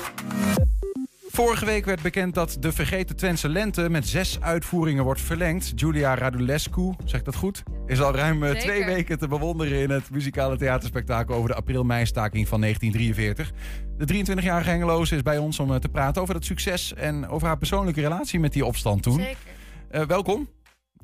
Vorige 1.36 1.66
week 1.66 1.86
werd 1.86 2.02
bekend 2.02 2.34
dat 2.34 2.58
de 2.60 2.72
vergeten 2.72 3.16
Twentse 3.16 3.50
lente 3.50 3.90
met 3.90 4.08
zes 4.08 4.42
uitvoeringen 4.42 5.04
wordt 5.04 5.22
verlengd. 5.22 5.72
Julia 5.76 6.16
Radulescu, 6.16 6.94
zeg 7.06 7.20
ik 7.20 7.26
dat 7.26 7.36
goed? 7.36 7.64
Is 7.86 8.02
al 8.02 8.16
ruim 8.16 8.44
eh, 8.44 8.50
Zeker. 8.50 8.64
twee 8.64 8.86
weken 8.86 9.20
te 9.20 9.28
bewonderen 9.28 9.82
in 9.82 9.90
het 9.90 10.12
muzikale 10.12 10.58
theaterspektakel 10.58 11.36
over 11.36 11.50
de 11.50 11.56
april-meistaking 11.56 12.48
van 12.48 12.62
1943. 12.62 13.52
De 13.98 14.26
23-jarige 14.36 14.70
Hengeloze 14.70 15.16
is 15.16 15.22
bij 15.22 15.38
ons 15.38 15.60
om 15.60 15.74
eh, 15.74 15.80
te 15.80 15.90
praten 15.90 16.22
over 16.22 16.34
dat 16.34 16.46
succes 16.46 16.94
en 16.94 17.28
over 17.28 17.48
haar 17.48 17.58
persoonlijke 17.58 18.02
relatie 18.02 18.40
met 18.40 18.54
die 18.54 18.66
opstand 18.66 19.04
toen. 19.04 19.20
Zeker. 19.20 19.38
Eh, 19.90 20.06
welkom. 20.06 20.50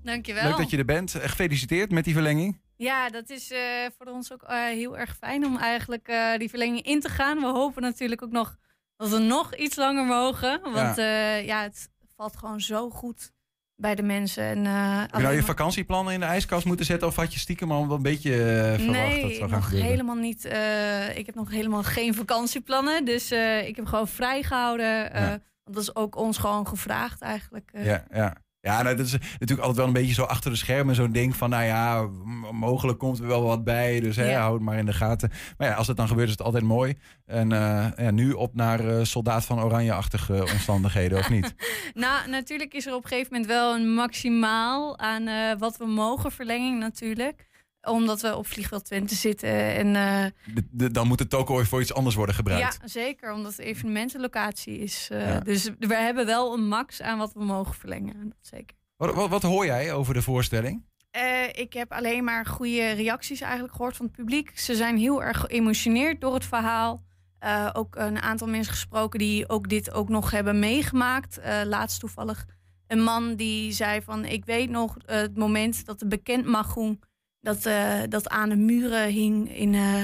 Dankjewel. 0.04 0.44
Leuk 0.44 0.58
dat 0.58 0.70
je 0.70 0.78
er 0.78 0.86
bent. 0.86 1.16
Gefeliciteerd 1.20 1.92
met 1.92 2.04
die 2.04 2.14
verlenging. 2.14 2.60
Ja, 2.78 3.10
dat 3.10 3.30
is 3.30 3.54
voor 3.98 4.14
ons 4.14 4.34
ook 4.34 4.44
heel 4.48 4.98
erg 4.98 5.18
fijn 5.20 5.46
om 5.46 5.58
eigenlijk 5.58 6.36
die 6.38 6.50
verlenging 6.50 6.86
in 6.86 7.00
te 7.00 7.10
gaan. 7.10 7.40
We 7.40 7.46
hopen 7.46 7.82
natuurlijk 7.82 8.24
ook 8.24 8.32
nog 8.32 8.58
dat 9.02 9.10
we 9.10 9.18
nog 9.26 9.56
iets 9.56 9.76
langer 9.76 10.06
mogen. 10.06 10.60
Want 10.64 10.96
ja, 10.98 11.36
ja 11.36 11.62
het 11.64 11.90
valt 12.16 12.38
gewoon 12.38 12.62
zo 12.62 12.90
goed 12.90 13.32
bij 13.76 13.96
de 13.96 14.04
mensen. 14.04 14.44
En, 14.44 14.66
eh, 14.66 15.00
Heb 15.00 15.16
je 15.16 15.22
nou 15.22 15.36
je 15.36 15.44
vakantieplannen 15.44 16.14
in 16.14 16.20
de 16.20 16.26
ijskast 16.26 16.66
moeten 16.66 16.86
zetten 16.86 17.08
of 17.08 17.16
had 17.16 17.34
je 17.34 17.40
stiekem 17.40 17.72
al 17.72 17.88
wel 17.88 17.96
een 17.96 18.02
beetje 18.02 18.32
eh, 18.34 18.40
verwacht 18.84 19.12
dat 19.12 19.22
Nee, 19.22 19.36
zou 19.36 19.50
gaan 19.50 19.64
gebeuren? 19.64 19.90
helemaal 19.90 20.16
niet. 20.16 20.46
eh, 20.46 21.18
ik 21.18 21.26
heb 21.26 21.36
nog 21.36 21.50
helemaal 21.52 21.84
geen 21.84 22.14
vakantieplannen. 22.14 23.06
Dus 23.06 23.32
eh, 23.32 23.68
ik 23.68 23.76
heb 23.76 23.86
gewoon 23.86 24.08
vrijgehouden. 24.08 25.14
eh, 25.14 25.22
Ja. 25.22 25.30
Want 25.64 25.76
dat 25.76 25.84
is 25.84 25.96
ook 25.96 26.16
ons 26.16 26.38
gewoon 26.38 26.68
gevraagd 26.68 27.22
eigenlijk. 27.22 27.70
eh. 27.74 27.86
Ja, 27.86 28.06
ja. 28.12 28.36
Ja, 28.62 28.82
nou, 28.82 28.96
dat 28.96 29.06
is 29.06 29.12
natuurlijk 29.12 29.60
altijd 29.60 29.78
wel 29.78 29.88
een 29.88 29.94
beetje 29.94 30.14
zo 30.14 30.24
achter 30.24 30.52
de 30.52 30.58
schermen 30.58 30.96
zo'n 30.96 31.12
ding 31.12 31.36
van, 31.36 31.50
nou 31.50 31.64
ja, 31.64 32.08
mogelijk 32.52 33.00
komt 33.00 33.20
er 33.20 33.28
wel 33.28 33.44
wat 33.44 33.64
bij, 33.64 34.00
dus 34.00 34.16
hè, 34.16 34.32
Ja. 34.32 34.40
houd 34.40 34.54
het 34.54 34.62
maar 34.62 34.78
in 34.78 34.86
de 34.86 34.94
gaten. 34.94 35.32
Maar 35.58 35.68
ja, 35.68 35.74
als 35.74 35.88
het 35.88 35.98
dan 35.98 36.08
gebeurt 36.08 36.28
is 36.28 36.34
het 36.34 36.42
altijd 36.44 36.64
mooi. 36.64 36.98
En 37.26 37.52
eh, 37.52 37.88
ja, 37.98 38.12
nu 38.12 38.32
op 38.32 38.56
naar 38.56 38.80
eh, 38.80 39.04
soldaat 39.04 39.46
van 39.46 39.62
oranje-achtige 39.64 40.42
omstandigheden, 40.54 41.18
of 41.18 41.30
niet? 41.30 41.54
Nou, 41.94 42.30
natuurlijk 42.30 42.74
is 42.74 42.86
er 42.86 42.96
op 42.96 43.04
een 43.04 43.10
gegeven 43.10 43.32
moment 43.32 43.50
wel 43.52 43.76
een 43.76 43.94
maximaal 43.94 45.00
aan 45.00 45.28
eh, 45.28 45.36
wat 45.58 45.78
we 45.78 45.86
mogen 45.86 46.32
verlenging 46.32 46.80
natuurlijk. 46.80 47.50
Omdat 47.82 48.22
we 48.22 48.36
op 48.38 48.48
vliegveld 48.48 48.86
Twente 48.86 49.16
zitten. 49.16 49.50
En 49.76 49.96
eh, 49.96 50.26
De- 50.56 50.68
de- 50.72 50.92
dan 50.92 51.08
moet 51.08 51.20
het 51.20 51.34
ook 51.34 51.50
ooit 51.50 51.68
voor 51.68 51.82
iets 51.82 51.94
anders 51.94 52.16
worden 52.16 52.36
gebruikt. 52.36 52.78
ja, 52.82 52.88
zeker. 52.88 53.34
Omdat 53.34 53.52
het 53.52 53.60
evenementenlocatie 53.66 54.78
is. 54.80 55.08
eh, 55.12 55.28
Ja. 55.28 55.40
Dus 55.40 55.70
we 55.80 55.96
hebben 55.96 56.26
wel 56.26 56.54
een 56.54 56.68
max 56.68 57.02
aan 57.02 57.18
wat 57.18 57.34
we 57.34 57.44
mogen 57.44 57.74
verlengen. 57.76 58.24
Dat 58.24 58.38
zeker. 58.42 58.76
Wat, 58.98 59.14
wat, 59.16 59.30
wat 59.30 59.42
hoor 59.42 59.66
jij 59.66 59.94
over 59.94 60.14
de 60.14 60.22
voorstelling? 60.22 60.84
Eh, 61.12 61.48
ik 61.54 61.74
heb 61.74 61.92
alleen 61.92 62.24
maar 62.24 62.46
goede 62.46 62.92
reacties 62.92 63.42
eigenlijk 63.42 63.74
gehoord 63.76 63.96
van 63.96 64.06
het 64.06 64.16
publiek. 64.16 64.60
Ze 64.60 64.76
zijn 64.76 64.98
heel 64.98 65.24
erg 65.24 65.40
geëmotioneerd 65.40 66.22
door 66.22 66.34
het 66.34 66.46
verhaal. 66.46 67.04
Eh, 67.40 67.70
ook 67.74 67.96
een 67.96 68.20
aantal 68.22 68.48
mensen 68.48 68.74
gesproken 68.74 69.20
die 69.20 69.50
ook 69.50 69.70
dit 69.70 69.92
ook 69.94 70.10
nog 70.10 70.32
hebben 70.32 70.60
meegemaakt. 70.60 71.38
Eh, 71.38 71.62
laatst 71.66 72.00
toevallig 72.00 72.46
een 72.88 73.04
man 73.04 73.36
die 73.36 73.72
zei 73.72 74.02
van... 74.02 74.26
ik 74.26 74.46
weet 74.46 74.70
nog 74.70 74.96
het 75.06 75.38
moment 75.38 75.86
dat 75.86 76.00
de 76.00 76.08
bekendmagoen... 76.08 77.02
Dat, 77.42 77.66
eh, 77.66 78.00
dat 78.10 78.30
aan 78.30 78.50
de 78.50 78.56
muren 78.56 79.08
hing 79.10 79.56
in, 79.56 79.74
eh, 79.74 80.02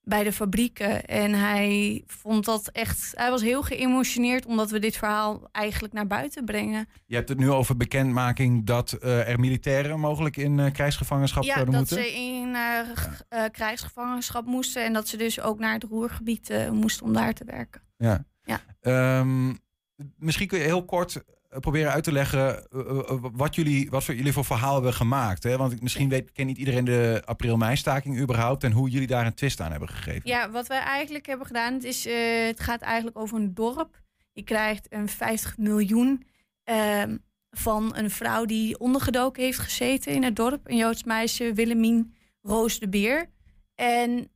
bij 0.00 0.24
de 0.24 0.32
fabrieken. 0.32 1.04
En 1.04 1.32
hij 1.32 2.02
vond 2.06 2.44
dat 2.44 2.68
echt... 2.68 3.12
Hij 3.14 3.30
was 3.30 3.42
heel 3.42 3.62
geëmotioneerd 3.62 4.46
omdat 4.46 4.70
we 4.70 4.78
dit 4.78 4.96
verhaal 4.96 5.48
eigenlijk 5.52 5.94
naar 5.94 6.06
buiten 6.06 6.44
brengen. 6.44 6.88
Je 7.06 7.14
hebt 7.14 7.28
het 7.28 7.38
nu 7.38 7.50
over 7.50 7.76
bekendmaking 7.76 8.66
dat 8.66 8.92
eh, 8.92 9.28
er 9.28 9.40
militairen 9.40 10.00
mogelijk 10.00 10.36
in 10.36 10.72
krijgsgevangenschap 10.72 11.42
Ja, 11.42 11.52
zouden 11.52 11.74
dat 11.74 11.90
moeten. 11.90 12.06
ze 12.10 12.14
in 12.16 12.54
eh, 12.54 12.80
g- 12.94 13.22
eh, 13.28 13.44
krijgsgevangenschap 13.50 14.46
moesten 14.46 14.84
en 14.84 14.92
dat 14.92 15.08
ze 15.08 15.16
dus 15.16 15.40
ook 15.40 15.58
naar 15.58 15.72
het 15.74 15.84
Roergebied 15.84 16.68
moesten 16.72 17.06
om 17.06 17.12
daar 17.12 17.32
te 17.34 17.44
werken. 17.44 17.82
Ja. 17.96 18.24
Ja. 18.42 18.60
Ehm, 18.80 19.54
misschien 20.16 20.46
kun 20.46 20.58
je 20.58 20.64
heel 20.64 20.84
kort 20.84 21.22
proberen 21.60 21.92
uit 21.92 22.04
te 22.04 22.12
leggen 22.12 22.70
eh, 22.70 22.80
eh, 22.80 23.24
wat, 23.32 23.54
jullie, 23.54 23.90
wat 23.90 24.04
voor 24.04 24.14
jullie 24.14 24.32
voor 24.32 24.44
verhaal 24.44 24.74
hebben 24.74 24.94
gemaakt. 24.94 25.42
Hè? 25.42 25.56
Want 25.56 25.82
misschien 25.82 26.08
weet, 26.08 26.32
kent 26.32 26.48
niet 26.48 26.58
iedereen 26.58 26.84
de 26.84 27.22
april-mei-staking 27.24 28.18
überhaupt 28.18 28.64
en 28.64 28.72
hoe 28.72 28.90
jullie 28.90 29.06
daar 29.06 29.26
een 29.26 29.34
twist 29.34 29.60
aan 29.60 29.70
hebben 29.70 29.88
gegeven. 29.88 30.28
Ja, 30.28 30.50
wat 30.50 30.66
wij 30.66 30.80
eigenlijk 30.80 31.26
hebben 31.26 31.46
gedaan, 31.46 31.74
het, 31.74 31.84
is, 31.84 32.06
eh, 32.06 32.46
het 32.46 32.60
gaat 32.60 32.80
eigenlijk 32.80 33.18
over 33.18 33.36
een 33.36 33.54
dorp. 33.54 34.00
Die 34.32 34.44
krijgt 34.44 34.86
een 34.92 35.08
50 35.08 35.58
miljoen 35.58 36.26
ehm, 36.64 37.16
van 37.50 37.96
een 37.96 38.10
vrouw 38.10 38.44
die 38.44 38.78
ondergedoken 38.78 39.42
heeft 39.42 39.58
gezeten 39.58 40.12
in 40.12 40.22
het 40.22 40.36
dorp. 40.36 40.60
Een 40.64 40.76
Joods 40.76 41.04
meisje, 41.04 41.52
Willemien 41.52 42.14
Roos 42.42 42.78
de 42.78 42.88
Beer. 42.88 43.30
En 43.74 44.30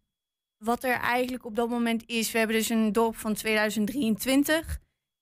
wat 0.64 0.84
er 0.84 0.96
eigenlijk 0.96 1.44
op 1.44 1.56
dat 1.56 1.68
moment 1.68 2.02
is, 2.06 2.32
we 2.32 2.38
hebben 2.38 2.56
dus 2.56 2.68
een 2.68 2.92
dorp 2.92 3.16
van 3.16 3.34
2023. 3.34 4.78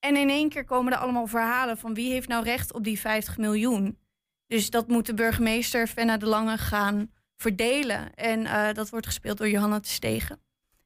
En 0.09 0.16
in 0.16 0.29
één 0.29 0.49
keer 0.49 0.64
komen 0.64 0.92
er 0.92 0.99
allemaal 0.99 1.27
verhalen 1.27 1.79
van 1.79 1.94
wie 1.94 2.12
heeft 2.12 2.29
nou 2.29 2.44
recht 2.44 2.73
op 2.73 2.85
die 2.85 3.01
50 3.01 3.37
miljoen. 3.37 3.99
Dus 4.47 4.71
dat 4.71 4.88
moet 4.88 5.07
de 5.07 5.14
burgemeester 5.14 5.87
Fenna 5.87 6.16
de 6.16 6.27
Lange 6.27 6.59
gaan 6.59 7.12
verdelen. 7.37 8.14
En 8.14 8.47
eh, 8.47 8.75
dat 8.75 8.90
wordt 8.90 9.07
gespeeld 9.07 9.38
door 9.38 9.49
Johanna 9.49 9.79
de 9.79 9.88
Stegen. 9.88 10.40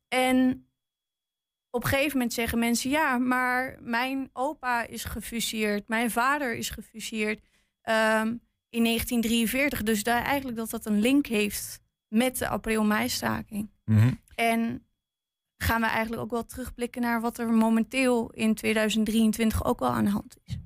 En 0.09 0.67
op 1.71 1.83
een 1.83 1.89
gegeven 1.89 2.13
moment 2.13 2.33
zeggen 2.33 2.59
mensen: 2.59 2.91
ja, 2.91 3.19
maar 3.19 3.79
mijn 3.81 4.31
opa 4.33 4.87
is 4.87 5.05
gefuseerd, 5.05 5.89
mijn 5.89 6.11
vader 6.11 6.55
is 6.55 6.71
gefuseerd 6.71 7.41
ehm, 7.83 8.27
in 8.69 8.85
1943. 8.85 9.83
Dus 9.83 10.03
daar 10.03 10.23
eigenlijk 10.25 10.57
dat 10.57 10.71
dat 10.71 10.87
een 10.87 11.01
link 11.01 11.27
heeft 11.27 11.81
met 12.09 12.39
de 12.39 12.49
april-mei-staking. 12.49 13.71
Mhm. 13.85 14.13
En 14.35 14.87
gaan 15.63 15.81
we 15.81 15.87
eigenlijk 15.87 16.23
ook 16.23 16.31
wel 16.31 16.47
terugblikken 16.47 17.03
naar 17.03 17.21
wat 17.21 17.39
er 17.39 17.49
momenteel 17.49 18.31
in 18.31 18.55
2023 18.55 19.65
ook 19.65 19.81
wel 19.81 19.91
aan 19.91 20.05
de 20.05 20.11
hand 20.11 20.37
is. 20.45 20.59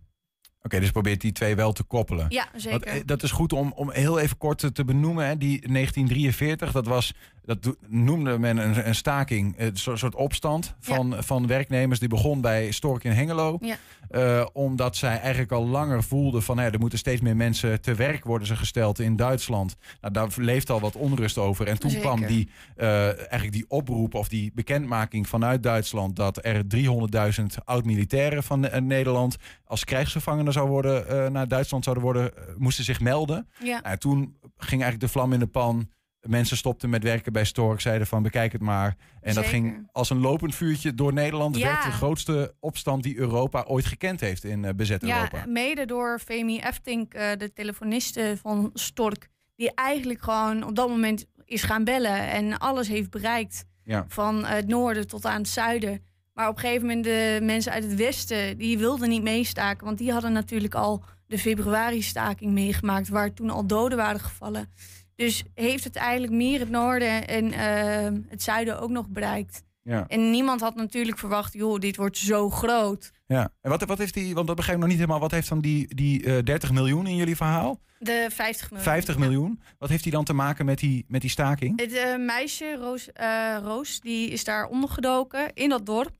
Oké, 0.67 0.81
dus 0.81 0.91
probeert 0.91 1.21
die 1.21 1.33
twee 1.33 1.57
wel 1.57 1.73
te 1.73 1.83
koppelen. 1.83 2.27
Ja, 2.29 2.49
zeker. 2.55 2.71
Want, 2.71 2.85
eh, 2.85 3.01
dat 3.05 3.23
is 3.23 3.31
goed 3.31 3.53
om, 3.53 3.73
om 3.73 3.91
heel 3.91 4.19
even 4.19 4.39
kort 4.39 4.75
te, 4.75 4.85
benoemen. 4.85 5.27
Hè. 5.27 5.37
Die 5.39 5.69
1943, 5.69 6.73
dat, 6.73 6.87
was, 6.87 7.15
dat 7.45 7.77
noemde 7.87 8.39
men 8.39 8.57
een, 8.57 8.89
een 8.89 8.95
staking, 8.95 9.55
een 9.59 9.77
soort, 9.77 9.99
soort 9.99 10.15
opstand 10.15 10.75
van, 10.81 11.17
van 11.19 11.47
werknemers. 11.47 11.99
Die 11.99 12.09
begon 12.09 12.41
bij 12.41 12.71
Stork 12.71 13.05
in 13.05 13.13
Hengelo. 13.13 13.59
Ja. 13.61 13.77
Eh, 14.09 14.47
omdat 14.53 14.97
zij 14.97 15.19
eigenlijk 15.21 15.53
al 15.53 15.67
langer 15.67 16.03
voelden 16.03 16.43
van 16.43 16.59
hè, 16.59 16.71
er 16.71 16.79
moeten 16.79 16.99
steeds 16.99 17.21
meer 17.21 17.37
mensen 17.37 17.81
te 17.81 17.95
werk 17.95 18.25
worden 18.25 18.47
ze 18.47 18.57
gesteld 18.57 18.99
in 18.99 19.17
Duitsland. 19.17 19.77
Nou, 20.01 20.13
daar 20.13 20.29
leeft 20.37 20.71
al 20.71 20.81
wat 20.81 20.97
onrust 20.97 21.39
over. 21.39 21.67
En 21.67 21.79
toen 21.79 21.91
Zeker. 21.91 22.07
kwam 22.07 22.27
die, 22.27 22.51
eh, 22.77 23.05
eigenlijk 23.05 23.53
die 23.53 23.65
oproep 23.69 24.15
of 24.15 24.29
die 24.29 24.53
bekendmaking 24.55 25.29
vanuit 25.29 25.63
Duitsland 25.63 26.17
dat 26.17 26.45
er 26.45 26.67
300.000 26.67 27.57
oud-militairen 27.65 28.43
van 28.43 28.69
eh, 28.69 28.81
Nederland 28.81 29.37
als 29.65 29.85
krijgsgevangenen 29.85 30.53
zou 30.53 30.69
worden, 30.69 31.33
naar 31.33 31.49
Duitsland 31.49 31.85
zouden 31.85 32.05
worden, 32.05 32.33
moesten 32.57 32.85
zich 32.85 33.01
melden. 33.01 33.49
Ja. 33.63 33.97
Toen 33.97 34.37
ging 34.57 34.83
eigenlijk 34.83 35.01
de 35.01 35.09
vlam 35.09 35.33
in 35.33 35.39
de 35.39 35.47
pan. 35.47 35.89
Mensen 36.27 36.57
stopten 36.57 36.91
met 36.91 37.03
werken 37.03 37.33
bij 37.33 37.45
Stork, 37.45 37.81
zeiden 37.81 38.07
van 38.07 38.23
bekijk 38.23 38.53
het 38.53 38.61
maar. 38.61 38.97
En 39.21 39.35
dat 39.35 39.47
ging 39.47 39.89
als 39.93 40.11
een 40.11 40.21
lopend 40.21 40.55
vuurtje 40.55 40.95
door 40.95 41.13
Nederland. 41.13 41.57
Ja. 41.57 41.67
werd 41.67 41.83
de 41.83 41.91
grootste 41.91 42.55
opstand 42.61 43.03
die 43.03 43.17
Europa 43.17 43.65
ooit 43.67 43.85
gekend 43.85 44.21
heeft 44.21 44.45
in 44.45 44.65
eh, 44.65 44.75
bezet 44.75 45.03
Europa. 45.03 45.37
Ja, 45.37 45.47
mede 45.47 45.85
door 45.85 46.19
Femi 46.19 46.59
Eftink, 46.59 47.15
eh, 47.15 47.31
de 47.39 47.53
telefoniste 47.53 48.37
van 48.41 48.71
Stork, 48.75 49.29
die 49.57 49.75
eigenlijk 49.75 50.23
gewoon 50.23 50.65
op 50.65 50.77
dat 50.77 50.89
moment 50.89 51.27
is 51.45 51.63
gaan 51.63 51.85
bellen 51.85 52.29
en 52.29 52.59
alles 52.59 52.89
heeft 52.89 53.11
bereikt. 53.11 53.65
Ja. 53.85 54.05
Van 54.09 54.45
het 54.45 54.67
noorden 54.67 55.07
tot 55.07 55.25
aan 55.25 55.39
het 55.39 55.49
zuiden. 55.49 56.05
Maar 56.33 56.49
op 56.49 56.55
een 56.55 56.61
gegeven 56.61 56.87
moment 56.87 57.05
de 57.05 57.39
mensen 57.43 57.73
uit 57.73 57.85
het 57.85 57.95
westen, 57.95 58.59
die 58.59 58.79
wilden 58.79 59.09
niet 59.09 59.23
meestaken. 59.23 59.87
Want 59.87 59.99
die 59.99 60.13
hadden 60.13 60.33
natuurlijk 60.33 60.75
al 60.75 61.03
de 61.27 61.39
februari-staking 61.39 62.53
meegemaakt, 62.53 63.09
waar 63.09 63.33
toen 63.33 63.51
al 63.51 63.67
doden 63.67 63.99
waren 63.99 64.21
gevallen. 64.21 64.69
Dus 65.17 65.45
heeft 65.55 65.85
het 65.85 65.97
eigenlijk 65.97 66.33
meer 66.33 66.61
het 66.61 66.71
noorden 66.71 67.29
en 67.29 67.53
eh, 67.53 68.21
het 68.29 68.43
zuiden 68.43 68.81
ook 68.81 68.91
nog 68.91 69.09
bereikt. 69.09 69.65
Ja. 69.83 70.05
En 70.09 70.31
niemand 70.31 70.61
had 70.61 70.75
natuurlijk 70.75 71.19
verwacht, 71.19 71.53
joh, 71.53 71.79
dit 71.79 71.97
wordt 71.97 72.19
zo 72.19 72.51
groot. 72.51 73.13
Ja. 73.27 73.53
En 73.61 73.71
wat, 73.71 73.85
wat 73.85 73.99
heeft 73.99 74.15
die, 74.15 74.35
want 74.35 74.47
dat 74.47 74.57
begrijp 74.57 74.77
ik 74.77 74.83
nog 74.83 74.93
niet 74.93 75.01
helemaal, 75.03 75.21
wat 75.21 75.31
heeft 75.31 75.49
dan 75.49 75.61
die, 75.61 75.95
die 75.95 76.25
eh, 76.25 76.43
30 76.45 76.73
miljoen 76.73 77.07
in 77.07 77.17
jullie 77.17 77.37
verhaal? 77.37 77.81
De 77.99 78.27
50 78.31 78.71
miljoen. 78.71 78.89
50 78.89 79.19
miljoen. 79.19 79.61
Wat 79.79 79.89
heeft 79.89 80.03
die 80.03 80.13
dan 80.13 80.25
te 80.25 80.33
maken 80.33 80.65
met 80.65 80.79
die, 80.79 81.05
met 81.09 81.21
die 81.21 81.31
staking? 81.31 81.81
Het 81.81 81.93
eh, 81.93 82.17
meisje, 82.17 82.77
Roos, 82.77 83.13
eh, 83.13 83.57
Roos, 83.63 84.01
die 84.01 84.31
is 84.31 84.45
daar 84.45 84.67
ondergedoken 84.67 85.53
in 85.55 85.69
dat 85.69 85.87
dorp. 85.87 86.17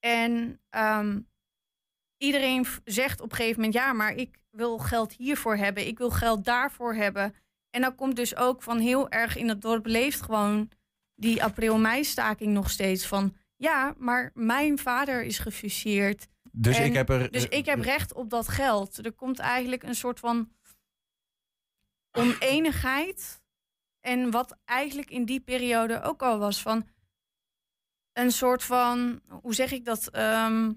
En 0.00 0.60
ehm, 0.70 1.18
iedereen 2.16 2.66
zegt 2.84 3.20
op 3.20 3.30
een 3.30 3.36
gegeven 3.36 3.56
moment: 3.56 3.74
ja, 3.74 3.92
maar 3.92 4.14
ik 4.14 4.38
wil 4.50 4.78
geld 4.78 5.12
hiervoor 5.12 5.56
hebben, 5.56 5.86
ik 5.86 5.98
wil 5.98 6.10
geld 6.10 6.44
daarvoor 6.44 6.94
hebben. 6.94 7.34
En 7.76 7.82
dan 7.82 7.94
komt 7.94 8.16
dus 8.16 8.36
ook 8.36 8.62
van 8.62 8.78
heel 8.78 9.08
erg 9.10 9.36
in 9.36 9.48
het 9.48 9.60
dorp 9.62 9.86
leeft 9.86 10.22
gewoon 10.22 10.70
die 11.14 11.42
april-mei-staking 11.42 12.52
nog 12.52 12.70
steeds 12.70 13.06
van. 13.06 13.36
Ja, 13.56 13.94
maar 13.98 14.30
mijn 14.34 14.78
vader 14.78 15.22
is 15.22 15.38
gefuseerd. 15.38 16.26
Dus 16.52 16.76
En- 16.78 16.84
ik 16.84 16.92
heb 16.92 17.08
er- 17.08 17.30
Dus 17.30 17.48
ik 17.48 17.66
heb 17.66 17.80
recht 17.80 18.12
op 18.12 18.30
dat 18.30 18.48
geld. 18.48 19.04
Er 19.04 19.12
komt 19.12 19.38
eigenlijk 19.38 19.82
een 19.82 19.94
soort 19.94 20.18
van 20.20 20.52
oneenigheid. 22.18 23.42
En 24.00 24.30
wat 24.30 24.58
eigenlijk 24.64 25.10
in 25.10 25.24
die 25.24 25.40
periode 25.40 26.02
ook 26.02 26.22
al 26.22 26.38
was 26.38 26.62
van 26.62 26.88
een 28.12 28.32
soort 28.32 28.62
van, 28.62 29.20
hoe 29.28 29.54
zeg 29.54 29.72
ik 29.72 29.84
dat? 29.84 30.08
Ehm, 30.10 30.72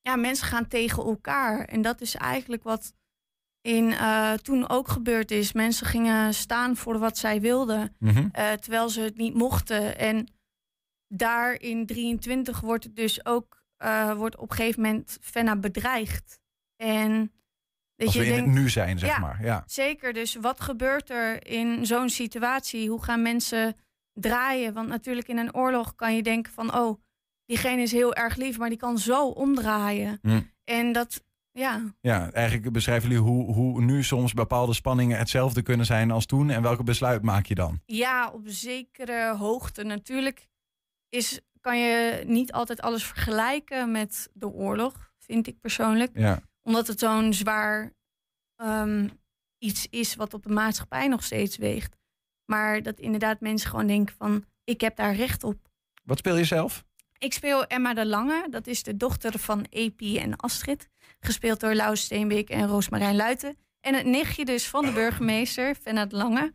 ja, 0.00 0.16
mensen 0.16 0.46
gaan 0.46 0.68
tegen 0.68 1.02
elkaar. 1.04 1.64
En 1.64 1.82
dat 1.82 2.00
is 2.00 2.14
eigenlijk 2.14 2.62
wat 2.62 2.94
in, 3.66 3.92
eh, 3.92 4.32
toen 4.32 4.68
ook 4.68 4.88
gebeurd 4.88 5.30
is. 5.30 5.52
Mensen 5.52 5.86
gingen 5.86 6.34
staan 6.34 6.76
voor 6.76 6.98
wat 6.98 7.18
zij 7.18 7.40
wilden, 7.40 7.94
Mhm. 7.98 8.28
eh, 8.32 8.52
terwijl 8.52 8.88
ze 8.88 9.00
het 9.00 9.16
niet 9.16 9.34
mochten. 9.34 9.98
En 9.98 10.26
daar 11.08 11.60
in 11.60 11.86
23 11.86 12.60
wordt 12.60 12.84
het 12.84 12.96
dus 12.96 13.26
ook 13.26 13.64
eh, 13.76 14.12
wordt 14.12 14.36
op 14.36 14.50
een 14.50 14.56
gegeven 14.56 14.82
moment 14.82 15.18
Fenna 15.20 15.56
bedreigd. 15.56 16.40
En 16.76 17.32
dat 17.96 18.06
Als 18.06 18.14
je 18.16 18.20
we 18.20 18.26
in 18.26 18.32
denkt, 18.34 18.50
het 18.50 18.58
nu 18.58 18.68
zijn, 18.68 18.98
zeg 18.98 19.18
maar. 19.20 19.42
Ja. 19.44 19.62
Zeker, 19.66 20.12
dus 20.12 20.34
wat 20.34 20.60
gebeurt 20.60 21.10
er 21.10 21.46
in 21.46 21.86
zo'n 21.86 22.08
situatie? 22.08 22.88
Hoe 22.88 23.02
gaan 23.02 23.22
mensen 23.22 23.76
draaien? 24.12 24.72
Want 24.74 24.88
natuurlijk 24.88 25.28
in 25.28 25.38
een 25.38 25.54
oorlog 25.54 25.94
kan 25.94 26.16
je 26.16 26.22
denken 26.22 26.52
van... 26.52 26.74
oh, 26.74 27.00
diegene 27.46 27.82
is 27.82 27.92
heel 27.92 28.14
erg 28.14 28.36
lief, 28.36 28.58
maar 28.58 28.68
die 28.68 28.78
kan 28.78 28.98
zo 28.98 29.26
omdraaien. 29.28 30.18
Hm. 30.22 30.40
En 30.64 30.92
dat, 30.92 31.24
ja, 31.58 31.94
Ja, 32.00 32.32
eigenlijk 32.32 32.72
beschrijven 32.72 33.08
jullie 33.08 33.24
hoe, 33.24 33.52
hoe 33.52 33.80
nu 33.80 34.02
soms 34.02 34.32
bepaalde 34.32 34.74
spanningen 34.74 35.18
hetzelfde 35.18 35.62
kunnen 35.62 35.86
zijn 35.86 36.10
als 36.10 36.26
toen. 36.26 36.50
En 36.50 36.62
welke 36.62 36.82
besluit 36.82 37.22
maak 37.22 37.46
je 37.46 37.54
dan? 37.54 37.80
ja, 37.86 38.30
op 38.30 38.42
zekere 38.44 39.36
hoogte. 39.36 39.82
Natuurlijk 39.84 40.48
is, 41.08 41.40
kan 41.60 41.78
je 41.78 42.22
niet 42.26 42.52
altijd 42.52 42.80
alles 42.80 43.04
vergelijken 43.04 43.90
met 43.90 44.28
de 44.32 44.48
oorlog, 44.48 45.12
vind 45.18 45.46
ik 45.46 45.60
persoonlijk. 45.60 46.18
Ja. 46.18 46.40
Omdat 46.62 46.86
het 46.86 46.98
zo'n 46.98 47.32
zwaar 47.32 47.92
ehm, 48.56 49.08
iets 49.58 49.86
is 49.90 50.14
wat 50.14 50.34
op 50.34 50.42
de 50.42 50.52
maatschappij 50.52 51.08
nog 51.08 51.22
steeds 51.22 51.56
weegt. 51.56 51.96
Maar 52.44 52.82
dat 52.82 53.00
inderdaad 53.00 53.40
mensen 53.40 53.70
gewoon 53.70 53.86
denken 53.86 54.14
van, 54.18 54.44
ik 54.64 54.80
heb 54.80 54.96
daar 54.96 55.14
recht 55.14 55.44
op. 55.44 55.68
Wat 56.04 56.18
speel 56.18 56.36
je 56.36 56.44
zelf? 56.44 56.85
Ik 57.18 57.32
speel 57.32 57.64
Emma 57.64 57.94
de 57.94 58.06
Lange. 58.06 58.46
Dat 58.50 58.66
is 58.66 58.82
de 58.82 58.96
dochter 58.96 59.38
van 59.38 59.66
Epi 59.70 60.18
en 60.18 60.36
Astrid. 60.36 60.88
Gespeeld 61.20 61.60
door 61.60 61.74
Lau 61.74 61.96
Steenbeek 61.96 62.50
en 62.50 62.66
Roosmarijn 62.66 63.16
Luiten. 63.16 63.56
En 63.80 63.94
het 63.94 64.06
nichtje 64.06 64.44
dus 64.44 64.68
van 64.68 64.84
de 64.84 64.92
burgemeester, 64.92 65.74
Fenna 65.74 66.06
Lange. 66.08 66.54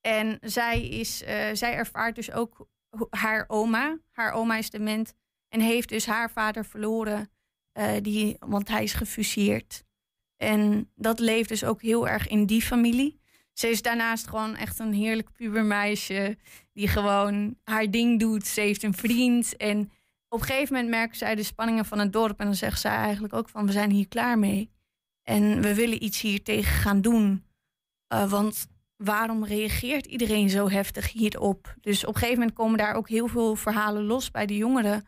En 0.00 0.38
zij, 0.40 0.88
is, 0.88 1.22
eh, 1.22 1.48
zij 1.52 1.74
ervaart 1.74 2.14
dus 2.14 2.32
ook 2.32 2.68
haar 3.10 3.44
oma. 3.48 3.98
Haar 4.12 4.32
oma 4.32 4.56
is 4.56 4.70
dement 4.70 5.14
en 5.48 5.60
heeft 5.60 5.88
dus 5.88 6.06
haar 6.06 6.30
vader 6.30 6.64
verloren. 6.64 7.30
eh, 7.72 7.92
die, 8.02 8.36
want 8.38 8.68
hij 8.68 8.82
is 8.82 8.92
gefuseerd. 8.92 9.84
En 10.36 10.90
dat 10.94 11.18
leeft 11.18 11.48
dus 11.48 11.64
ook 11.64 11.82
heel 11.82 12.08
erg 12.08 12.28
in 12.28 12.46
die 12.46 12.62
familie. 12.62 13.20
Ze 13.58 13.68
is 13.68 13.82
daarnaast 13.82 14.26
gewoon 14.26 14.56
echt 14.56 14.78
een 14.78 14.92
heerlijk 14.92 15.32
pubermeisje. 15.32 16.36
Die 16.72 16.88
gewoon 16.88 17.56
haar 17.64 17.90
ding 17.90 18.20
doet. 18.20 18.46
Ze 18.46 18.60
heeft 18.60 18.82
een 18.82 18.94
vriend. 18.94 19.56
En 19.56 19.90
op 20.28 20.40
een 20.40 20.46
gegeven 20.46 20.74
moment 20.74 20.90
merkt 20.90 21.16
zij 21.16 21.34
de 21.34 21.42
spanningen 21.42 21.84
van 21.84 21.98
het 21.98 22.12
dorp. 22.12 22.40
En 22.40 22.46
dan 22.46 22.54
zegt 22.54 22.80
zij 22.80 22.96
eigenlijk 22.96 23.34
ook 23.34 23.48
van 23.48 23.66
we 23.66 23.72
zijn 23.72 23.90
hier 23.90 24.08
klaar 24.08 24.38
mee. 24.38 24.70
En 25.22 25.60
we 25.60 25.74
willen 25.74 26.04
iets 26.04 26.20
hier 26.20 26.42
tegen 26.42 26.72
gaan 26.72 27.00
doen. 27.00 27.44
Eh, 28.06 28.30
want 28.30 28.66
waarom 28.96 29.44
reageert 29.44 30.06
iedereen 30.06 30.50
zo 30.50 30.68
heftig 30.68 31.12
hierop? 31.12 31.74
Dus 31.80 32.04
op 32.04 32.14
een 32.14 32.20
gegeven 32.20 32.38
moment 32.38 32.56
komen 32.56 32.78
daar 32.78 32.94
ook 32.94 33.08
heel 33.08 33.28
veel 33.28 33.56
verhalen 33.56 34.04
los 34.04 34.30
bij 34.30 34.46
de 34.46 34.56
jongeren. 34.56 35.04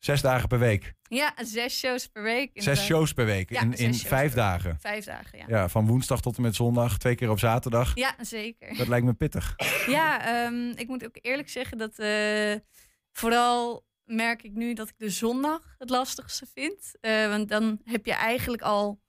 Zes 0.00 0.20
dagen 0.20 0.48
per 0.48 0.58
week. 0.58 0.94
Ja, 1.02 1.32
zes 1.36 1.78
shows 1.78 2.06
per 2.06 2.22
week. 2.22 2.50
Zes 2.54 2.84
shows 2.84 3.12
per 3.12 3.24
week. 3.24 3.50
Ja, 3.50 3.60
in 3.60 3.72
in 3.72 3.94
vijf 3.94 4.32
dagen. 4.32 4.76
Vijf 4.80 5.04
dagen, 5.04 5.38
ja. 5.38 5.44
Ja, 5.48 5.68
van 5.68 5.86
woensdag 5.86 6.20
tot 6.20 6.36
en 6.36 6.42
met 6.42 6.54
zondag. 6.54 6.98
Twee 6.98 7.14
keer 7.14 7.30
op 7.30 7.38
zaterdag. 7.38 7.94
Ja, 7.94 8.14
zeker. 8.20 8.76
Dat 8.76 8.88
lijkt 8.88 9.06
me 9.06 9.12
pittig. 9.12 9.54
Ja, 9.86 10.24
ehm, 10.44 10.68
ik 10.70 10.88
moet 10.88 11.04
ook 11.04 11.18
eerlijk 11.20 11.48
zeggen 11.48 11.78
dat 11.78 11.98
eh, 11.98 12.54
vooral 13.12 13.86
merk 14.04 14.42
ik 14.42 14.52
nu 14.52 14.74
dat 14.74 14.88
ik 14.88 14.94
de 14.98 15.10
zondag 15.10 15.74
het 15.78 15.90
lastigste 15.90 16.46
vind. 16.54 16.92
Eh, 17.00 17.28
want 17.28 17.48
dan 17.48 17.80
heb 17.84 18.06
je 18.06 18.14
eigenlijk 18.14 18.62
al 18.62 19.00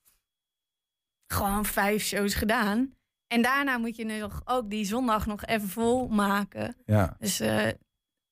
gewoon 1.27 1.65
vijf 1.65 2.03
shows 2.03 2.33
gedaan. 2.33 2.95
En 3.27 3.41
daarna 3.41 3.77
moet 3.77 3.95
je 3.95 4.05
nu 4.05 4.19
nog 4.19 4.41
ook 4.45 4.69
die 4.69 4.85
zondag 4.85 5.25
nog 5.25 5.45
even 5.45 5.69
vol 5.69 6.07
maken. 6.07 6.77
Ja. 6.85 7.15
Dus 7.19 7.39
eh, 7.39 7.67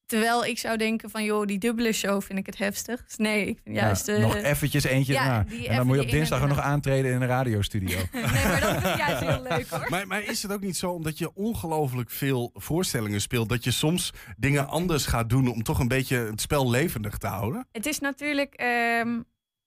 terwijl 0.09 0.45
ik 0.45 0.57
zou 0.57 0.77
denken 0.77 1.09
van 1.09 1.23
joh, 1.23 1.45
die 1.45 1.57
dubbele 1.57 1.91
show 1.91 2.21
vind 2.21 2.39
ik 2.39 2.45
het 2.45 2.57
heftig. 2.57 3.03
Dus 3.05 3.17
nee, 3.17 3.47
ik 3.47 3.59
vind 3.63 3.75
Ja, 3.75 3.81
juist... 3.85 4.07
eh, 4.07 4.19
nog 4.19 4.35
eventjes 4.35 4.83
eentje 4.83 5.13
ja, 5.13 5.45
En 5.67 5.75
dan 5.75 5.87
moet 5.87 5.95
je 5.95 6.01
op 6.01 6.09
dinsdag 6.09 6.47
nog 6.47 6.59
aantreden 6.59 7.11
in 7.11 7.21
een 7.21 7.27
radiostudio. 7.27 7.97
Nee, 8.11 8.23
maar 8.23 8.59
dat 8.61 8.71
vind 8.71 8.83
ik 8.85 8.97
juist 8.97 9.19
heel 9.19 9.41
leuk 9.41 9.67
hoor. 9.69 9.85
Maar, 9.89 10.07
maar 10.07 10.23
is 10.23 10.41
het 10.43 10.51
ook 10.51 10.61
niet 10.61 10.77
zo, 10.77 10.91
omdat 10.91 11.17
je 11.17 11.35
ongelooflijk 11.35 12.09
veel 12.09 12.51
voorstellingen 12.53 13.21
speelt, 13.21 13.49
dat 13.49 13.63
je 13.63 13.71
soms 13.71 14.13
dingen 14.37 14.67
anders 14.67 15.05
gaat 15.05 15.29
doen 15.29 15.47
om 15.47 15.63
toch 15.63 15.79
een 15.79 15.87
beetje 15.87 16.17
het 16.17 16.41
spel 16.41 16.69
levendig 16.69 17.17
te 17.17 17.27
houden? 17.27 17.67
Het 17.71 17.85
is 17.85 17.99
natuurlijk 17.99 18.53
ehm, 18.53 19.19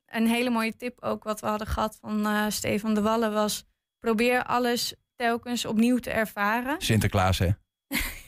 een 0.06 0.26
hele 0.26 0.50
mooie 0.50 0.76
tip 0.76 1.02
ook 1.02 1.24
wat 1.24 1.40
we 1.40 1.46
hadden 1.46 1.66
gehad 1.66 1.98
van 2.00 2.26
eh, 2.26 2.44
Stefan 2.48 2.94
de 2.94 3.02
Wallen 3.02 3.32
was 3.32 3.64
probeer 4.00 4.44
alles 4.44 4.94
telkens 5.16 5.64
opnieuw 5.64 5.98
te 5.98 6.10
ervaren. 6.10 6.74
Sinterklaas, 6.78 7.38
hè? 7.38 7.48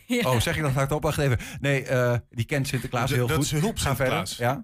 Ja. 0.07 0.30
Oh, 0.30 0.40
zeg 0.40 0.57
ik 0.57 0.62
dat 0.62 0.72
hardop? 0.72 1.02
Wacht 1.02 1.18
even. 1.18 1.38
Nee, 1.61 1.84
eh, 1.84 2.18
die 2.30 2.44
kent 2.44 2.68
Sinterklaas 2.68 3.09
De- 3.09 3.14
heel 3.14 3.26
dat 3.26 3.36
goed. 3.36 3.44
is 3.44 3.50
hulp 3.52 3.76
Ga 3.78 3.96
verder. 3.96 4.26
Sinterklaas. 4.26 4.36
Ja? 4.36 4.62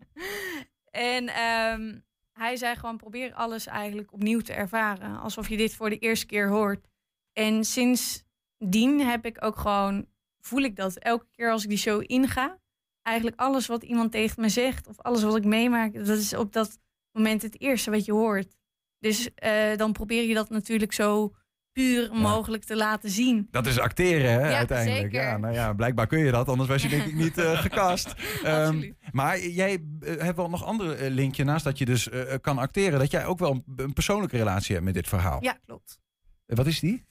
En 0.91 1.29
ehm, 1.29 1.99
hij 2.33 2.57
zei 2.57 2.77
gewoon 2.77 2.97
probeer 2.97 3.33
alles 3.35 3.67
eigenlijk 3.67 4.13
opnieuw 4.13 4.41
te 4.41 4.53
ervaren. 4.53 5.21
Alsof 5.21 5.49
je 5.49 5.57
dit 5.57 5.75
voor 5.75 5.91
de 5.91 5.99
eerste 5.99 6.27
keer 6.27 6.49
hoort. 6.49 6.87
En 7.33 7.65
sindsdien 7.65 9.01
heb 9.01 9.27
ik 9.27 9.45
ook 9.45 9.57
gewoon, 9.57 10.07
voel 10.41 10.61
ik 10.63 10.77
dat 10.77 10.97
elke 10.97 11.27
keer 11.31 11.51
als 11.51 11.63
ik 11.63 11.69
die 11.69 11.79
show 11.79 12.03
inga. 12.07 12.59
Eigenlijk 13.03 13.41
alles 13.41 13.67
wat 13.67 13.83
iemand 13.83 14.13
tegen 14.13 14.41
me 14.41 14.49
zegt 14.49 14.87
of 14.89 14.99
alles 15.01 15.23
wat 15.23 15.37
ik 15.37 15.45
meemaak, 15.45 15.95
dat 15.95 16.19
is 16.19 16.35
op 16.35 16.53
dat 16.53 16.79
moment 17.13 17.43
het 17.43 17.61
eerste 17.61 17.91
wat 17.91 18.05
je 18.05 18.13
hoort. 18.13 18.57
Dus 18.99 19.35
eh, 19.35 19.77
dan 19.77 19.93
probeer 19.93 20.23
je 20.29 20.35
dat 20.35 20.51
natuurlijk 20.51 20.93
zo 20.93 21.35
puur 21.73 22.11
mogelijk 22.13 22.65
te 22.65 22.77
laten 22.77 23.11
zien. 23.11 23.49
Dat 23.51 23.67
is 23.67 23.79
acteren, 23.79 24.31
hè, 24.33 24.49
Ja, 24.51 24.57
uiteindelijk. 24.57 25.03
zeker. 25.03 25.23
Ja, 25.23 25.37
nou 25.37 25.55
ja, 25.55 25.73
blijkbaar 25.73 26.07
kun 26.07 26.19
je 26.19 26.31
dat, 26.31 26.49
anders 26.49 26.69
was 26.69 26.83
je 26.83 26.89
denk 26.89 27.05
ik 27.05 27.15
niet 27.15 27.39
eh, 27.39 27.61
gecast. 27.67 28.15
Ehm, 28.45 28.93
maar 29.13 29.39
jij 29.47 29.83
eh, 30.01 30.17
hebt 30.17 30.37
wel 30.37 30.51
nog 30.51 30.65
andere 30.65 30.95
eh, 30.95 31.11
linkje 31.11 31.45
naast 31.45 31.65
dat 31.65 31.79
je 31.79 31.85
dus 31.85 32.09
eh, 32.09 32.35
kan 32.41 32.59
acteren, 32.59 32.99
dat 32.99 33.11
jij 33.11 33.27
ook 33.27 33.39
wel 33.39 33.51
een, 33.51 33.65
een 33.77 33.93
persoonlijke 33.93 34.37
relatie 34.37 34.73
hebt 34.75 34.85
met 34.85 34.95
dit 34.95 35.09
verhaal. 35.09 35.39
Ja, 35.43 35.59
klopt. 35.67 35.99
Wat 36.47 36.67
is 36.67 36.81
die? 36.81 37.05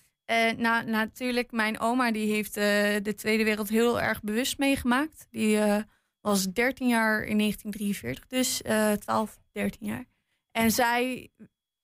Nou, 0.58 0.86
natuurlijk, 0.86 1.52
mijn 1.52 1.80
oma 1.80 2.12
die 2.12 2.32
heeft 2.32 2.54
de 2.54 3.14
Tweede 3.16 3.44
Wereld 3.44 3.70
heel 3.70 4.02
erg 4.02 4.22
bewust 4.22 4.58
meegemaakt. 4.58 5.28
Die 5.30 5.60
was 6.22 6.52
13 6.52 6.88
jaar 6.88 7.24
in 7.24 7.38
1943, 7.38 8.28
dus 8.28 8.62
eh 8.62 8.92
12, 8.92 9.40
13 9.52 9.88
jaar. 9.88 10.06
En 10.52 10.72
zij 10.72 11.30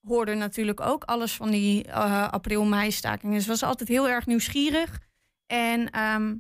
hoorde 0.06 0.34
natuurlijk 0.34 0.80
ook 0.82 1.03
alles 1.03 1.36
van 1.36 1.51
die 1.51 1.84
eh 1.84 2.30
april-mei-stakingen. 2.30 3.41
Ze 3.41 3.47
was 3.47 3.64
altijd 3.64 3.89
heel 3.89 4.10
erg 4.10 4.26
nieuwsgierig. 4.26 4.99
En 5.47 5.89
ehm, 5.89 6.36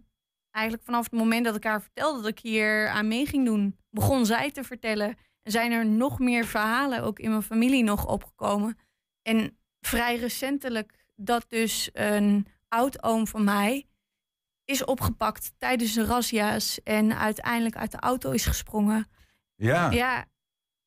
eigenlijk 0.51 0.85
vanaf 0.85 1.03
het 1.03 1.13
moment 1.19 1.45
dat 1.45 1.55
ik 1.55 1.63
haar 1.63 1.81
vertelde 1.81 2.21
dat 2.21 2.31
ik 2.31 2.39
hier 2.39 2.87
aan 2.89 3.07
mee 3.07 3.25
ging 3.25 3.45
doen, 3.45 3.77
begon 3.89 4.25
zij 4.25 4.51
te 4.51 4.63
vertellen. 4.63 5.17
En 5.43 5.51
zijn 5.51 5.71
er 5.71 5.85
nog 5.85 6.19
meer 6.19 6.45
verhalen 6.45 7.03
ook 7.03 7.19
in 7.19 7.29
mijn 7.29 7.43
familie 7.43 7.83
nog 7.83 8.07
opgekomen. 8.07 8.77
En 9.21 9.57
vrij 9.81 10.15
recentelijk 10.15 10.93
dat 11.15 11.45
dus 11.49 11.89
een 11.93 12.47
oud-oom 12.67 13.27
van 13.27 13.43
mij 13.43 13.87
is 14.65 14.83
opgepakt 14.85 15.51
tijdens 15.57 15.93
de 15.93 16.05
razzia's 16.05 16.83
en 16.83 17.17
uiteindelijk 17.17 17.75
uit 17.75 17.91
de 17.91 17.99
auto 17.99 18.31
is 18.31 18.45
gesprongen. 18.45 19.07
Ja, 19.55 19.91
Ja, 19.91 20.25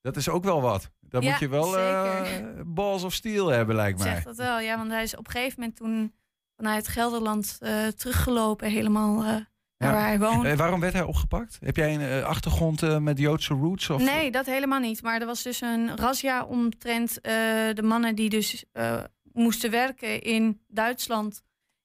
dat 0.01 0.17
is 0.17 0.29
ook 0.29 0.45
wel 0.45 0.61
wat. 0.61 0.91
Dan 1.09 1.23
Ja, 1.23 1.31
moet 1.31 1.39
je 1.39 1.49
wel 1.49 1.79
eh 1.79 2.23
balls 2.67 3.03
of 3.03 3.13
steel 3.15 3.49
hebben, 3.49 3.77
lijkt 3.77 3.99
mij. 3.99 4.09
zeg 4.09 4.25
dat 4.25 4.37
wel. 4.37 4.61
Ja, 4.61 4.77
want 4.77 4.91
hij 4.91 5.03
is 5.03 5.17
op 5.17 5.27
een 5.27 5.33
gegeven 5.33 5.61
moment 5.61 5.77
toen 5.77 6.15
vanuit 6.57 6.89
Gelderland 6.89 7.57
eh, 7.61 7.87
teruggelopen 7.87 8.71
helemaal 8.71 9.23
naar 9.79 9.93
waar 9.93 10.07
hij 10.07 10.19
woont. 10.19 10.45
Eh, 10.45 10.57
waarom 10.57 10.81
werd 10.81 10.93
hij 10.93 11.03
opgepakt? 11.03 11.59
Heb 11.61 11.77
jij 11.77 11.95
een 11.95 12.25
achtergrond 12.25 13.01
met 13.01 13.19
Joodse 13.19 13.55
roots? 13.55 13.91
Of? 13.91 14.03
Nee, 14.03 14.31
dat 14.31 14.47
helemaal 14.47 14.81
niet. 14.81 15.03
Maar 15.03 15.21
er 15.21 15.27
was 15.27 15.43
dus 15.43 15.61
een 15.61 15.97
razzia 15.97 16.45
omtrent 16.45 17.19
de 17.23 17.83
mannen 17.83 18.15
die 18.15 18.29
dus 18.31 18.65
moesten 19.33 19.71
werken 19.71 20.23
in 20.23 20.61
Duitsland. 20.69 21.43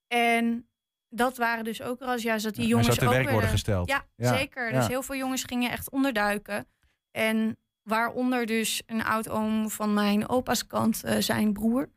En 0.07 0.67
dat 1.09 1.37
waren 1.37 1.63
dus 1.63 1.81
ook 1.81 1.99
razzia's 2.01 2.43
dat 2.43 2.53
die 2.53 2.63
Ja, 2.63 2.69
jongens 2.69 2.87
zou 2.87 2.99
te 2.99 3.05
ook 3.05 3.11
werk 3.13 3.29
worden 3.29 3.49
gesteld. 3.49 3.87
Ja, 3.89 4.05
Ja, 4.15 4.37
zeker. 4.37 4.71
Dus 4.71 4.87
heel 4.87 5.03
veel 5.03 5.15
jongens 5.15 5.43
gingen 5.43 5.71
echt 5.71 5.89
onderduiken. 5.89 6.67
En 7.11 7.57
waaronder 7.83 8.45
dus 8.45 8.83
een 8.85 9.03
oud-oom 9.03 9.69
van 9.69 9.93
mijn 9.93 10.29
opa's 10.29 10.67
kant, 10.67 11.03
eh, 11.03 11.17
zijn 11.17 11.53
broer. 11.53 11.89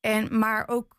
En, 0.00 0.38
maar 0.38 0.68
ook 0.68 0.96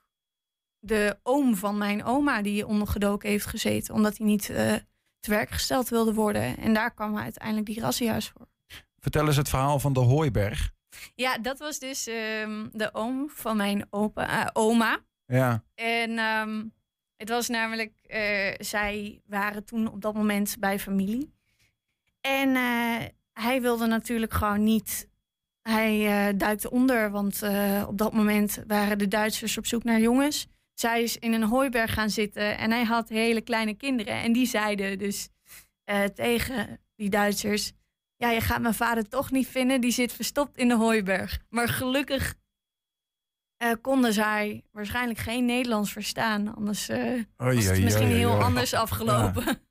de 0.79 1.19
oom 1.23 1.55
van 1.55 1.77
mijn 1.77 2.03
oma 2.03 2.41
die 2.41 2.67
ondergedoken 2.67 3.29
heeft 3.29 3.45
gezeten. 3.45 3.93
Omdat 3.93 4.17
hij 4.17 4.25
niet 4.25 4.49
eh, 4.49 4.73
te 5.19 5.29
werk 5.29 5.49
gesteld 5.49 5.89
wilde 5.89 6.13
worden. 6.13 6.57
En 6.57 6.73
daar 6.73 6.93
kwamen 6.93 7.21
uiteindelijk 7.21 7.65
die 7.65 7.79
razzia's 7.79 8.29
voor. 8.29 8.47
Vertel 8.99 9.27
eens 9.27 9.37
het 9.37 9.49
verhaal 9.49 9.79
van 9.79 9.93
de 9.93 9.99
Hooiberg. 9.99 10.71
Ja, 11.15 11.37
dat 11.37 11.59
was 11.59 11.79
dus 11.79 12.07
ehm, 12.07 12.67
de 12.71 12.93
oom 12.93 13.29
van 13.29 13.57
mijn 13.57 13.87
opa, 13.89 14.45
eh, 14.45 14.49
oma. 14.53 14.99
Ja. 15.25 15.63
En 15.75 16.17
ehm, 16.17 16.63
het 17.17 17.29
was 17.29 17.47
namelijk, 17.47 17.93
zij 18.57 19.21
waren 19.25 19.65
toen 19.65 19.91
op 19.91 20.01
dat 20.01 20.13
moment 20.13 20.55
bij 20.59 20.79
familie. 20.79 21.33
En 22.21 22.55
hij 23.33 23.61
wilde 23.61 23.85
natuurlijk 23.85 24.33
gewoon 24.33 24.63
niet. 24.63 25.11
Hij 25.61 26.27
eh, 26.27 26.33
duikte 26.37 26.71
onder, 26.71 27.11
want 27.11 27.41
eh, 27.41 27.83
op 27.87 27.97
dat 27.97 28.13
moment 28.13 28.63
waren 28.67 28.97
de 28.97 29.07
Duitsers 29.07 29.57
op 29.57 29.65
zoek 29.65 29.83
naar 29.83 29.99
jongens. 29.99 30.47
Zij 30.73 31.03
is 31.03 31.17
in 31.17 31.33
een 31.33 31.43
hooiberg 31.43 31.93
gaan 31.93 32.09
zitten 32.09 32.57
en 32.57 32.71
hij 32.71 32.83
had 32.83 33.09
hele 33.09 33.41
kleine 33.41 33.73
kinderen. 33.73 34.13
En 34.13 34.33
die 34.33 34.45
zeiden 34.45 34.97
dus 34.97 35.29
eh, 35.83 36.03
tegen 36.03 36.79
die 36.95 37.09
Duitsers: 37.09 37.71
Ja, 38.17 38.29
je 38.29 38.41
gaat 38.41 38.61
mijn 38.61 38.73
vader 38.73 39.09
toch 39.09 39.31
niet 39.31 39.47
vinden, 39.47 39.81
die 39.81 39.91
zit 39.91 40.13
verstopt 40.13 40.57
in 40.57 40.67
de 40.67 40.75
hooiberg. 40.75 41.39
Maar 41.49 41.67
gelukkig 41.67 42.33
konden 43.81 44.13
zij 44.13 44.63
waarschijnlijk 44.71 45.19
geen 45.19 45.45
Nederlands 45.45 45.91
verstaan. 45.91 46.55
Anders 46.55 46.89
Oei, 46.89 47.25
was 47.37 47.65
het 47.65 47.83
misschien 47.83 48.07
heel 48.07 48.43
anders 48.43 48.73
afgelopen. 48.73 49.61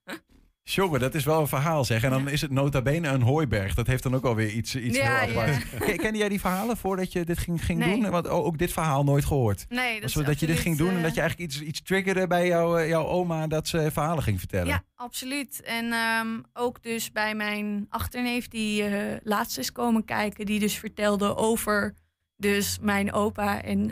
Jongen, 0.65 1.01
dat 1.01 1.15
is 1.15 1.25
wel 1.25 1.41
een 1.41 1.47
verhaal 1.49 1.85
zeg. 1.85 2.03
En 2.03 2.11
dan 2.11 2.29
is 2.29 2.41
het 2.41 2.51
nota 2.51 2.83
bene 2.83 3.09
een 3.09 3.23
hooiberg. 3.23 3.75
Dat 3.75 3.87
heeft 3.87 4.03
dan 4.03 4.15
ook 4.15 4.25
alweer 4.25 4.51
iets, 4.51 4.77
iets 4.77 4.97
Ja, 4.97 5.19
heel 5.19 5.41
apart. 5.41 5.63
ja. 5.73 5.79
Ken- 5.87 5.97
Kende 5.97 6.19
jij 6.19 6.29
die 6.29 6.41
verhalen 6.41 6.77
voordat 6.77 7.13
je 7.13 7.25
dit 7.25 7.39
ging, 7.39 7.65
ging 7.65 7.79
Nee. 7.79 8.01
doen? 8.01 8.11
Want 8.11 8.29
ook 8.29 8.59
dit 8.59 8.73
verhaal 8.73 9.05
nooit 9.05 9.25
gehoord. 9.25 9.67
Nee, 9.69 10.01
dat 10.01 10.13
dat 10.25 10.41
je 10.41 10.47
dit 10.47 10.59
ging 10.59 10.77
doen 10.77 10.89
en 10.91 10.97
eh, 10.97 11.03
dat 11.03 11.15
je 11.15 11.21
eigenlijk 11.21 11.51
iets, 11.53 11.63
iets 11.63 11.83
triggerde 11.83 12.27
bij 12.27 12.47
jou, 12.47 12.81
eh, 12.81 12.89
jouw 12.89 13.07
oma 13.07 13.47
dat 13.47 13.69
ze 13.69 13.89
verhalen 13.93 14.23
ging 14.23 14.39
vertellen. 14.39 14.67
Ja, 14.67 14.85
absoluut. 14.95 15.63
En 15.63 15.93
ehm, 15.93 16.41
ook 16.53 16.83
dus 16.83 17.13
bij 17.13 17.35
mijn 17.35 17.87
achterneef 17.89 18.49
die 18.49 18.85
eh, 18.85 19.17
laatst 19.23 19.59
is 19.59 19.73
komen 19.73 20.05
kijken, 20.05 20.47
die 20.47 20.61
dus 20.61 20.79
vertelde 20.79 21.37
over 21.37 21.95
dus 22.37 22.79
mijn 22.81 23.13
opa 23.13 23.63
en 23.63 23.87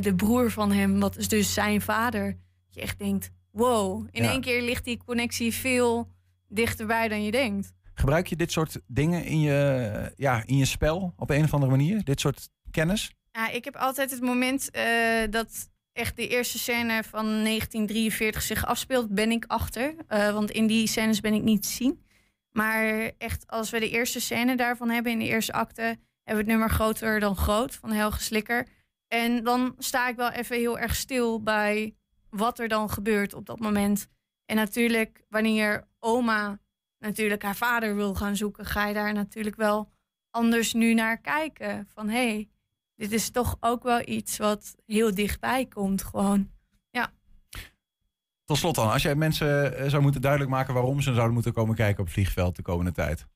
de 0.00 0.14
broer 0.14 0.50
van 0.50 0.72
hem, 0.72 1.00
wat 1.00 1.16
is 1.16 1.28
dus 1.28 1.54
zijn 1.54 1.80
vader. 1.80 2.24
Dat 2.64 2.74
je 2.74 2.80
echt 2.80 2.98
denkt, 2.98 3.30
wow, 3.56 4.06
in 4.10 4.22
Ja. 4.22 4.30
één 4.30 4.40
keer 4.40 4.62
ligt 4.62 4.84
die 4.84 4.98
connectie 5.04 5.54
veel 5.54 6.08
dichterbij 6.48 7.08
dan 7.08 7.24
je 7.24 7.30
denkt. 7.30 7.72
Gebruik 7.94 8.26
je 8.26 8.36
dit 8.36 8.52
soort 8.52 8.80
dingen 8.86 9.24
in 9.24 9.40
je, 9.40 10.12
ja, 10.16 10.42
in 10.46 10.56
je 10.56 10.64
spel 10.64 11.12
op 11.16 11.30
een 11.30 11.44
of 11.44 11.54
andere 11.54 11.70
manier? 11.70 12.04
Dit 12.04 12.20
soort 12.20 12.48
kennis? 12.70 13.10
Ja, 13.32 13.48
ik 13.50 13.64
heb 13.64 13.76
altijd 13.76 14.10
het 14.10 14.20
moment 14.20 14.70
eh, 14.70 14.84
dat 15.30 15.68
echt 15.92 16.16
de 16.16 16.28
eerste 16.28 16.58
scène 16.58 17.02
van 17.04 17.24
1943 17.26 18.42
zich 18.42 18.66
afspeelt, 18.66 19.08
ben 19.14 19.30
ik 19.30 19.44
achter. 19.46 19.94
Eh, 20.08 20.32
want 20.32 20.50
in 20.50 20.66
die 20.66 20.86
scènes 20.86 21.20
ben 21.20 21.34
ik 21.34 21.42
niet 21.42 21.62
te 21.62 21.68
zien. 21.68 22.04
Maar 22.52 23.10
echt, 23.18 23.46
als 23.46 23.70
we 23.70 23.78
de 23.80 23.90
eerste 23.90 24.20
scène 24.20 24.56
daarvan 24.56 24.90
hebben 24.90 25.12
in 25.12 25.18
de 25.18 25.24
eerste 25.26 25.52
acte, 25.52 25.82
hebben 25.82 25.98
we 26.24 26.36
het 26.36 26.46
nummer 26.46 26.70
Groter 26.70 27.20
dan 27.20 27.36
Groot 27.36 27.74
van 27.74 27.92
Helge 27.92 28.22
Slikker. 28.22 28.66
En 29.08 29.44
dan 29.44 29.74
sta 29.78 30.08
ik 30.08 30.16
wel 30.16 30.30
even 30.30 30.56
heel 30.56 30.78
erg 30.78 30.94
stil 30.94 31.42
bij 31.42 31.94
wat 32.36 32.58
er 32.58 32.68
dan 32.68 32.90
gebeurt 32.90 33.34
op 33.34 33.46
dat 33.46 33.60
moment. 33.60 34.08
En 34.44 34.56
natuurlijk, 34.56 35.24
wanneer 35.28 35.88
oma 35.98 36.58
natuurlijk 36.98 37.42
haar 37.42 37.56
vader 37.56 37.96
wil 37.96 38.14
gaan 38.14 38.36
zoeken, 38.36 38.64
ga 38.66 38.86
je 38.86 38.94
daar 38.94 39.12
natuurlijk 39.12 39.56
wel 39.56 39.90
anders 40.30 40.72
nu 40.72 40.94
naar 40.94 41.18
kijken. 41.20 41.86
Van 41.94 42.08
hé, 42.08 42.28
hey, 42.28 42.48
dit 42.94 43.12
is 43.12 43.30
toch 43.30 43.56
ook 43.60 43.82
wel 43.82 44.08
iets 44.08 44.36
wat 44.36 44.76
heel 44.86 45.14
dichtbij 45.14 45.66
komt 45.66 46.02
gewoon. 46.02 46.50
Ja. 46.90 47.12
Tot 48.44 48.56
slot 48.56 48.74
dan, 48.74 48.90
als 48.90 49.02
jij 49.02 49.14
mensen 49.14 49.78
eh, 49.78 49.88
zou 49.88 50.02
moeten 50.02 50.20
duidelijk 50.20 50.50
maken 50.50 50.74
waarom 50.74 51.00
ze 51.00 51.12
zouden 51.12 51.34
moeten 51.34 51.52
komen 51.52 51.74
kijken 51.74 51.98
op 51.98 52.04
het 52.04 52.14
vliegveld 52.14 52.56
de 52.56 52.62
komende 52.62 52.92
tijd. 52.92 53.26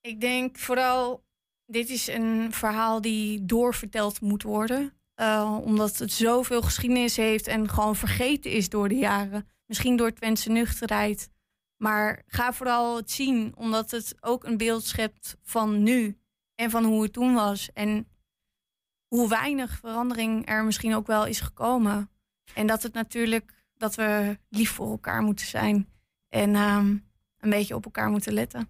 Ik 0.00 0.20
denk 0.20 0.58
vooral, 0.58 1.24
dit 1.66 1.88
is 1.88 2.06
een 2.06 2.52
verhaal 2.52 3.00
die 3.00 3.44
doorverteld 3.44 4.20
moet 4.20 4.42
worden. 4.42 4.97
Eh, 5.18 5.58
omdat 5.62 5.98
het 5.98 6.12
zoveel 6.12 6.62
geschiedenis 6.62 7.16
heeft 7.16 7.46
en 7.46 7.68
gewoon 7.68 7.96
vergeten 7.96 8.50
is 8.50 8.68
door 8.68 8.88
de 8.88 8.94
jaren. 8.94 9.48
Misschien 9.66 9.96
door 9.96 10.12
Twentse 10.12 10.50
nuchterheid. 10.50 11.30
Maar 11.76 12.22
ga 12.26 12.52
vooral 12.52 12.96
het 12.96 13.10
zien, 13.10 13.52
omdat 13.56 13.90
het 13.90 14.14
ook 14.20 14.44
een 14.44 14.56
beeld 14.56 14.84
schept 14.84 15.36
van 15.42 15.82
nu. 15.82 16.18
En 16.54 16.70
van 16.70 16.84
hoe 16.84 17.02
het 17.02 17.12
toen 17.12 17.34
was. 17.34 17.72
En 17.72 18.08
hoe 19.06 19.28
weinig 19.28 19.78
verandering 19.78 20.48
er 20.48 20.64
misschien 20.64 20.94
ook 20.94 21.06
wel 21.06 21.26
is 21.26 21.40
gekomen. 21.40 22.10
En 22.54 22.66
dat 22.66 22.82
het 22.82 22.92
natuurlijk, 22.92 23.64
dat 23.76 23.94
we 23.94 24.38
lief 24.48 24.70
voor 24.70 24.90
elkaar 24.90 25.22
moeten 25.22 25.46
zijn. 25.46 25.88
En 26.28 26.54
ehm, 26.54 26.96
een 27.38 27.50
beetje 27.50 27.74
op 27.74 27.84
elkaar 27.84 28.10
moeten 28.10 28.32
letten. 28.32 28.68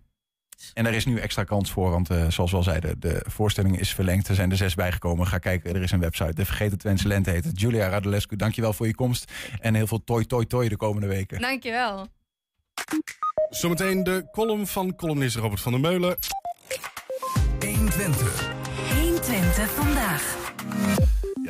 En 0.75 0.87
er 0.87 0.95
is 0.95 1.05
nu 1.05 1.19
extra 1.19 1.45
kans 1.45 1.71
voor, 1.71 1.91
want 1.91 2.11
eh, 2.11 2.31
zoals 2.31 2.51
we 2.51 2.57
al 2.57 2.63
zeiden, 2.63 3.01
de 3.01 3.25
voorstelling 3.27 3.79
is 3.79 3.95
verlengd. 3.95 4.29
Er 4.29 4.35
zijn 4.35 4.51
er 4.51 4.57
zes 4.57 4.75
bijgekomen. 4.75 5.27
Ga 5.27 5.39
kijken, 5.39 5.75
er 5.75 5.83
is 5.83 5.91
een 5.91 6.01
website. 6.01 6.35
De 6.35 6.45
Vergeten 6.45 6.79
Twentse 6.79 7.09
Lente 7.09 7.31
heet 7.31 7.45
het. 7.45 7.61
Julia 7.61 7.89
Radulescu, 7.89 8.37
dankjewel 8.37 8.73
voor 8.73 8.87
je 8.87 8.95
komst. 8.95 9.33
En 9.61 9.75
heel 9.75 9.87
veel 9.87 10.05
toi 10.05 10.27
toi 10.27 10.47
toi 10.47 10.69
de 10.69 10.77
komende 10.77 11.07
weken. 11.07 11.41
Dankjewel. 11.41 12.07
Zometeen 13.51 14.05
de 14.05 14.29
column 14.33 14.67
van 14.67 14.95
columnist 14.97 15.37
Robert 15.37 15.61
van 15.61 15.73
der 15.73 15.81
Meulen. 15.81 16.17
120. 17.61 18.51
120 18.95 19.71
vandaag. 19.71 20.37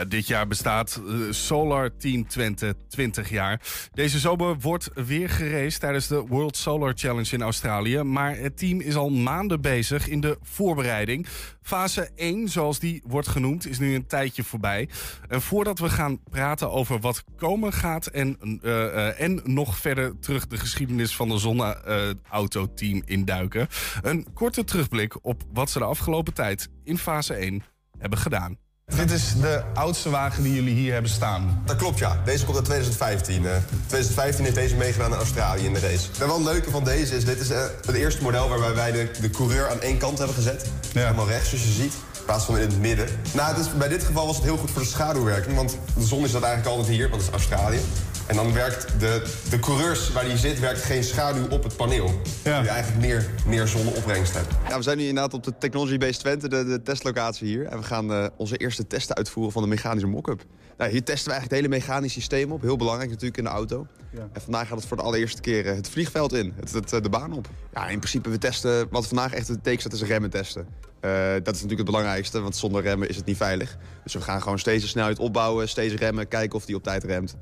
Dit 0.06 0.26
jaar 0.26 0.46
bestaat 0.46 1.02
eh, 1.06 1.14
Solar 1.30 1.96
Team 1.96 2.28
Twente 2.28 2.74
20 2.88 3.30
jaar. 3.30 3.60
Deze 3.92 4.18
zomer 4.18 4.58
wordt 4.58 4.90
weer 4.94 5.30
geraced 5.30 5.80
tijdens 5.80 6.06
de 6.06 6.20
World 6.26 6.56
Solar 6.56 6.92
Challenge 6.96 7.34
in 7.34 7.42
Australië. 7.42 8.02
Maar 8.02 8.36
het 8.36 8.58
team 8.58 8.80
is 8.80 8.96
al 8.96 9.10
maanden 9.10 9.60
bezig 9.60 10.08
in 10.08 10.20
de 10.20 10.38
voorbereiding. 10.42 11.26
Fase 11.62 12.10
1, 12.14 12.48
zoals 12.48 12.78
die 12.78 13.02
wordt 13.06 13.28
genoemd, 13.28 13.66
is 13.66 13.78
nu 13.78 13.94
een 13.94 14.06
tijdje 14.06 14.44
voorbij. 14.44 14.88
En 15.28 15.42
voordat 15.42 15.78
we 15.78 15.88
gaan 15.88 16.22
praten 16.30 16.70
over 16.70 17.00
wat 17.00 17.24
komen 17.36 17.72
gaat 17.72 18.06
en, 18.06 18.38
eh, 18.62 18.84
eh, 18.84 19.20
en 19.20 19.40
nog 19.44 19.78
verder 19.78 20.18
terug 20.18 20.46
de 20.46 20.56
geschiedenis 20.56 21.16
van 21.16 21.28
de 21.28 21.38
zonneauto-team 21.38 23.02
induiken, 23.04 23.68
een 24.02 24.26
korte 24.34 24.64
terugblik 24.64 25.24
op 25.24 25.42
wat 25.52 25.70
ze 25.70 25.78
de 25.78 25.84
afgelopen 25.84 26.34
tijd 26.34 26.68
in 26.84 26.98
fase 26.98 27.34
1 27.34 27.62
hebben 27.98 28.18
gedaan. 28.18 28.67
Dit 28.96 29.10
is 29.10 29.34
de 29.40 29.62
oudste 29.74 30.10
wagen 30.10 30.42
die 30.42 30.54
jullie 30.54 30.74
hier 30.74 30.92
hebben 30.92 31.10
staan. 31.10 31.62
Dat 31.64 31.76
klopt, 31.76 31.98
ja. 31.98 32.20
Deze 32.24 32.44
komt 32.44 32.56
uit 32.56 32.64
2015. 32.64 33.46
Eh 33.46 33.52
2015 33.86 34.44
heeft 34.44 34.56
deze 34.56 34.76
meegedaan 34.76 35.12
in 35.12 35.16
Australië 35.18 35.64
in 35.64 35.72
de 35.72 35.80
race. 35.80 36.08
En 36.20 36.26
wat 36.26 36.36
het 36.36 36.46
leuke 36.46 36.70
van 36.70 36.84
deze 36.84 37.16
is, 37.16 37.24
dit 37.24 37.40
is 37.40 37.50
eh, 37.50 37.62
het 37.86 37.94
eerste 37.94 38.22
model 38.22 38.48
waarbij 38.48 38.74
wij 38.74 38.92
de, 38.92 39.10
de 39.20 39.30
coureur 39.30 39.70
aan 39.70 39.80
één 39.80 39.98
kant 39.98 40.18
hebben 40.18 40.36
gezet. 40.36 40.70
Helemaal 40.92 41.28
rechts, 41.28 41.48
zoals 41.48 41.64
je 41.64 41.70
ziet. 41.72 41.92
In 41.92 42.24
plaats 42.24 42.44
van 42.44 42.58
in 42.58 42.68
het 42.68 42.80
midden. 42.80 43.08
Nou, 43.32 43.54
het 43.54 43.66
is, 43.66 43.72
bij 43.76 43.88
dit 43.88 44.04
geval 44.04 44.26
was 44.26 44.36
het 44.36 44.44
heel 44.44 44.56
goed 44.56 44.70
voor 44.70 44.82
de 44.82 44.88
schaduwwerking. 44.88 45.56
Want 45.56 45.78
de 45.96 46.04
zon 46.04 46.24
is 46.24 46.32
dat 46.32 46.42
eigenlijk 46.42 46.76
altijd 46.76 46.96
hier, 46.96 47.08
want 47.08 47.22
het 47.22 47.30
is 47.30 47.36
Australië. 47.36 47.80
En 48.28 48.36
dan 48.36 48.52
werkt 48.52 49.00
de, 49.00 49.22
de 49.50 49.58
coureurs 49.58 50.12
waar 50.12 50.24
die 50.24 50.36
zit, 50.36 50.60
werkt 50.60 50.82
geen 50.82 51.04
schaduw 51.04 51.48
op 51.48 51.62
het 51.62 51.76
paneel. 51.76 52.20
Ja. 52.44 52.62
je 52.62 52.68
eigenlijk 52.68 53.06
meer, 53.06 53.30
meer 53.46 53.66
zonneopbrengst 53.66 54.34
hebt. 54.34 54.48
Ja, 54.68 54.76
we 54.76 54.82
zijn 54.82 54.98
nu 54.98 55.06
inderdaad 55.06 55.34
op 55.34 55.42
de 55.42 55.58
Technology 55.58 55.98
Base 55.98 56.18
Twente, 56.18 56.48
de, 56.48 56.64
de 56.64 56.82
testlocatie 56.82 57.46
hier. 57.46 57.66
En 57.66 57.78
we 57.78 57.84
gaan 57.84 58.12
eh, 58.12 58.26
onze 58.36 58.56
eerste 58.56 58.86
testen 58.86 59.16
uitvoeren 59.16 59.52
van 59.52 59.62
de 59.62 59.68
mechanische 59.68 60.06
mock-up. 60.08 60.44
Nou, 60.78 60.90
hier 60.90 61.04
testen 61.04 61.24
we 61.24 61.32
eigenlijk 61.32 61.62
het 61.62 61.72
hele 61.72 61.84
mechanisch 61.84 62.12
systeem 62.12 62.52
op. 62.52 62.62
Heel 62.62 62.76
belangrijk 62.76 63.10
natuurlijk 63.10 63.38
in 63.38 63.44
de 63.44 63.50
auto. 63.50 63.86
Ja. 64.10 64.28
En 64.32 64.40
vandaag 64.40 64.68
gaat 64.68 64.78
het 64.78 64.86
voor 64.86 64.96
de 64.96 65.02
allereerste 65.02 65.40
keer 65.40 65.66
eh, 65.66 65.74
het 65.74 65.88
vliegveld 65.88 66.32
in, 66.32 66.52
het, 66.56 66.72
het, 66.72 66.92
eh, 66.92 67.02
de 67.02 67.08
baan 67.08 67.32
op. 67.32 67.48
Ja, 67.74 67.88
in 67.88 67.98
principe, 67.98 68.30
we 68.30 68.38
testen, 68.38 68.86
wat 68.90 69.06
vandaag 69.06 69.32
echt 69.32 69.48
het 69.48 69.62
teken 69.62 69.80
staat, 69.80 69.92
is 69.92 70.02
remmen 70.02 70.30
testen. 70.30 70.66
Eh, 71.00 71.10
dat 71.32 71.54
is 71.54 71.62
natuurlijk 71.62 71.78
het 71.78 71.84
belangrijkste, 71.84 72.40
want 72.40 72.56
zonder 72.56 72.82
remmen 72.82 73.08
is 73.08 73.16
het 73.16 73.24
niet 73.24 73.36
veilig. 73.36 73.76
Dus 74.02 74.14
we 74.14 74.20
gaan 74.20 74.42
gewoon 74.42 74.58
steeds 74.58 74.82
de 74.82 74.88
snelheid 74.88 75.18
opbouwen, 75.18 75.68
steeds 75.68 75.94
remmen, 75.94 76.28
kijken 76.28 76.56
of 76.58 76.64
die 76.64 76.76
op 76.76 76.82
tijd 76.82 77.04
remt. 77.04 77.36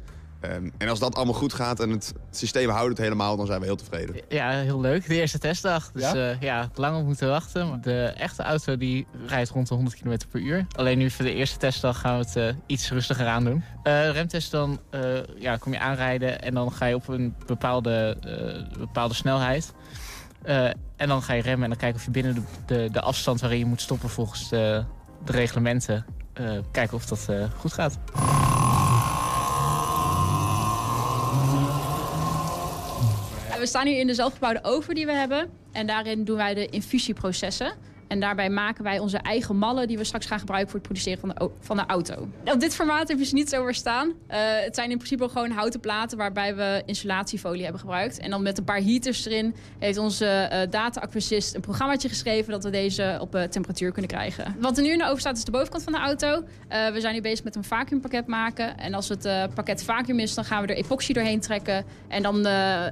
Ehm, 0.51 0.69
en 0.79 0.89
als 0.89 0.99
dat 0.99 1.15
allemaal 1.15 1.35
goed 1.35 1.53
gaat 1.53 1.81
en 1.81 1.91
het 1.91 2.13
systeem 2.31 2.69
houdt 2.69 2.89
het 2.89 2.99
helemaal, 2.99 3.37
dan 3.37 3.47
zijn 3.47 3.61
we 3.61 3.67
heel 3.67 3.77
tevreden. 3.77 4.17
Ja, 4.29 4.51
heel 4.51 4.81
leuk. 4.81 5.09
De 5.09 5.15
eerste 5.15 5.39
testdag. 5.39 5.91
Dus 5.93 6.03
Ja? 6.03 6.15
ja, 6.15 6.37
ja 6.41 6.71
lang 6.75 6.97
op 6.99 7.05
moeten 7.05 7.29
wachten. 7.29 7.69
Maar 7.69 7.81
de 7.81 8.03
echte 8.05 8.43
auto 8.43 8.77
die 8.77 9.07
rijdt 9.27 9.51
rond 9.51 9.69
de 9.69 9.75
100 9.75 9.97
km 9.97 10.17
per 10.31 10.41
uur. 10.41 10.67
Alleen 10.77 10.99
nu 10.99 11.11
voor 11.11 11.25
de 11.25 11.35
eerste 11.35 11.59
testdag 11.59 12.01
gaan 12.01 12.19
we 12.19 12.25
het 12.25 12.37
eh, 12.37 12.49
iets 12.67 12.91
rustiger 12.91 13.27
aandoen. 13.27 13.65
Eh 13.83 14.11
remtest 14.11 14.51
dan 14.51 14.81
eh, 14.91 15.01
ja, 15.39 15.57
kom 15.57 15.73
je 15.73 15.79
aanrijden 15.79 16.43
en 16.43 16.55
dan 16.55 16.73
ga 16.73 16.87
je 16.87 16.95
op 16.95 17.09
een 17.09 17.35
bepaalde, 17.47 18.17
eh, 18.21 18.79
bepaalde 18.79 19.15
snelheid. 19.15 19.73
Eh, 20.43 20.65
en 20.97 21.09
dan 21.09 21.23
ga 21.23 21.33
je 21.33 21.43
remmen 21.43 21.63
en 21.63 21.69
dan 21.69 21.79
kijken 21.79 21.99
of 21.99 22.05
je 22.05 22.11
binnen 22.11 22.35
de, 22.35 22.43
de, 22.67 22.89
de 22.93 23.01
afstand 23.01 23.41
waarin 23.41 23.59
je 23.59 23.65
moet 23.67 23.81
stoppen 23.81 24.09
volgens 24.09 24.49
de, 24.49 24.85
de 25.25 25.33
reglementen... 25.33 26.05
eh, 26.33 26.51
kijken 26.71 26.97
of 26.97 27.07
dat 27.07 27.27
eh, 27.29 27.45
goed 27.59 27.73
gaat. 27.73 27.99
We 33.67 33.73
staan 33.73 33.87
nu 33.87 33.93
in 33.93 34.07
de 34.07 34.15
zelfgebouwde 34.15 34.63
oven 34.63 34.95
die 34.95 35.07
we 35.07 35.13
hebben. 35.13 35.51
En 35.73 35.87
daarin 35.87 36.25
doen 36.25 36.37
wij 36.37 36.55
de 36.55 36.67
infusieprocessen. 36.67 37.73
En 38.07 38.21
daarbij 38.21 38.51
maken 38.51 38.85
wij 38.85 38.99
onze 38.99 39.19
eigen 39.19 39.57
mallen 39.57 39.89
die 39.89 39.99
we 39.99 40.05
straks 40.05 40.27
gaan 40.27 40.39
gebruiken 40.39 40.71
voor 40.71 40.79
het 40.79 40.89
produceren 40.89 41.21
van 41.21 41.29
de, 41.29 41.51
van 41.61 41.77
de 41.77 41.87
auto. 41.87 42.29
Op 42.45 42.61
dit 42.61 42.75
formaat 42.75 43.09
heb 43.09 43.19
je 43.19 43.25
ze 43.25 43.35
niet 43.35 43.49
zo 43.49 43.65
weer 43.65 43.75
staan. 43.75 44.13
Eh, 44.27 44.39
het 44.41 44.75
zijn 44.75 44.91
in 44.91 44.97
principe 44.97 45.29
gewoon 45.29 45.51
houten 45.51 45.81
platen 45.81 46.19
waarbij 46.19 46.57
we 46.57 46.83
insulatiefolie 46.87 47.63
hebben 47.63 47.81
gebruikt. 47.81 48.19
En 48.19 48.31
dan 48.31 48.43
met 48.43 48.59
een 48.59 48.65
paar 48.65 48.81
heaters 48.83 49.27
erin 49.27 49.55
heeft 49.79 49.99
onze 49.99 50.27
eh 50.27 50.71
data-acquisist 50.71 51.55
een 51.55 51.61
programmaatje 51.61 52.09
geschreven 52.09 52.53
dat 52.53 52.65
we 52.65 52.71
deze 52.71 53.17
op 53.21 53.35
eh, 53.35 53.43
temperatuur 53.43 53.93
kunnen 53.93 54.11
krijgen. 54.11 54.57
Wat 54.59 54.77
er 54.77 54.83
nu 54.83 54.91
in 54.91 54.99
de 54.99 55.05
oven 55.05 55.21
staat 55.21 55.37
is 55.37 55.45
de 55.45 55.51
bovenkant 55.51 55.83
van 55.83 55.93
de 55.93 55.99
auto. 55.99 56.43
We 56.69 57.01
zijn 57.01 57.15
nu 57.15 57.21
bezig 57.21 57.45
met 57.45 57.57
een 57.57 57.65
vacuümpakket 57.65 58.27
maken. 58.27 58.79
En 58.79 58.95
als 58.95 59.09
het 59.09 59.29
pakket 59.55 59.85
vacuüm 59.85 60.19
is, 60.19 60.35
dan 60.35 60.45
gaan 60.45 60.63
we 60.63 60.69
er 60.69 60.77
epoxy 60.77 61.13
doorheen 61.13 61.41
trekken. 61.41 61.85
En 62.09 62.23
dan 62.23 62.47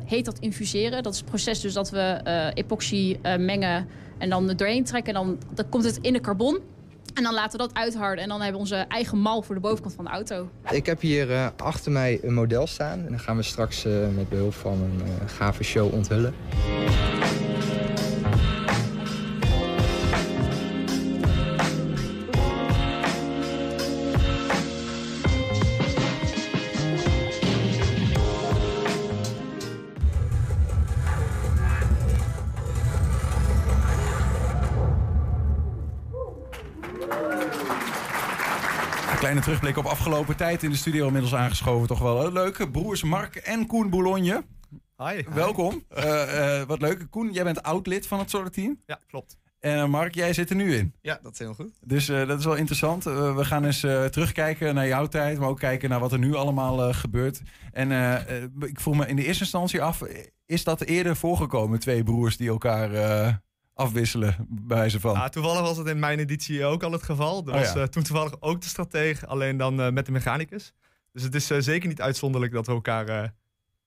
heet 0.04 0.24
dat 0.24 0.38
infuseren. 0.38 1.02
Dat 1.02 1.12
is 1.12 1.18
het 1.18 1.28
proces 1.28 1.60
dus 1.60 1.72
dat 1.72 1.90
we 1.90 2.20
epoxy 2.54 3.18
mengen 3.38 3.88
en 4.18 4.30
dan 4.30 4.48
er 4.48 4.56
doorheen 4.56 4.84
trekken. 4.84 5.14
En 5.14 5.20
dan, 5.24 5.38
dan 5.54 5.68
komt 5.68 5.84
het 5.84 5.98
in 6.00 6.12
de 6.12 6.20
carbon. 6.20 6.60
En 7.14 7.22
dan 7.22 7.34
laten 7.34 7.58
we 7.58 7.66
dat 7.66 7.74
uitharden. 7.74 8.22
En 8.22 8.28
dan 8.28 8.40
hebben 8.40 8.54
we 8.54 8.60
onze 8.60 8.84
eigen 8.88 9.18
mal 9.18 9.42
voor 9.42 9.54
de 9.54 9.60
bovenkant 9.60 9.94
van 9.94 10.04
de 10.04 10.10
auto. 10.10 10.48
Ik 10.70 10.86
heb 10.86 11.00
hier 11.00 11.32
eh, 11.32 11.46
achter 11.56 11.92
mij 11.92 12.18
een 12.22 12.34
model 12.34 12.66
staan. 12.66 12.98
En 12.98 13.08
dan 13.08 13.18
gaan 13.18 13.36
we 13.36 13.42
straks 13.42 13.84
eh, 13.84 13.92
met 14.14 14.28
behulp 14.28 14.54
van 14.54 14.72
een 14.72 15.02
eh, 15.02 15.28
gave 15.28 15.64
show 15.64 15.94
onthullen. 15.94 16.34
Kleine 39.24 39.44
terugblik 39.44 39.76
op 39.76 39.84
afgelopen 39.84 40.36
tijd 40.36 40.62
in 40.62 40.70
de 40.70 40.76
studio 40.76 41.06
inmiddels 41.06 41.34
aangeschoven. 41.34 41.86
Toch 41.86 41.98
wel 41.98 42.32
leuke. 42.32 42.70
Broers 42.70 43.02
Mark 43.02 43.36
en 43.36 43.66
Koen 43.66 43.90
Boulogne. 43.90 44.44
Hi. 44.96 45.22
Welkom. 45.34 45.84
Eh, 45.88 46.60
eh, 46.60 46.66
wat 46.66 46.80
leuk. 46.80 47.06
Koen, 47.10 47.32
jij 47.32 47.44
bent 47.44 47.62
oud-lid 47.62 48.06
van 48.06 48.18
het 48.18 48.30
Solar-team. 48.30 48.80
Ja, 48.86 48.98
klopt. 49.06 49.36
En 49.60 49.78
eh, 49.78 49.86
Mark, 49.86 50.14
jij 50.14 50.32
zit 50.32 50.50
er 50.50 50.56
nu 50.56 50.74
in. 50.74 50.94
Ja, 51.00 51.18
dat 51.22 51.32
is 51.32 51.38
heel 51.38 51.54
goed. 51.54 51.72
Dus 51.80 52.06
dat 52.06 52.38
is 52.38 52.44
wel 52.44 52.54
interessant. 52.54 53.04
We 53.04 53.44
gaan 53.44 53.64
eens 53.64 53.80
terugkijken 53.80 54.74
naar 54.74 54.86
jouw 54.86 55.06
tijd, 55.06 55.38
maar 55.38 55.48
ook 55.48 55.58
kijken 55.58 55.88
naar 55.88 56.00
wat 56.00 56.12
er 56.12 56.18
nu 56.18 56.34
allemaal 56.34 56.92
gebeurt. 56.92 57.42
En 57.72 57.90
ik 58.60 58.80
vroeg 58.80 58.96
me 58.96 59.06
in 59.06 59.16
de 59.16 59.24
eerste 59.24 59.42
instantie 59.42 59.82
af, 59.82 60.02
is 60.46 60.64
dat 60.64 60.80
eerder 60.80 61.16
voorgekomen, 61.16 61.78
twee 61.78 62.02
broers 62.02 62.36
die 62.36 62.48
elkaar 62.48 62.90
afwisselen, 63.74 64.36
bij 64.48 64.76
wijze 64.76 65.00
van? 65.00 65.12
Ja, 65.14 65.28
toevallig 65.28 65.60
was 65.60 65.76
het 65.76 65.86
in 65.86 65.98
mijn 65.98 66.18
editie 66.18 66.64
ook 66.64 66.82
al 66.82 66.92
het 66.92 67.02
geval. 67.02 67.42
Er 67.46 67.52
Oh 67.52 67.58
was 67.60 67.72
ja. 67.72 67.80
eh, 67.80 67.86
toen 67.86 68.02
toevallig 68.02 68.40
ook 68.40 68.60
de 68.60 68.68
stratege, 68.68 69.26
alleen 69.26 69.56
dan 69.56 69.80
eh, 69.80 69.90
met 69.90 70.06
de 70.06 70.12
mechanicus. 70.12 70.72
Dus 71.12 71.22
het 71.22 71.34
is 71.34 71.50
eh, 71.50 71.58
zeker 71.60 71.88
niet 71.88 72.00
uitzonderlijk 72.00 72.52
dat 72.52 72.66
we 72.66 72.72
elkaar 72.72 73.08
eh, 73.08 73.28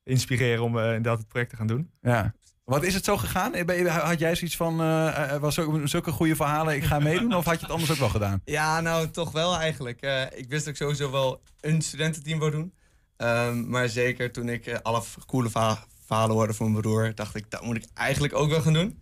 inspireren 0.04 0.64
om 0.64 0.78
eh, 0.80 0.86
inderdaad 0.86 1.18
het 1.18 1.28
project 1.28 1.50
te 1.50 1.56
gaan 1.56 1.68
doen. 1.68 1.92
Ja. 2.02 2.34
Wat 2.64 2.84
is 2.84 2.94
het 2.94 3.06
zo 3.06 3.18
gegaan? 3.18 3.54
Had 3.88 4.20
jij 4.20 4.36
zoiets 4.36 4.56
van, 4.58 4.82
eh, 4.82 5.34
eh, 5.34 5.42
was 5.42 5.54
zulke, 5.54 5.88
zulke 5.88 6.12
goede 6.12 6.36
verhalen, 6.36 6.76
ik 6.76 6.84
ga 6.84 7.00
meedoen? 7.00 7.36
of 7.36 7.46
had 7.46 7.56
je 7.60 7.62
het 7.66 7.72
anders 7.72 7.92
ook 7.92 7.98
wel 7.98 8.10
gedaan? 8.10 8.42
Ja, 8.46 8.82
nou 8.82 9.10
toch 9.10 9.32
wel 9.32 9.58
eigenlijk. 9.58 10.02
Eh, 10.02 10.22
ik 10.22 10.50
wist 10.50 10.66
dat 10.66 10.74
ik 10.74 10.76
sowieso 10.80 11.12
wel 11.12 11.42
een 11.62 11.82
studententeam 11.82 12.40
wou 12.40 12.52
doen. 12.52 12.74
Ehm, 13.18 13.70
maar 13.70 13.90
zeker 13.90 14.32
toen 14.32 14.50
ik 14.50 14.80
alle 14.84 15.02
coole 15.26 15.50
verha- 15.50 15.84
verhalen 16.06 16.36
hoorde 16.36 16.54
van 16.54 16.70
mijn 16.72 16.82
broer, 16.82 17.12
dacht 17.16 17.36
ik, 17.36 17.52
dat 17.52 17.62
moet 17.62 17.76
ik 17.76 17.86
eigenlijk 17.94 18.34
ook 18.36 18.50
wel 18.50 18.62
gaan 18.62 18.74
doen. 18.74 19.00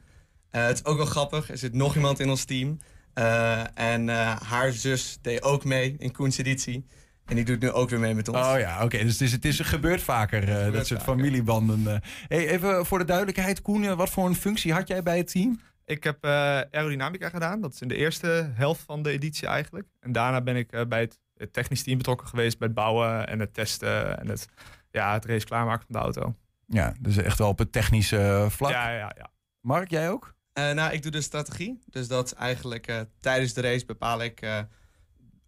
Eh, 0.56 0.66
het 0.66 0.76
is 0.76 0.86
ook 0.86 0.98
wel 0.98 1.06
grappig, 1.06 1.50
er 1.50 1.58
zit 1.58 1.74
nog 1.74 1.96
iemand 1.96 2.20
in 2.20 2.30
ons 2.30 2.44
team. 2.46 2.80
Eh, 3.14 3.80
en 3.80 4.10
eh, 4.10 4.36
haar 4.42 4.72
zus 4.72 5.18
deed 5.22 5.42
ook 5.44 5.64
mee 5.64 5.96
in 5.98 6.12
Koens 6.12 6.38
editie. 6.38 6.86
En 7.26 7.36
die 7.36 7.46
doet 7.46 7.60
nu 7.60 7.72
ook 7.72 7.90
weer 7.90 8.00
mee 8.00 8.14
met 8.16 8.28
ons. 8.28 8.38
Oh 8.38 8.60
ja, 8.60 8.84
oké. 8.84 8.98
Dus 8.98 9.12
het, 9.12 9.22
is, 9.22 9.32
het 9.32 9.46
is, 9.46 9.60
gebeurt 9.60 10.02
vaker, 10.02 10.50
eh, 10.50 10.72
dat 10.74 10.88
soort 10.88 11.00
vaker. 11.04 11.14
familiebanden. 11.14 11.88
eh. 11.88 11.98
Hey, 12.28 12.48
even 12.50 12.86
voor 12.86 13.00
de 13.00 13.06
duidelijkheid, 13.06 13.62
Koen, 13.62 13.96
wat 13.96 14.10
voor 14.10 14.26
een 14.26 14.36
functie 14.36 14.74
had 14.74 14.88
jij 14.88 15.04
bij 15.04 15.18
het 15.18 15.32
team? 15.32 15.60
Ik 15.86 16.04
heb 16.04 16.24
eh, 16.24 16.32
aerodynamica 16.72 17.30
gedaan. 17.30 17.62
Dat 17.62 17.74
is 17.74 17.82
in 17.82 17.88
de 17.88 17.96
eerste 17.96 18.52
helft 18.54 18.82
van 18.82 19.02
de 19.04 19.12
editie 19.12 19.48
eigenlijk. 19.48 19.88
En 20.00 20.12
daarna 20.12 20.42
ben 20.42 20.56
ik 20.56 20.88
bij 20.90 21.00
het, 21.00 21.20
het 21.38 21.54
technisch 21.54 21.84
team 21.84 21.98
betrokken 21.98 22.28
geweest 22.28 22.58
bij 22.58 22.68
het 22.68 22.76
bouwen 22.78 23.28
en 23.28 23.40
het 23.40 23.54
testen 23.54 24.20
en 24.20 24.28
het, 24.28 24.48
ja, 24.92 25.14
het 25.14 25.26
race 25.26 25.46
klaarmaken 25.46 25.86
van 25.86 25.96
de 25.96 26.02
auto. 26.02 26.36
Ja, 26.68 26.94
dus 27.00 27.18
echt 27.18 27.38
wel 27.38 27.48
op 27.50 27.58
het 27.60 27.72
technische 27.72 28.48
vlak. 28.50 28.72
Ja, 28.72 28.90
ja, 28.90 29.12
ja. 29.18 29.30
Mark, 29.62 29.90
jij 29.90 30.10
ook? 30.10 30.35
Eh, 30.56 30.72
nou, 30.72 30.94
ik 30.94 31.02
doe 31.02 31.12
de 31.12 31.22
strategie. 31.22 31.80
Dus 31.86 32.08
dat 32.08 32.32
eigenlijk 32.32 32.88
eh, 32.88 33.00
tijdens 33.20 33.54
de 33.54 33.62
race 33.62 33.86
bepaal 33.86 34.24
ik 34.24 34.42
eh, 34.42 34.60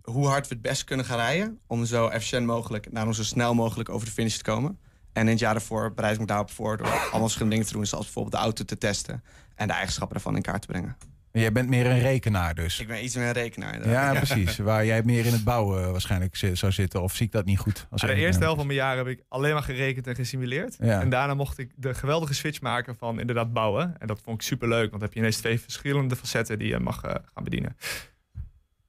hoe 0.02 0.28
hard 0.28 0.48
we 0.48 0.54
het 0.54 0.64
best 0.64 0.84
kunnen 0.84 1.06
gaan 1.06 1.18
rijden. 1.18 1.60
Om 1.68 1.86
zo 1.86 2.08
efficiënt 2.08 2.46
mogelijk, 2.46 2.88
daarom 2.92 3.14
zo 3.14 3.24
snel 3.24 3.54
mogelijk 3.54 3.90
over 3.90 4.08
de 4.08 4.14
finish 4.14 4.38
te 4.38 4.44
komen. 4.44 4.80
En 5.14 5.22
in 5.22 5.28
het 5.28 5.40
jaar 5.40 5.54
daarvoor 5.54 5.94
bereid 5.94 6.14
ik 6.14 6.20
me 6.20 6.26
daarop 6.26 6.52
voor 6.52 6.78
door 6.78 6.88
allemaal 6.88 7.20
verschillende 7.20 7.54
dingen 7.56 7.68
te 7.72 7.74
doen. 7.74 7.86
Zoals 7.86 8.04
bijvoorbeeld 8.04 8.36
de 8.36 8.42
auto 8.42 8.64
te 8.64 8.78
testen 8.78 9.24
en 9.56 9.68
de 9.68 9.74
eigenschappen 9.74 10.16
ervan 10.16 10.36
in 10.36 10.42
kaart 10.42 10.62
te 10.62 10.68
brengen. 10.68 10.98
Jij 11.40 11.52
bent 11.52 11.70
meer 11.70 11.86
een 11.86 12.00
rekenaar 12.00 12.56
dus. 12.56 12.80
Ik 12.80 12.88
ben 12.88 13.04
iets 13.04 13.16
meer 13.16 13.28
een 13.28 13.34
rekenaar. 13.34 13.90
Ja, 13.90 14.14
precies. 14.14 14.58
Waar 14.70 14.86
jij 14.86 15.02
meer 15.04 15.26
in 15.26 15.32
het 15.32 15.44
bouwen 15.44 15.84
eh, 15.84 15.92
waarschijnlijk 15.92 16.36
zou 16.54 16.72
zitten. 16.72 17.02
Of 17.02 17.16
zie 17.16 17.26
ik 17.26 17.32
dat 17.32 17.46
niet 17.46 17.60
goed? 17.60 17.88
Als 17.90 18.02
de 18.02 18.14
eerste 18.14 18.42
helft 18.44 18.58
van 18.58 18.68
mijn 18.68 18.80
jaar 18.80 18.98
heb 18.98 19.08
ik 19.08 19.24
alleen 19.30 19.54
maar 19.54 19.64
gerekend 19.64 20.08
en 20.08 20.16
gesimuleerd. 20.16 20.78
Ja. 20.80 21.02
En 21.02 21.10
daarna 21.10 21.34
mocht 21.34 21.58
ik 21.58 21.72
de 21.76 21.94
geweldige 21.94 22.34
switch 22.34 22.62
maken 22.62 22.96
van 22.96 23.20
inderdaad 23.20 23.54
bouwen. 23.54 23.96
En 24.00 24.08
dat 24.08 24.22
vond 24.24 24.42
ik 24.42 24.48
super 24.48 24.68
leuk, 24.68 24.90
want 24.90 24.92
dan 24.92 25.02
heb 25.02 25.14
je 25.14 25.20
ineens 25.20 25.38
twee 25.38 25.60
verschillende 25.60 26.16
facetten 26.16 26.60
die 26.60 26.68
je 26.68 26.80
mag 26.80 27.04
eh, 27.04 27.12
gaan 27.34 27.44
bedienen. 27.44 27.76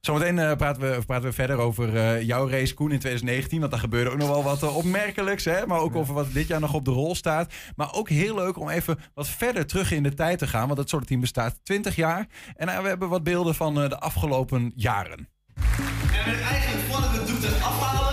Zometeen 0.01 0.39
eh, 0.39 0.55
praten, 0.55 0.81
we, 0.81 1.05
praten 1.05 1.29
we 1.29 1.33
verder 1.35 1.57
over 1.57 1.97
eh, 1.97 2.21
jouw 2.21 2.49
race, 2.49 2.73
Koen, 2.73 2.91
in 2.91 2.99
2019. 2.99 3.59
Want 3.59 3.71
daar 3.71 3.79
gebeurde 3.79 4.09
ook 4.09 4.17
nog 4.17 4.29
wel 4.29 4.43
wat 4.43 4.63
eh, 4.63 4.75
opmerkelijks. 4.75 5.45
Hè? 5.45 5.65
Maar 5.65 5.79
ook 5.79 5.95
over 5.95 6.13
wat 6.13 6.33
dit 6.33 6.47
jaar 6.47 6.59
nog 6.59 6.73
op 6.73 6.85
de 6.85 6.91
rol 6.91 7.15
staat. 7.15 7.53
Maar 7.75 7.93
ook 7.93 8.09
heel 8.09 8.35
leuk 8.35 8.57
om 8.57 8.69
even 8.69 8.99
wat 9.13 9.27
verder 9.27 9.65
terug 9.65 9.91
in 9.91 10.03
de 10.03 10.13
tijd 10.13 10.39
te 10.39 10.47
gaan. 10.47 10.67
Want 10.67 10.79
het 10.79 10.89
soort 10.89 11.07
team 11.07 11.19
bestaat 11.19 11.59
20 11.63 11.95
jaar. 11.95 12.27
En 12.55 12.81
we 12.81 12.87
hebben 12.87 13.09
wat 13.09 13.23
beelden 13.23 13.55
van 13.55 13.81
eh, 13.81 13.89
de 13.89 13.99
afgelopen 13.99 14.71
jaren. 14.75 15.29
En 15.55 16.31
met 16.31 16.41
eigenlijk 16.41 16.87
we 16.87 17.17
het 17.17 17.27
doet 17.27 17.43
het 17.43 17.61
afhalen, 17.63 18.08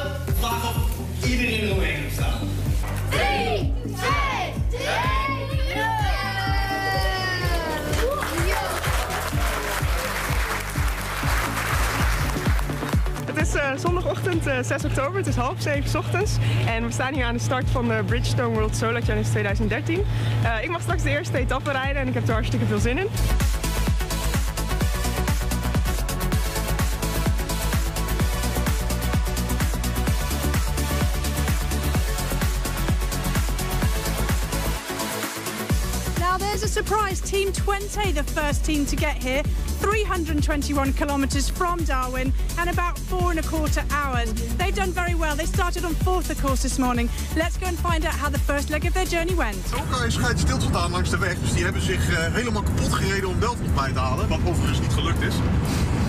is 13.57 13.62
eh, 13.62 13.76
zondagochtend 13.76 14.46
eh, 14.46 14.59
6 14.62 14.84
oktober, 14.84 15.16
het 15.16 15.26
is 15.26 15.36
half 15.36 15.54
zeven 15.59 15.90
's 15.90 15.94
ochtends. 15.94 16.36
En 16.66 16.84
we 16.84 16.92
staan 16.92 17.14
hier 17.14 17.24
aan 17.24 17.34
de 17.34 17.40
start 17.40 17.70
van 17.70 17.88
de 17.88 18.02
Bridgestone 18.07 18.54
World 18.54 18.76
Solar 18.76 19.02
Challenge 19.02 19.28
2013. 19.28 20.04
Eh, 20.42 20.62
ik 20.62 20.70
mag 20.70 20.80
straks 20.80 21.02
de 21.02 21.11
eerste 21.11 21.38
etappe 21.38 21.70
rijden 21.70 22.02
en 22.02 22.09
ik 22.09 22.14
heb 22.14 22.28
er 22.28 22.32
hartstikke 22.32 22.66
veel 22.66 22.78
zin 22.78 22.98
in. 22.98 23.07
Surprise. 36.87 37.20
Team 37.20 37.53
20, 37.53 38.12
the 38.12 38.22
first 38.22 38.64
team 38.64 38.87
to 38.87 38.97
get 38.97 39.22
here. 39.22 39.43
321 39.80 40.93
kilometres 40.93 41.49
from 41.49 41.78
Darwin 41.84 42.32
and 42.59 42.70
about 42.70 42.97
four 42.99 43.30
and 43.30 43.41
a 43.41 43.43
quarter 43.43 43.82
hours. 43.91 44.32
They've 44.57 44.74
done 44.74 44.93
very 44.93 45.14
well. 45.14 45.34
They 45.37 45.47
started 45.47 45.84
on 45.84 45.95
fourth, 45.95 46.30
of 46.30 46.41
course, 46.41 46.62
this 46.62 46.78
morning. 46.78 47.09
Let's 47.37 47.57
go 47.57 47.66
and 47.66 47.78
find 47.78 48.05
out 48.05 48.14
how 48.14 48.30
the 48.30 48.39
first 48.39 48.70
leg 48.70 48.84
of 48.84 48.95
their 48.95 49.05
journey 49.05 49.34
went. 49.34 49.57
Ook 49.74 50.11
schijnt 50.11 50.39
stil 50.39 50.59
te 50.59 50.66
staan 50.66 50.91
langs 50.91 51.11
de 51.11 51.18
weg. 51.18 51.39
Dus 51.41 51.53
die 51.53 51.64
hebben 51.64 51.82
zich 51.82 52.11
eh, 52.11 52.34
helemaal 52.34 52.62
kapot 52.62 52.93
gereden 52.93 53.28
om 53.28 53.39
Belfort 53.39 53.74
bij 53.74 53.93
te 53.93 53.99
halen. 53.99 54.28
Wat 54.28 54.39
overigens 54.45 54.80
niet 54.80 54.93
gelukt 54.93 55.22
is. 55.22 55.34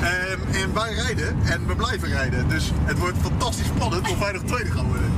Ehm, 0.01 0.63
en 0.63 0.73
wij 0.73 0.93
rijden 0.93 1.38
en 1.43 1.67
we 1.67 1.75
blijven 1.75 2.07
rijden. 2.07 2.49
Dus 2.49 2.71
het 2.84 2.97
wordt 2.99 3.17
fantastisch 3.21 3.67
spannend 3.67 4.09
of 4.11 4.19
wij 4.19 4.32
nog 4.32 4.43
tweede 4.43 4.71
gaan 4.71 4.88
worden. 4.88 5.11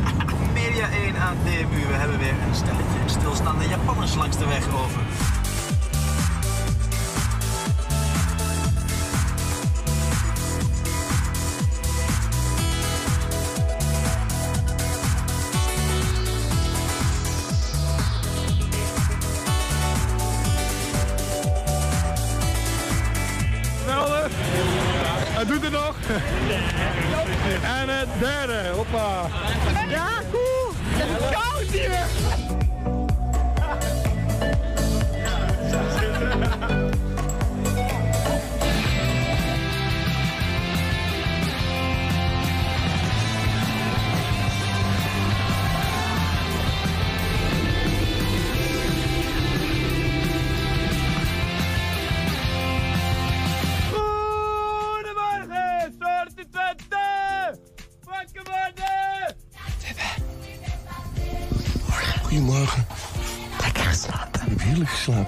Media 0.53 0.89
1 0.91 1.15
aan 1.15 1.37
DMU, 1.43 1.87
we 1.87 1.93
hebben 1.93 2.19
weer 2.19 2.35
een 2.47 2.55
stelletje 2.55 2.99
stilstaande 3.05 3.67
Japanners 3.67 4.15
langs 4.15 4.37
de 4.37 4.47
weg 4.47 4.65
over. 4.73 5.01
En 27.81 27.89
het 27.89 28.07
derde. 28.19 28.69
Hoppa. 28.75 29.27
Ja, 29.89 30.07
cool. 30.31 30.71
Het 30.73 31.21
is 31.21 31.29
koud 31.29 31.71
hier. 31.71 32.68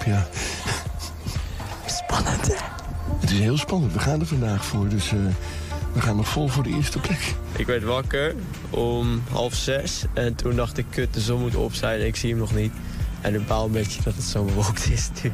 Ja. 0.04 0.26
Spannend, 1.86 2.46
hè? 2.46 2.54
Het 3.20 3.30
is 3.30 3.38
heel 3.38 3.58
spannend. 3.58 3.92
We 3.92 3.98
gaan 3.98 4.20
er 4.20 4.26
vandaag 4.26 4.64
voor, 4.64 4.88
dus 4.88 5.12
eh, 5.12 5.18
we 5.92 6.00
gaan 6.00 6.16
nog 6.16 6.28
vol 6.28 6.48
voor 6.48 6.62
de 6.62 6.70
eerste 6.70 6.98
plek. 6.98 7.34
Ik 7.56 7.66
werd 7.66 7.82
wakker 7.82 8.34
om 8.70 9.22
half 9.30 9.54
zes 9.54 10.04
en 10.12 10.34
toen 10.34 10.56
dacht 10.56 10.78
ik, 10.78 10.86
kut, 10.90 11.14
de 11.14 11.20
zon 11.20 11.40
moet 11.40 11.54
op 11.54 11.74
zijn 11.74 12.00
en 12.00 12.06
ik 12.06 12.16
zie 12.16 12.30
hem 12.30 12.38
nog 12.38 12.54
niet. 12.54 12.72
En 13.20 13.34
ik 13.34 13.46
baal 13.46 13.64
een 13.64 13.72
beetje 13.72 14.02
dat 14.02 14.14
het 14.14 14.24
zo 14.24 14.44
bewolkt 14.44 14.90
is 14.90 15.10
nu. 15.22 15.30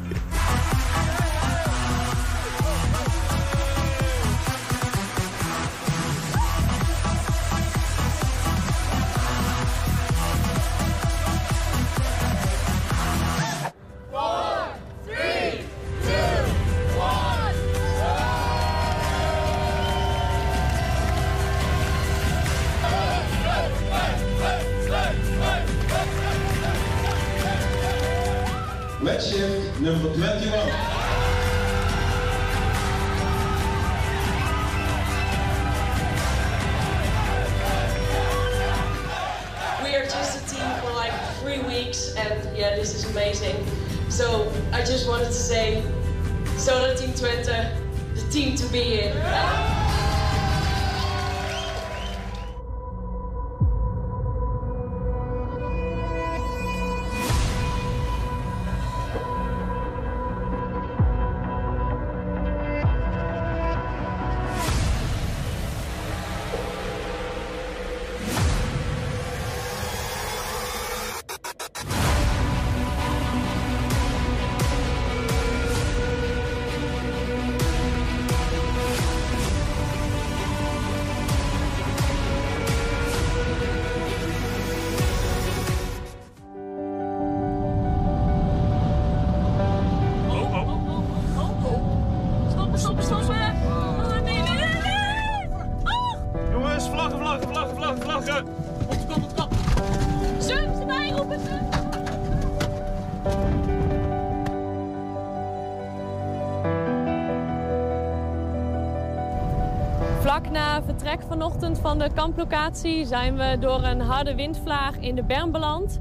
Vertrek 110.99 111.27
vanochtend 111.27 111.79
van 111.79 111.99
de 111.99 112.09
kamplocatie 112.13 113.05
zijn 113.05 113.35
we 113.35 113.57
door 113.59 113.83
een 113.83 114.01
harde 114.01 114.35
windvlaag 114.35 114.97
in 114.97 115.15
de 115.15 115.23
berm 115.23 115.51
beland. 115.51 115.99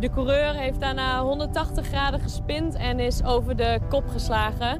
De 0.00 0.10
coureur 0.10 0.54
heeft 0.54 0.80
daarna 0.80 1.22
180 1.22 1.86
graden 1.86 2.20
gespind 2.20 2.74
en 2.74 3.00
is 3.00 3.24
over 3.24 3.56
de 3.56 3.78
kop 3.88 4.08
geslagen. 4.08 4.78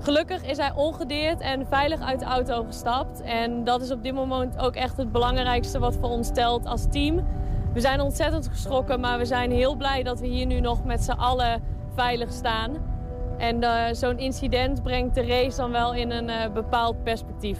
Gelukkig 0.00 0.44
is 0.44 0.56
hij 0.56 0.72
ongedeerd 0.74 1.40
en 1.40 1.66
veilig 1.66 2.00
uit 2.00 2.18
de 2.18 2.24
auto 2.24 2.64
gestapt. 2.64 3.20
En 3.20 3.64
dat 3.64 3.82
is 3.82 3.90
op 3.90 4.02
dit 4.02 4.14
moment 4.14 4.58
ook 4.58 4.74
echt 4.74 4.96
het 4.96 5.12
belangrijkste 5.12 5.78
wat 5.78 5.96
voor 5.96 6.10
ons 6.10 6.32
telt 6.32 6.66
als 6.66 6.86
team. 6.90 7.26
We 7.72 7.80
zijn 7.80 8.00
ontzettend 8.00 8.48
geschrokken, 8.48 9.00
maar 9.00 9.18
we 9.18 9.24
zijn 9.24 9.50
heel 9.50 9.74
blij 9.74 10.02
dat 10.02 10.20
we 10.20 10.26
hier 10.26 10.46
nu 10.46 10.60
nog 10.60 10.84
met 10.84 11.04
z'n 11.04 11.10
allen 11.10 11.62
veilig 11.94 12.32
staan. 12.32 12.76
En 13.38 13.62
eh, 13.62 13.94
zo'n 13.94 14.18
incident 14.18 14.82
brengt 14.82 15.14
de 15.14 15.26
race 15.26 15.56
dan 15.56 15.70
wel 15.70 15.94
in 15.94 16.10
een 16.10 16.28
eh, 16.28 16.52
bepaald 16.52 17.02
perspectief. 17.02 17.58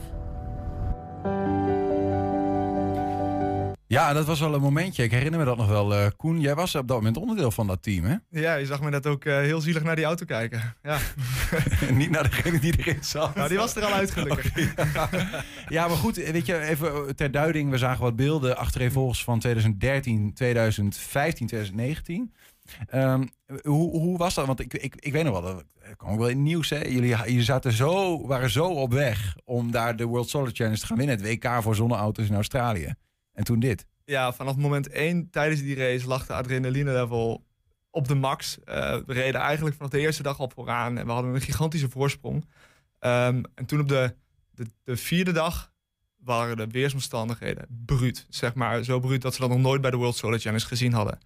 Ja, 3.89 4.12
dat 4.12 4.26
was 4.26 4.41
wel 4.41 4.55
een 4.55 4.61
momentje. 4.61 5.03
Ik 5.03 5.11
herinner 5.11 5.39
me 5.39 5.45
dat 5.47 5.57
nog 5.57 5.68
wel. 5.68 5.95
Eh, 5.95 6.07
Koen, 6.16 6.41
jij 6.41 6.55
was 6.55 6.74
op 6.74 6.89
dat 6.89 6.97
moment 6.97 7.16
onderdeel 7.16 7.51
van 7.51 7.66
dat 7.66 7.82
team, 7.82 8.05
hè? 8.05 8.16
Ja, 8.30 8.55
je 8.55 8.66
zag 8.66 8.80
me 8.80 8.91
net 8.91 9.07
ook 9.07 9.24
eh, 9.24 9.37
heel 9.37 9.61
zielig 9.61 9.82
naar 9.82 9.97
die 9.97 10.05
auto 10.05 10.24
kijken. 10.24 10.76
Ja. 10.82 10.99
Niet 11.93 12.11
naar 12.11 12.22
degene 12.22 12.59
die 12.59 12.78
erin 12.78 13.05
zat. 13.05 13.34
Nou, 13.34 13.49
die 13.49 13.59
was 13.59 13.76
er 13.76 13.84
al 13.84 13.93
uit 13.93 14.11
gelukkig. 14.11 14.53
Ja, 15.68 15.89
maar 15.89 15.97
goed, 15.97 16.16
weet 16.16 16.47
je, 16.47 16.59
even 16.59 17.16
ter 17.16 17.30
duiding. 17.30 17.70
We 17.70 17.78
zagen 17.78 18.03
wat 18.03 18.16
beelden 18.16 18.57
achtereenvolgens 18.57 19.24
van 19.24 19.39
2013, 19.39 20.34
2015, 20.34 21.47
2019. 21.47 22.32
Ehm, 22.87 23.26
hoe, 23.62 23.91
hoe 23.91 24.18
was 24.18 24.34
dat? 24.34 24.47
Want 24.47 24.61
ik, 24.61 24.74
ik, 24.74 24.95
ik 24.99 25.12
weet 25.12 25.24
nog 25.24 25.41
wel, 25.41 25.55
dat 25.55 25.64
kwam 25.97 26.12
ook 26.12 26.18
wel 26.18 26.28
in 26.28 26.37
het 26.37 26.45
nieuws. 26.45 26.70
Hè? 26.70 26.78
Jullie, 26.78 27.16
jullie 27.16 27.43
zaten 27.43 27.72
zo, 27.72 28.26
waren 28.26 28.51
zo 28.51 28.66
op 28.66 28.93
weg 28.93 29.37
om 29.45 29.70
daar 29.70 29.97
de 29.97 30.05
World 30.05 30.28
Solar 30.28 30.51
Challenge 30.53 30.78
te 30.78 30.87
gaan 30.87 30.97
winnen. 30.97 31.16
Het 31.16 31.26
WK 31.26 31.62
voor 31.62 31.74
zonneauto's 31.74 32.28
in 32.28 32.34
Australië. 32.34 32.95
En 33.37 33.45
toen 33.45 33.61
dit. 33.61 33.87
Ja, 34.05 34.32
vanaf 34.32 34.57
moment 34.57 34.89
één 34.89 35.30
tijdens 35.30 35.61
die 35.61 35.76
race 35.76 36.07
lag 36.07 36.26
de 36.26 36.32
adrenaline 36.32 36.93
level 36.93 37.47
op 37.91 38.09
de 38.09 38.14
max. 38.14 38.59
Eh, 38.64 38.97
we 39.07 39.12
reden 39.12 39.41
eigenlijk 39.41 39.76
vanaf 39.76 39.91
de 39.91 39.99
eerste 39.99 40.22
dag 40.22 40.39
al 40.39 40.51
vooraan 40.55 40.99
en 40.99 41.07
we 41.07 41.12
hadden 41.12 41.34
een 41.34 41.41
gigantische 41.41 41.91
voorsprong. 41.91 42.45
Ehm, 42.99 43.43
en 43.55 43.66
toen 43.66 43.80
op 43.80 43.89
de, 43.89 44.14
de, 44.51 44.66
de 44.84 44.97
vierde 44.97 45.32
dag 45.32 45.72
waren 46.16 46.57
de 46.57 46.66
weersomstandigheden 46.66 47.66
bruut. 47.84 48.26
Zeg 48.28 48.55
maar 48.55 48.84
zo 48.84 49.01
bruut 49.01 49.22
dat 49.22 49.34
ze 49.34 49.41
dat 49.41 49.49
nog 49.49 49.59
nooit 49.59 49.80
bij 49.80 49.91
de 49.91 49.97
World 49.97 50.16
Solar 50.16 50.39
Challenge 50.39 50.66
gezien 50.66 50.93
hadden. 50.93 51.18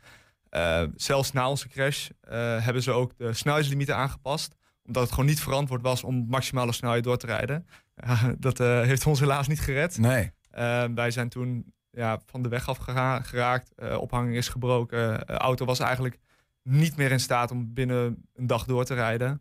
Eh, 0.48 0.82
zelfs 0.96 1.32
na 1.32 1.48
onze 1.48 1.68
crash 1.68 2.08
eh, 2.20 2.64
hebben 2.64 2.82
ze 2.82 2.90
ook 2.90 3.16
de 3.16 3.32
snelheidslimieten 3.32 3.96
aangepast. 3.96 4.56
Omdat 4.86 5.02
het 5.02 5.12
gewoon 5.12 5.28
niet 5.28 5.40
verantwoord 5.40 5.82
was 5.82 6.04
om 6.04 6.26
maximale 6.28 6.72
snelheid 6.72 7.04
door 7.04 7.16
te 7.16 7.26
rijden. 7.26 7.66
Dat 8.38 8.58
heeft 8.58 9.06
ons 9.06 9.20
helaas 9.20 9.48
niet 9.48 9.60
gered. 9.60 9.98
Nee. 9.98 10.32
Eh, 10.50 10.84
wij 10.94 11.10
zijn 11.10 11.28
toen 11.28 11.72
ja, 11.90 12.20
van 12.26 12.42
de 12.42 12.48
weg 12.48 12.68
af 12.68 12.76
gera- 12.78 13.20
geraakt. 13.20 13.72
Eh, 13.76 13.96
ophanging 14.00 14.36
is 14.36 14.48
gebroken. 14.48 15.18
De 15.26 15.32
auto 15.36 15.64
was 15.64 15.78
eigenlijk 15.78 16.18
niet 16.62 16.96
meer 16.96 17.10
in 17.10 17.20
staat 17.20 17.50
om 17.50 17.72
binnen 17.74 18.24
een 18.34 18.46
dag 18.46 18.64
door 18.64 18.84
te 18.84 18.94
rijden. 18.94 19.40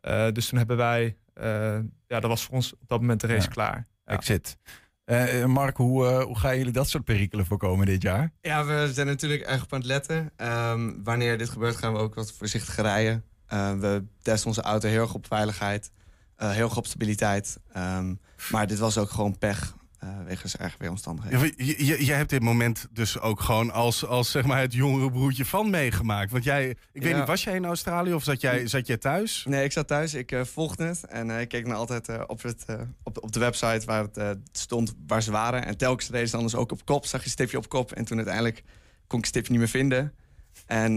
Eh, 0.00 0.26
dus 0.32 0.48
toen 0.48 0.58
hebben 0.58 0.76
wij... 0.76 1.16
eh, 1.34 1.78
ja, 2.06 2.20
dat 2.20 2.22
was 2.30 2.44
voor 2.44 2.54
ons 2.54 2.72
op 2.72 2.88
dat 2.88 3.00
moment 3.00 3.20
de 3.20 3.26
race 3.26 3.42
Ja. 3.46 3.52
klaar. 3.52 3.86
Ja. 4.04 4.12
Exit. 4.12 4.56
Eh, 5.04 5.44
Mark, 5.44 5.76
hoe, 5.76 6.06
eh, 6.08 6.22
hoe 6.22 6.38
gaan 6.38 6.56
jullie 6.58 6.72
dat 6.72 6.88
soort 6.88 7.04
perikelen 7.04 7.46
voorkomen 7.46 7.86
dit 7.86 8.02
jaar? 8.02 8.32
Ja, 8.40 8.64
we 8.64 8.90
zijn 8.92 9.06
natuurlijk 9.06 9.42
erg 9.42 9.62
op 9.62 9.72
aan 9.72 9.78
het 9.78 9.88
letten. 9.88 10.30
Ehm, 10.36 10.92
wanneer 11.02 11.38
dit 11.38 11.48
gebeurt 11.48 11.76
gaan 11.76 11.92
we 11.92 11.98
ook 11.98 12.14
wat 12.14 12.32
voorzichtiger 12.32 12.82
rijden. 12.84 13.24
Eh, 13.46 13.72
we 13.78 14.04
testen 14.22 14.48
onze 14.48 14.62
auto 14.62 14.88
heel 14.88 15.00
erg 15.00 15.14
op 15.14 15.26
veiligheid. 15.26 15.90
eh, 16.36 16.50
heel 16.50 16.64
erg 16.64 16.76
op 16.76 16.86
stabiliteit. 16.86 17.58
Ehm, 17.72 18.14
maar 18.50 18.66
dit 18.66 18.78
was 18.78 18.98
ook 18.98 19.10
gewoon 19.10 19.38
pech. 19.38 19.76
Eh 19.98 20.08
wegens 20.24 20.56
erg 20.56 20.76
weeromstandigheden. 20.78 21.40
Ja, 21.40 21.52
je, 21.56 21.86
je, 21.86 22.04
jij 22.04 22.16
hebt 22.16 22.30
dit 22.30 22.42
moment 22.42 22.86
dus 22.90 23.20
ook 23.20 23.40
gewoon 23.40 23.70
als, 23.70 24.06
als 24.06 24.30
zeg 24.30 24.44
maar 24.44 24.60
het 24.60 24.72
jongere 24.72 25.10
broertje 25.10 25.44
van 25.44 25.70
meegemaakt. 25.70 26.30
Want 26.30 26.44
jij, 26.44 26.70
ik 26.92 27.02
weet 27.02 27.16
niet, 27.16 27.26
was 27.26 27.44
jij 27.44 27.54
in 27.54 27.64
Australië 27.64 28.14
of 28.14 28.22
zat 28.22 28.40
jij, 28.40 28.66
zat 28.66 28.86
jij 28.86 28.96
thuis? 28.96 29.44
Nee, 29.48 29.64
ik 29.64 29.72
zat 29.72 29.86
thuis. 29.86 30.14
Ik 30.14 30.32
eh, 30.32 30.44
volgde 30.44 30.84
het. 30.84 31.04
En 31.04 31.30
eh, 31.30 31.40
ik 31.40 31.48
keek 31.48 31.66
naar 31.66 31.76
altijd 31.76 32.26
op, 32.26 32.42
het, 32.42 32.64
op, 33.02 33.14
de, 33.14 33.20
op 33.20 33.32
de 33.32 33.40
website 33.40 33.86
waar 33.86 34.06
het 34.12 34.38
stond 34.52 34.94
waar 35.06 35.22
ze 35.22 35.30
waren. 35.30 35.64
En 35.64 35.76
telkens 35.76 36.10
reden 36.10 36.28
ze 36.28 36.36
anders 36.36 36.54
ook 36.54 36.72
op 36.72 36.84
kop. 36.84 37.06
Zag 37.06 37.24
je 37.24 37.30
stipje 37.30 37.56
op 37.56 37.68
kop. 37.68 37.92
En 37.92 38.04
toen 38.04 38.16
uiteindelijk 38.16 38.62
kon 39.06 39.18
ik 39.18 39.24
het 39.24 39.34
stipje 39.34 39.50
niet 39.50 39.60
meer 39.60 39.68
vinden. 39.68 40.14
En 40.66 40.96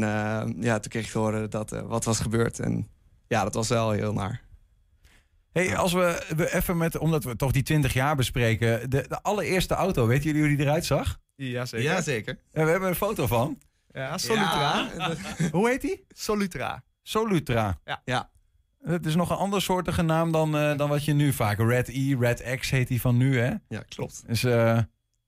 ja, 0.60 0.80
toen 0.80 0.91
kreeg 0.91 1.06
ik 1.06 1.12
te 1.12 1.18
horen 1.18 1.49
dat 1.49 1.70
wat 1.70 2.04
was 2.04 2.20
gebeurd. 2.20 2.60
En 2.60 2.88
ja, 3.28 3.43
dat 3.43 3.54
was 3.54 3.68
wel 3.68 3.91
heel 3.91 4.14
naar. 4.14 4.41
Hey, 5.52 5.78
als 5.78 5.93
we, 5.93 6.24
we 6.36 6.54
even 6.56 6.78
met, 6.78 6.97
omdat 6.97 7.24
we 7.24 7.36
toch 7.36 7.52
die 7.52 7.64
20 7.64 7.93
jaar 7.93 8.16
bespreken, 8.16 8.89
de, 8.89 9.06
de 9.08 9.22
allereerste 9.22 9.74
auto, 9.74 10.08
weten 10.08 10.24
jullie 10.26 10.41
hoe 10.47 10.56
die 10.56 10.66
eruit 10.66 10.86
zag? 10.86 11.20
Ja, 11.36 11.66
zeker. 11.66 11.86
Ja, 11.91 12.02
zeker. 12.02 12.38
Ja, 12.52 12.64
we 12.64 12.70
hebben 12.70 12.89
een 12.89 12.95
foto 12.95 13.28
van. 13.28 13.58
Ja, 13.91 14.18
Solutra. 14.18 14.88
Hoe 15.52 15.70
heet 15.70 15.82
die? 15.82 16.06
Solutra. 16.10 16.84
Solutra. 17.04 17.80
Ja. 17.86 18.02
ja. 18.06 18.30
Het 18.84 19.06
is 19.06 19.16
nog 19.16 19.30
een 19.30 19.36
andere 19.36 19.62
soortige 19.62 20.02
naam 20.02 20.32
dan, 20.32 20.58
eh, 20.58 20.78
dan 20.78 20.89
wat 20.89 21.06
je 21.06 21.14
nu 21.14 21.34
vaak. 21.34 21.58
Red 21.58 21.88
E, 21.88 22.16
Red 22.20 22.43
X 22.60 22.70
heet 22.70 22.88
die 22.88 23.02
van 23.02 23.18
nu, 23.18 23.39
hè? 23.39 23.52
Ja, 23.68 23.84
klopt. 23.89 24.24
Dus 24.28 24.43
eh, 24.43 24.78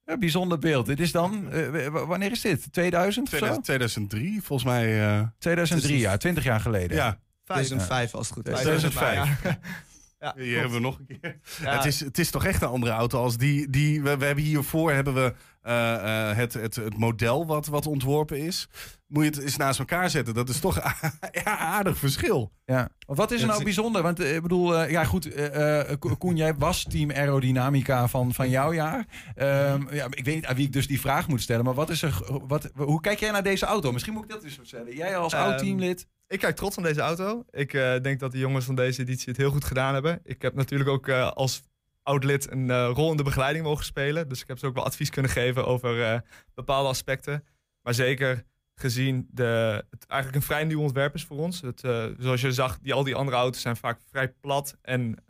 een 0.06 0.20
bijzonder 0.20 0.60
beeld. 0.60 0.86
Dit 0.86 1.00
is 1.00 1.12
dan, 1.12 1.52
eh, 1.52 1.88
wanneer 1.88 2.32
is 2.32 2.42
dit? 2.42 2.74
2000 2.74 3.26
of 3.26 3.32
zo? 3.32 3.38
2000 3.38 3.66
2003, 3.66 4.42
volgens 4.42 4.70
mij. 4.70 5.18
eh, 5.20 5.28
2003, 5.38 5.98
ja, 6.00 6.18
20 6.18 6.44
jaar 6.44 6.60
geleden. 6.60 6.98
Ja. 6.98 7.20
2005 7.44 8.14
als 8.16 8.28
het 8.28 8.36
goed 8.38 8.48
is. 8.48 8.60
2005. 8.60 9.44
Ja. 9.44 9.60
Ja, 10.24 10.34
Hier 10.38 10.60
hebben 10.60 10.78
we 10.78 10.84
nog 10.84 11.00
een 11.00 11.18
keer. 11.20 11.40
Ja. 11.62 11.76
Het, 11.76 11.86
is, 11.86 12.00
het 12.00 12.18
is 12.20 12.32
toch 12.32 12.46
echt 12.46 12.62
een 12.62 12.68
andere 12.68 12.94
auto 12.94 13.22
als 13.22 13.38
die. 13.38 13.70
die 13.70 14.02
we, 14.02 14.18
we 14.18 14.26
hebben 14.26 14.44
hiervoor 14.44 14.92
hebben 14.92 15.14
we, 15.14 15.34
eh, 15.62 16.30
eh, 16.30 16.38
het, 16.38 16.54
het, 16.54 16.76
het 16.76 16.98
model 16.98 17.46
wat, 17.46 17.66
wat 17.68 17.88
ontworpen 17.88 18.38
is. 18.40 18.68
Moet 19.08 19.24
je 19.24 19.30
het 19.30 19.40
eens 19.40 19.58
naast 19.58 19.80
elkaar 19.80 20.10
zetten. 20.10 20.34
Dat 20.34 20.50
is 20.50 20.60
toch 20.60 20.76
ja, 21.44 21.58
aardig 21.58 21.98
verschil. 21.98 22.52
Ja. 22.66 22.90
Wat 23.06 23.32
is 23.32 23.42
er 23.42 23.48
nou 23.48 23.64
bijzonder? 23.64 24.02
Want 24.02 24.20
eh, 24.20 24.36
ik 24.36 24.42
bedoel, 24.42 24.84
ja 24.88 25.04
goed, 25.04 25.34
eh, 25.34 25.80
eh, 25.92 26.00
Ko- 26.00 26.16
Koen, 26.16 26.36
jij 26.36 26.56
was 26.56 26.84
team 26.84 27.12
aerodynamica 27.12 28.08
van, 28.08 28.34
van 28.34 28.50
jouw 28.50 28.74
jaar. 28.74 29.06
Ehm, 29.36 29.94
ja, 29.96 30.06
ik 30.10 30.26
weet 30.26 30.36
niet 30.36 30.46
aan 30.46 30.56
wie 30.56 30.66
ik 30.66 30.74
dus 30.74 30.88
die 30.88 31.00
vraag 31.00 31.28
moet 31.28 31.42
stellen, 31.42 31.66
maar 31.66 31.74
wat 31.74 31.90
is 31.90 32.02
er, 32.02 32.22
wat, 32.48 32.72
hoe 32.76 33.02
kijk 33.02 33.20
jij 33.20 33.32
naar 33.32 33.44
deze 33.44 33.66
auto? 33.66 33.92
Misschien 33.92 34.14
moet 34.14 34.24
ik 34.24 34.30
dat 34.30 34.44
eens 34.44 34.56
vertellen. 34.56 34.96
Jij 34.96 35.18
als 35.18 35.34
oud 35.34 35.52
Ehm, 35.54 35.60
teamlid. 35.64 36.08
Ik 36.34 36.40
kijk 36.40 36.56
trots 36.56 36.78
aan 36.78 36.84
deze 36.84 37.02
auto. 37.02 37.46
Ik 37.50 37.74
eh, 37.74 38.02
denk 38.02 38.20
dat 38.20 38.32
de 38.32 38.38
jongens 38.38 38.66
van 38.66 38.76
deze 38.76 39.02
editie 39.02 39.28
het 39.28 39.38
heel 39.38 39.52
goed 39.52 39.64
gedaan 39.64 39.94
hebben. 39.94 40.20
Ik 40.24 40.42
heb 40.42 40.54
natuurlijk 40.54 40.90
ook 40.90 41.08
eh, 41.08 41.32
als 41.32 41.62
oud 42.04 42.24
lid 42.24 42.52
een 42.52 42.70
eh, 42.70 42.92
rol 42.94 43.12
in 43.12 43.18
de 43.18 43.24
begeleiding 43.24 43.66
mogen 43.66 43.86
spelen. 43.86 44.30
Dus 44.30 44.42
ik 44.42 44.48
heb 44.48 44.58
ze 44.58 44.66
ook 44.66 44.76
wel 44.76 44.86
advies 44.86 45.10
kunnen 45.10 45.32
geven 45.32 45.66
over 45.66 46.24
bepaalde 46.54 46.90
aspecten. 46.90 47.44
Maar 47.82 47.94
zeker 47.94 48.44
gezien 48.76 49.28
de, 49.32 49.84
het 49.90 50.06
eigenlijk 50.06 50.42
een 50.42 50.48
vrij 50.48 50.64
nieuw 50.64 50.82
ontwerp 50.82 51.14
is 51.14 51.24
voor 51.24 51.38
ons. 51.38 51.62
Het, 51.62 51.80
zoals 52.18 52.42
je 52.42 52.52
zag, 52.52 52.80
die, 52.80 52.94
al 52.94 53.04
die 53.04 53.16
andere 53.16 53.38
auto's 53.38 53.62
zijn 53.62 53.78
vaak 53.78 54.00
vrij 54.10 54.34
plat 54.42 54.78
en 54.82 55.24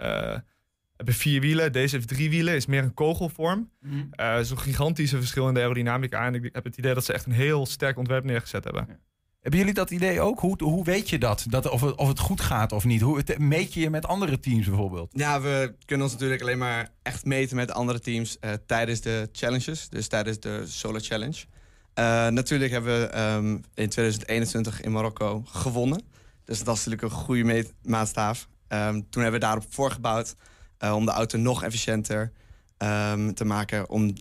hebben 0.96 1.14
vier 1.14 1.42
wielen. 1.42 1.72
Deze 1.72 1.96
heeft 1.96 2.08
drie 2.08 2.30
wielen, 2.30 2.56
is 2.56 2.66
meer 2.66 2.84
een 2.84 2.94
kogelvorm. 2.94 3.72
Eh 4.12 4.40
Zo'n 4.40 4.60
gigantische 4.60 5.18
verschil 5.18 5.48
in 5.48 5.54
de 5.54 5.60
aerodynamica. 5.60 6.26
En 6.26 6.36
ik 6.36 6.50
heb 6.54 6.64
het 6.64 6.78
idee 6.78 6.94
dat 6.94 7.06
ze 7.06 7.14
echt 7.14 7.26
een 7.26 7.32
heel 7.32 7.66
sterk 7.66 7.98
ontwerp 7.98 8.24
neergezet 8.24 8.64
hebben. 8.64 9.00
Hebben 9.44 9.62
jullie 9.62 9.76
dat 9.76 9.92
idee 9.92 10.22
ook? 10.22 10.40
Hoe, 10.40 10.64
hoe 10.64 10.84
weet 10.84 11.10
je 11.10 11.18
dat? 11.18 11.46
dat 11.50 11.70
of, 11.70 11.82
het, 11.82 11.96
of 11.96 12.08
het 12.08 12.20
goed 12.20 12.42
gaat 12.42 12.72
of 12.72 12.84
niet? 12.86 13.02
Hoe 13.02 13.24
meet 13.38 13.74
je 13.74 13.80
je 13.80 13.90
met 13.90 14.06
andere 14.06 14.40
teams 14.40 14.68
bijvoorbeeld? 14.68 15.12
Ja, 15.14 15.42
we 15.42 15.76
kunnen 15.86 16.06
ons 16.06 16.16
natuurlijk 16.16 16.42
alleen 16.42 16.58
maar 16.58 16.90
echt 17.02 17.26
meten 17.26 17.56
met 17.56 17.72
andere 17.72 18.00
teams 18.00 18.40
eh, 18.40 18.52
tijdens 18.66 19.02
de 19.02 19.30
challenges. 19.32 19.90
Dus 19.90 20.08
tijdens 20.08 20.40
de 20.40 20.64
Solar 20.68 21.02
Challenge. 21.02 21.46
Eh, 21.94 22.28
natuurlijk 22.28 22.72
hebben 22.72 23.00
we 23.00 23.06
ehm, 23.06 23.52
in 23.74 23.90
2021 23.90 24.82
in 24.82 24.92
Marokko 24.92 25.44
gewonnen. 25.46 26.02
Dus 26.46 26.64
dat 26.64 26.78
is 26.78 26.86
natuurlijk 26.86 27.14
een 27.14 27.20
goede 27.20 27.44
meet- 27.44 27.74
maatstaaf. 27.82 28.48
Ehm, 28.68 29.02
toen 29.10 29.22
hebben 29.22 29.40
we 29.40 29.46
daarop 29.46 29.66
voorgebouwd 29.70 30.36
eh, 30.78 30.96
om 30.96 31.06
de 31.06 31.12
auto 31.12 31.38
nog 31.38 31.64
efficiënter 31.64 32.32
ehm, 32.78 33.34
te 33.34 33.46
maken. 33.46 33.90
Om, 33.90 34.14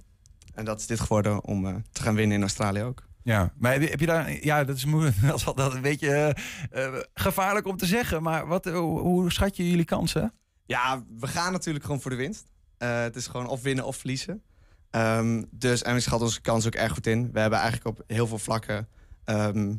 en 0.54 0.64
dat 0.64 0.80
is 0.80 0.86
dit 0.86 1.00
geworden 1.00 1.44
om 1.44 1.84
te 1.92 2.02
gaan 2.02 2.14
winnen 2.14 2.36
in 2.36 2.42
Australië 2.42 2.82
ook. 2.82 3.02
Ja, 3.24 3.52
maar 3.58 3.80
heb 3.80 4.00
je- 4.00 4.06
daar... 4.06 4.44
Ja, 4.44 4.64
dat 4.64 4.76
is, 4.76 4.84
moeilijk. 4.84 5.16
dat 5.26 5.36
is 5.38 5.46
altijd 5.46 5.72
een 5.72 5.80
beetje 5.80 6.36
eh, 6.70 6.94
gevaarlijk 7.14 7.66
om 7.66 7.76
te 7.76 7.86
zeggen. 7.86 8.22
Maar 8.22 8.46
wat, 8.46 8.66
eh, 8.66 8.74
hoe, 8.74 9.00
hoe 9.00 9.32
schat 9.32 9.56
je 9.56 9.70
jullie 9.70 9.84
kansen? 9.84 10.32
Ja, 10.66 11.02
we 11.18 11.26
gaan 11.26 11.52
natuurlijk 11.52 11.84
gewoon 11.84 12.00
voor 12.00 12.10
de 12.10 12.16
winst. 12.16 12.46
Het 12.78 13.16
is 13.16 13.26
gewoon 13.26 13.46
of 13.46 13.62
winnen 13.62 13.84
of 13.84 13.96
verliezen. 13.96 14.42
Ehm, 14.90 15.42
dus, 15.50 15.82
en 15.82 15.94
we 15.94 16.00
schatten 16.00 16.26
onze 16.26 16.40
kans 16.40 16.66
ook 16.66 16.74
erg 16.74 16.92
goed 16.92 17.06
in. 17.06 17.32
We 17.32 17.40
hebben 17.40 17.58
eigenlijk 17.58 17.98
op 17.98 18.04
heel 18.06 18.26
veel 18.26 18.38
vlakken... 18.38 18.88
ehm, 19.24 19.74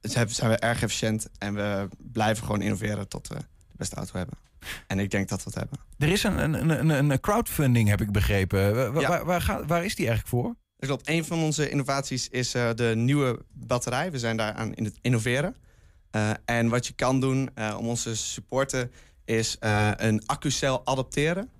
zijn 0.00 0.28
we 0.50 0.56
erg 0.56 0.82
efficiënt 0.82 1.28
en 1.38 1.54
we 1.54 1.88
blijven 1.98 2.44
gewoon 2.44 2.60
innoveren 2.60 3.08
tot 3.08 3.28
we 3.28 3.34
de 3.34 3.74
beste 3.76 3.96
auto 3.96 4.16
hebben. 4.16 4.38
En 4.86 4.98
ik 4.98 5.10
denk 5.10 5.28
dat 5.28 5.38
we 5.44 5.50
het 5.50 5.58
hebben. 5.58 5.78
Er 5.98 6.08
is 6.08 6.22
een, 6.22 6.38
een, 6.70 6.88
een, 6.90 7.10
een 7.10 7.20
crowdfunding, 7.20 7.88
heb 7.88 8.00
ik 8.00 8.12
begrepen. 8.12 8.74
Wa- 8.74 8.90
wa- 8.90 9.00
Ja. 9.00 9.08
Waar, 9.08 9.24
waar, 9.24 9.40
gaat, 9.42 9.66
waar 9.66 9.84
is 9.84 9.94
die 9.94 10.06
eigenlijk 10.08 10.36
voor? 10.44 10.54
Dat 10.78 10.88
klopt. 10.88 11.08
Een 11.08 11.24
van 11.24 11.38
onze 11.38 11.70
innovaties 11.70 12.28
is 12.28 12.54
eh, 12.54 12.70
de 12.74 12.92
nieuwe 12.96 13.38
batterij. 13.52 14.10
We 14.10 14.18
zijn 14.18 14.36
daaraan 14.36 14.74
in 14.74 14.84
het 14.84 14.98
innoveren. 15.00 15.56
Eh, 16.10 16.30
en 16.44 16.68
wat 16.68 16.86
je 16.86 16.92
kan 16.92 17.20
doen 17.20 17.50
eh, 17.54 17.76
om 17.78 17.88
ons 17.88 18.02
te 18.02 18.16
supporten... 18.16 18.92
is 19.24 19.56
een 19.96 20.22
accucel 20.26 20.86
adopteren. 20.86 21.50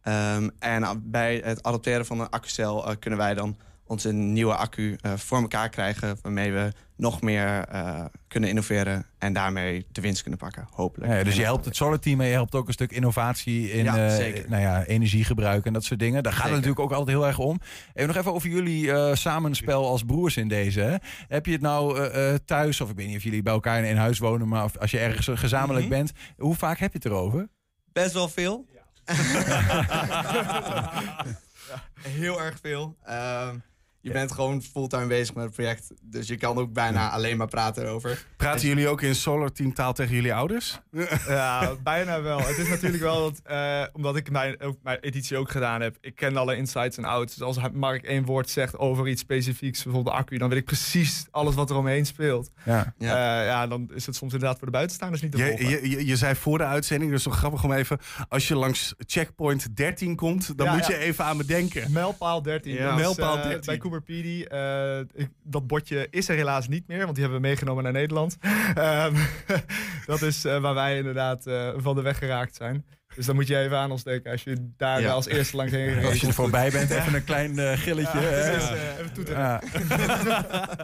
Ehm, 0.00 0.48
en 0.58 1.02
bij 1.04 1.40
het 1.44 1.62
adopteren 1.62 2.06
van 2.06 2.20
een 2.20 2.30
accucel... 2.30 2.96
kunnen 2.98 3.18
wij 3.18 3.34
dan 3.34 3.56
onze 3.86 4.12
nieuwe 4.12 4.54
accu 4.54 4.96
eh, 5.00 5.12
voor 5.16 5.40
elkaar 5.40 5.68
krijgen... 5.68 6.18
waarmee 6.22 6.52
we 6.52 6.72
nog 6.96 7.20
meer 7.20 7.64
eh, 7.64 8.04
kunnen 8.28 8.48
innoveren... 8.48 9.06
en 9.18 9.32
daarmee 9.32 9.86
de 9.92 10.00
winst 10.00 10.20
kunnen 10.22 10.38
pakken, 10.38 10.66
hopelijk. 10.70 11.12
Ja, 11.12 11.22
dus 11.24 11.36
je 11.36 11.42
helpt 11.42 11.64
het 11.64 11.76
Solar 11.76 11.98
Team 11.98 12.20
en 12.20 12.26
je 12.26 12.32
helpt 12.32 12.54
ook 12.54 12.66
een 12.66 12.72
stuk 12.72 12.92
innovatie 12.92 13.70
in 13.72 13.84
Ja, 13.84 14.06
eh, 14.08 14.14
zeker. 14.16 14.44
nou 14.48 14.62
ja, 14.62 14.84
energiegebruik 14.84 15.66
en 15.66 15.72
dat 15.72 15.84
soort 15.84 16.00
dingen. 16.00 16.22
Daar 16.22 16.32
gaat 16.32 16.42
het 16.44 16.52
natuurlijk 16.52 16.80
ook 16.80 16.92
altijd 16.92 17.16
heel 17.16 17.26
erg 17.26 17.38
om. 17.38 17.60
Even 17.94 18.08
nog 18.08 18.16
even 18.16 18.32
over 18.32 18.48
jullie 18.48 19.16
samenspel 19.16 19.86
als 19.88 20.02
broers 20.02 20.36
in 20.36 20.48
deze. 20.48 20.80
Hè? 20.80 20.96
Heb 21.28 21.46
je 21.46 21.52
het 21.52 21.60
nou 21.60 22.08
thuis, 22.44 22.80
of 22.80 22.90
ik 22.90 22.96
weet 22.96 23.06
niet 23.06 23.16
of 23.16 23.22
jullie 23.22 23.42
bij 23.42 23.52
elkaar 23.52 23.78
in 23.78 23.90
een 23.90 23.96
huis 23.96 24.18
wonen, 24.18 24.48
maar 24.48 24.70
als 24.80 24.90
je 24.90 24.98
ergens 24.98 25.28
gezamenlijk 25.40 25.86
Mhm. 25.86 25.94
bent, 25.94 26.12
hoe 26.36 26.54
vaak 26.54 26.78
heb 26.78 26.92
je 26.92 26.98
het 26.98 27.06
erover? 27.06 27.48
Best 27.92 28.12
wel 28.12 28.28
veel. 28.28 28.66
Heel 32.00 32.40
erg 32.42 32.58
veel. 32.62 32.96
Ehm, 33.04 33.56
Je 34.06 34.12
bent 34.12 34.32
gewoon 34.32 34.62
fulltime 34.62 35.06
bezig 35.06 35.34
met 35.34 35.44
het 35.44 35.54
project. 35.54 35.92
Dus 36.02 36.28
je 36.28 36.36
kan 36.36 36.56
ook 36.58 36.72
bijna 36.72 37.10
alleen 37.10 37.36
maar 37.36 37.46
praten 37.48 37.82
erover. 37.84 38.26
Praten 38.36 38.68
jullie 38.68 38.88
ook 38.88 39.02
in 39.02 39.14
Solar 39.14 39.52
Team 39.52 39.74
taal 39.74 39.92
tegen 39.92 40.14
jullie 40.14 40.34
ouders? 40.34 40.78
Ja, 41.28 41.74
bijna 41.82 42.22
wel. 42.22 42.38
Het 42.38 42.58
is 42.58 42.68
natuurlijk 42.68 43.02
wel 43.02 43.20
dat, 43.22 43.40
eh, 43.44 43.82
omdat 43.92 44.16
ik 44.16 44.30
mijn, 44.30 44.60
ook 44.60 44.76
mijn 44.82 44.98
editie 45.00 45.36
ook 45.36 45.50
gedaan 45.50 45.80
heb. 45.80 45.96
Ik 46.00 46.14
ken 46.14 46.36
alle 46.36 46.56
insights 46.56 46.96
en 46.96 47.04
outs. 47.04 47.34
Dus 47.34 47.42
als 47.42 47.58
Mark 47.72 48.02
één 48.04 48.24
woord 48.24 48.50
zegt 48.50 48.78
over 48.78 49.08
iets 49.08 49.20
specifieks, 49.20 49.82
bijvoorbeeld 49.82 50.14
de 50.14 50.20
accu, 50.20 50.38
dan 50.38 50.48
weet 50.48 50.58
ik 50.58 50.64
precies 50.64 51.26
alles 51.30 51.54
wat 51.54 51.70
er 51.70 51.76
omheen 51.76 52.06
speelt. 52.06 52.50
Ja. 52.64 52.94
Ja. 52.98 53.42
ja, 53.42 53.66
dan 53.66 53.90
is 53.94 54.06
het 54.06 54.16
soms 54.16 54.32
inderdaad 54.32 54.58
voor 54.58 54.66
de 54.66 54.72
buitenstaanders 54.72 55.22
niet 55.22 55.32
te 55.32 55.38
Je, 55.38 55.44
volgen. 55.46 55.68
je, 55.68 55.90
je, 55.90 56.06
je 56.06 56.16
zei 56.16 56.34
voor 56.34 56.58
de 56.58 56.64
uitzending, 56.64 57.10
dus 57.10 57.22
toch 57.22 57.36
grappig 57.36 57.64
om 57.64 57.72
even... 57.72 57.98
als 58.28 58.48
je 58.48 58.56
langs 58.56 58.94
checkpoint 58.98 59.76
13 59.76 60.16
komt, 60.16 60.56
dan 60.58 60.66
Ja, 60.66 60.72
moet 60.74 60.86
ja. 60.86 60.94
je 60.94 61.00
even 61.00 61.24
aan 61.24 61.36
me 61.36 61.44
denken. 61.44 61.92
Mijlpaal 61.92 62.42
13. 62.42 62.72
Ja. 62.72 62.82
Dat 62.82 62.98
is, 62.98 63.04
Mijlpaal 63.04 63.36
eh, 63.36 63.42
13. 63.42 63.60
bij 63.66 63.78
PD. 64.02 64.48
eh, 64.48 64.98
ik- 64.98 65.30
dat 65.42 65.66
bordje 65.66 66.06
is 66.10 66.28
er 66.28 66.36
helaas 66.36 66.68
niet 66.68 66.86
meer, 66.88 67.02
want 67.02 67.14
die 67.14 67.22
hebben 67.24 67.40
we 67.42 67.46
meegenomen 67.48 67.82
naar 67.82 67.92
Nederland. 67.92 68.36
Ehm, 68.74 69.14
dat 70.06 70.22
is 70.22 70.44
eh, 70.44 70.60
waar 70.60 70.74
wij 70.74 70.96
inderdaad 70.96 71.46
eh, 71.46 71.68
van 71.76 71.94
de 71.94 72.02
weg 72.02 72.18
geraakt 72.18 72.54
zijn. 72.56 72.84
Dus 73.14 73.26
dan 73.26 73.34
moet 73.34 73.46
je 73.46 73.58
even 73.58 73.76
aan 73.78 73.90
ons 73.90 74.02
denken 74.02 74.30
als 74.32 74.42
je 74.44 74.70
daar 74.76 75.00
Ja. 75.00 75.12
als 75.12 75.26
eerste 75.26 75.56
langs 75.56 75.72
heen 75.72 76.04
Als 76.04 76.20
je 76.20 76.26
er 76.26 76.32
voorbij 76.32 76.70
bent, 76.70 76.90
even 76.90 77.14
een 77.14 77.24
klein 77.24 77.78
gilletje. 77.78 78.18
Ja, 78.20 78.24
hè? 78.26 78.50
precies, 78.52 78.70
even 78.98 79.12
toeteren. 79.12 79.40
Ja. 79.40 79.60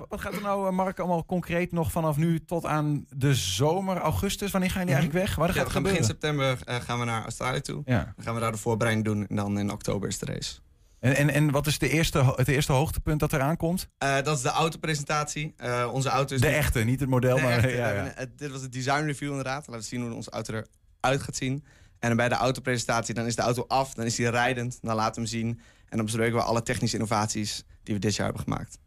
Wat 0.09 0.21
gaat 0.21 0.35
er 0.35 0.43
nou, 0.43 0.73
Mark, 0.73 0.99
allemaal 0.99 1.25
concreet 1.25 1.73
nog 1.73 1.91
vanaf 1.93 2.17
nu 2.17 2.45
tot 2.45 2.65
aan 2.67 3.05
de 3.17 3.35
zomer, 3.35 3.97
augustus? 3.97 4.51
Wanneer 4.51 4.71
gaan 4.71 4.81
jullie 4.81 4.95
eigenlijk 4.97 5.25
weg? 5.27 5.37
Waar 5.37 5.47
Ja, 5.49 5.53
gaat 5.53 5.63
we 5.63 5.69
het 5.69 5.73
gaan 5.79 5.83
begin 5.93 6.05
september 6.05 6.59
gaan 6.67 6.99
we 6.99 7.05
naar 7.05 7.23
Australië 7.23 7.61
toe. 7.61 7.83
Ja. 7.85 8.13
Dan 8.17 8.25
gaan 8.25 8.35
we 8.35 8.41
daar 8.41 8.53
de 8.53 8.59
voorbereiding 8.59 9.07
doen. 9.07 9.27
En 9.27 9.37
dan 9.37 9.59
in 9.59 9.71
oktober 9.71 10.09
is 10.09 10.19
de 10.19 10.27
race. 10.27 10.55
En, 11.03 11.17
en, 11.17 11.31
en 11.31 11.51
wat 11.51 11.67
is 11.67 11.79
de 11.79 11.89
eerste, 11.89 12.33
het 12.37 12.49
eerste 12.49 12.73
hoogtepunt 12.73 13.21
dat 13.21 13.33
eraan 13.33 13.57
komt? 13.57 13.89
Eh, 13.99 14.23
dat 14.23 14.37
is 14.37 14.43
de 14.43 14.49
autopresentatie. 14.49 15.55
Eh 15.57 15.91
onze 15.93 16.09
auto 16.09 16.35
is 16.35 16.41
De 16.41 16.47
echte, 16.49 16.81
niet 16.81 17.01
het 17.01 17.09
model, 17.09 17.37
De 17.37 17.43
maar... 17.43 17.53
echte. 17.53 17.69
ja, 17.83 17.95
een- 17.95 18.15
eh, 18.15 18.27
dit 18.37 18.51
was 18.51 18.61
de 18.61 18.69
design 18.69 19.05
review 19.05 19.29
inderdaad. 19.29 19.67
Laten 19.67 19.83
we 19.83 19.89
zien 19.89 20.03
hoe 20.03 20.15
onze 20.15 20.31
auto 20.31 20.63
eruit 21.01 21.23
gaat 21.23 21.37
zien. 21.37 21.65
En 21.99 22.17
bij 22.17 22.29
de 22.29 22.35
autopresentatie, 22.35 23.15
dan 23.15 23.27
is 23.27 23.37
de 23.37 23.43
auto 23.43 23.65
af, 23.69 23.95
dan 23.95 24.05
is 24.05 24.15
die 24.15 24.29
rijdend. 24.31 24.79
Dan 24.83 24.95
laten 24.97 25.15
we 25.23 25.29
hem 25.29 25.29
zien. 25.41 25.61
En 25.89 25.97
dan 25.97 26.05
bespreken 26.05 26.37
we 26.37 26.43
alle 26.43 26.63
technische 26.63 26.97
innovaties 26.97 27.65
die 27.83 27.95
we 27.95 28.01
dit 28.01 28.15
jaar 28.17 28.25
hebben 28.27 28.43
gemaakt. 28.45 28.79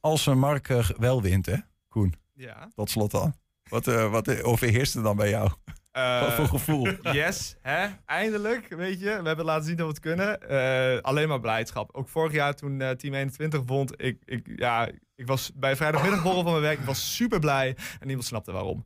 Als 0.00 0.26
Mark 0.26 0.66
wel 0.98 1.22
wint, 1.22 1.46
hè, 1.46 1.56
Koen? 1.88 2.14
Ja. 2.34 2.68
Tot 2.74 2.90
slot 2.90 3.10
dan. 3.10 3.34
Wat, 3.68 3.86
eh, 3.86 4.10
wat 4.10 4.42
overheerst 4.42 4.94
er 4.94 5.02
dan 5.02 5.16
bij 5.16 5.28
jou? 5.30 5.50
Eh, 5.96 6.20
wat 6.20 6.32
voor 6.32 6.46
gevoel? 6.46 6.88
Yes, 7.12 7.56
hè? 7.62 7.86
eindelijk, 8.06 8.68
weet 8.68 9.00
je. 9.00 9.18
We 9.22 9.26
hebben 9.26 9.44
laten 9.44 9.64
zien 9.64 9.76
dat 9.76 9.86
we 9.86 9.92
het 9.92 10.02
kunnen. 10.02 10.48
Eh, 10.48 11.00
alleen 11.02 11.28
maar 11.28 11.40
blijdschap. 11.40 11.88
Ook 11.92 12.08
vorig 12.08 12.32
jaar 12.32 12.54
toen 12.54 12.80
eh, 12.80 12.90
Team 12.90 13.14
21 13.14 13.62
vond, 13.66 14.02
ik, 14.02 14.22
ik, 14.24 14.52
ja, 14.56 14.88
ik 15.14 15.26
was 15.26 15.52
bij 15.54 15.76
vrijdagmiddagborrel 15.76 16.42
van 16.42 16.50
mijn 16.50 16.62
werk, 16.62 16.78
ik 16.78 16.84
was 16.84 17.14
super 17.14 17.38
blij 17.38 17.76
en 18.00 18.06
niemand 18.06 18.26
snapte 18.26 18.52
waarom. 18.52 18.84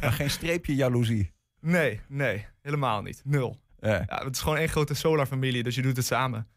Maar 0.00 0.12
geen 0.12 0.30
streepje 0.30 0.74
jaloezie. 0.74 1.32
Nee, 1.60 2.00
nee, 2.08 2.46
helemaal 2.62 3.02
niet. 3.02 3.20
Nul. 3.24 3.60
Ja, 3.80 4.04
het 4.06 4.34
is 4.34 4.40
gewoon 4.40 4.58
één 4.58 4.68
grote 4.68 4.94
solar-familie, 4.94 5.62
dus 5.62 5.74
je 5.74 5.82
doet 5.82 5.96
het 5.96 6.06
samen. 6.06 6.48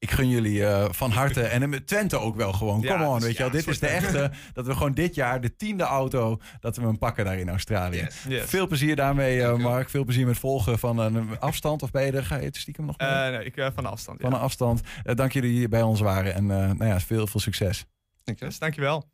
Ik 0.00 0.10
gun 0.10 0.28
jullie 0.28 0.66
eh, 0.66 0.86
van 0.90 1.10
harte 1.10 1.42
en 1.42 1.68
met 1.68 1.86
Twente 1.86 2.18
ook 2.18 2.36
wel 2.36 2.52
gewoon. 2.52 2.80
Ja, 2.80 2.92
Come 2.92 3.06
on, 3.06 3.14
dus 3.14 3.24
weet 3.24 3.36
je 3.36 3.42
wel. 3.42 3.52
Dit 3.52 3.66
is 3.66 3.78
de 3.78 3.86
echte. 3.86 4.30
Dat 4.52 4.66
we 4.66 4.72
gewoon 4.72 4.94
dit 4.94 5.14
jaar 5.14 5.40
de 5.40 5.56
tiende 5.56 5.82
auto, 5.84 6.40
dat 6.60 6.76
we 6.76 6.82
hem 6.82 6.98
pakken 6.98 7.24
daar 7.24 7.38
in 7.38 7.48
Australië. 7.48 8.06
Yes. 8.28 8.48
Veel 8.48 8.66
plezier 8.66 8.96
daarmee, 8.96 9.42
eh, 9.42 9.56
Mark. 9.56 9.90
Veel 9.90 10.04
plezier 10.04 10.26
met 10.26 10.38
volgen 10.38 10.78
van 10.78 10.98
een 10.98 11.40
afstand. 11.40 11.82
Of 11.82 11.90
ben 11.90 12.04
je 12.04 12.12
er, 12.12 12.24
ga 12.24 12.36
je 12.36 12.44
het 12.44 12.56
stiekem 12.56 12.84
nog 12.84 12.98
mee? 12.98 13.08
Eh, 13.08 13.30
nee, 13.30 13.44
ik 13.44 13.70
van 13.74 13.84
de 13.84 13.90
afstand. 13.90 14.20
Van 14.20 14.32
een 14.32 14.40
afstand. 14.40 14.80
Dank 15.02 15.32
jullie 15.32 15.52
hier 15.52 15.68
bij 15.68 15.82
ons 15.82 16.00
waren. 16.00 16.34
En 16.34 16.46
nou 16.46 16.86
ja, 16.86 17.00
veel, 17.00 17.26
veel 17.26 17.40
succes. 17.40 17.84
Dankjewel. 18.24 18.54
Dankjewel. 18.58 19.04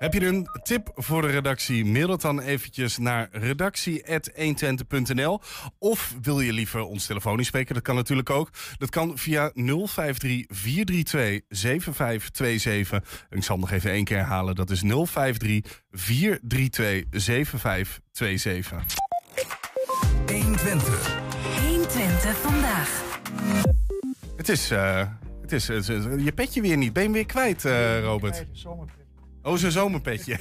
Heb 0.00 0.12
je 0.12 0.26
een 0.26 0.46
tip 0.62 0.90
voor 0.94 1.22
de 1.22 1.28
redactie? 1.28 1.84
Mail 1.84 2.08
het 2.10 2.20
dan 2.20 2.40
eventjes 2.40 2.98
naar 2.98 3.28
redactie.120.nl. 3.32 5.40
Of 5.78 6.14
wil 6.22 6.40
je 6.40 6.52
liever 6.52 6.80
ons 6.82 7.06
telefonisch 7.06 7.46
spreken? 7.46 7.74
Dat 7.74 7.82
kan 7.82 7.94
natuurlijk 7.94 8.30
ook. 8.30 8.50
Dat 8.78 8.90
kan 8.90 9.18
via 9.18 9.50
053 9.54 10.44
432 10.48 11.40
7527. 11.48 13.26
En 13.30 13.36
ik 13.36 13.42
zal 13.44 13.56
hem 13.56 13.64
nog 13.64 13.74
even 13.74 13.90
één 13.90 14.04
keer 14.04 14.16
herhalen. 14.16 14.54
Dat 14.54 14.70
is 14.70 14.80
053 14.80 15.82
432 15.90 17.20
7527. 17.22 18.82
120. 20.26 21.18
120 21.68 22.36
vandaag. 22.36 23.02
Het 24.36 24.48
is, 24.48 24.70
eh, 24.70 25.06
het 25.42 25.52
is, 25.52 25.68
het 25.68 25.88
is- 25.88 26.04
je 26.24 26.32
petje 26.34 26.60
weer 26.60 26.76
niet. 26.76 26.92
Ben 26.92 27.02
je 27.02 27.08
hem 27.08 27.16
weer 27.16 27.26
kwijt, 27.26 27.64
eh, 27.64 28.00
Robert? 28.02 28.46
Oh, 29.42 29.56
zijn 29.56 29.72
zomerpetje. 29.72 30.38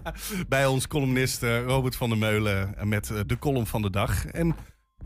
Bij 0.48 0.66
ons 0.66 0.86
columnist 0.86 1.42
eh, 1.42 1.64
Robert 1.64 1.96
van 1.96 2.08
der 2.08 2.18
Meulen 2.18 2.76
eh, 2.76 2.84
met 2.84 3.10
eh, 3.10 3.20
de 3.26 3.38
column 3.38 3.66
van 3.66 3.82
de 3.82 3.90
dag. 3.90 4.26
En 4.26 4.54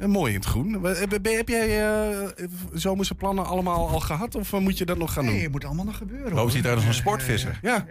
mooi 0.07 0.33
in 0.33 0.39
het 0.39 0.49
groen. 0.49 0.85
Heb, 0.85 1.49
jij 1.49 1.87
eh, 1.89 2.29
zomerse 2.73 3.15
plannen 3.15 3.47
allemaal 3.47 3.89
al 3.89 4.01
gehad? 4.01 4.35
Of 4.35 4.53
moet 4.53 4.79
je 4.79 4.85
dat 4.85 4.99
nog 4.99 5.13
gaan 5.13 5.25
doen? 5.25 5.33
Nee, 5.35 5.43
het 5.43 5.53
moet 5.53 5.65
allemaal 5.65 5.85
nog 5.85 5.97
gebeuren. 5.97 6.29
Roos 6.31 6.41
hoor. 6.41 6.51
ziet 6.51 6.65
eruit 6.65 6.77
als 6.77 6.87
een 6.87 6.95
sportvisser. 6.95 7.59
Ja. 7.63 7.87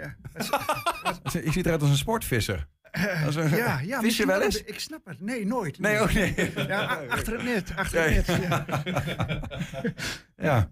Je 1.31 1.51
ziet 1.51 1.65
eruit 1.65 1.81
als 1.81 1.89
een 1.89 1.97
sportvisser. 1.97 2.67
Als 3.25 3.35
een- 3.35 3.55
Ja, 3.55 3.79
ja. 3.79 3.99
Vis 4.01 4.17
je 4.17 4.25
wel 4.25 4.41
eens? 4.41 4.63
Ik 4.63 4.79
snap 4.79 5.05
het. 5.05 5.21
Nee, 5.21 5.45
nooit. 5.45 5.79
Nee, 5.79 5.99
ook 5.99 6.13
nee. 6.13 6.33
Ja, 6.67 6.99
achter 7.09 7.33
het 7.33 7.43
net. 7.43 7.71
Achter 7.75 8.13
het 8.13 8.27
net. 8.27 8.39
Ja. 8.41 8.65
Ja. 10.47 10.71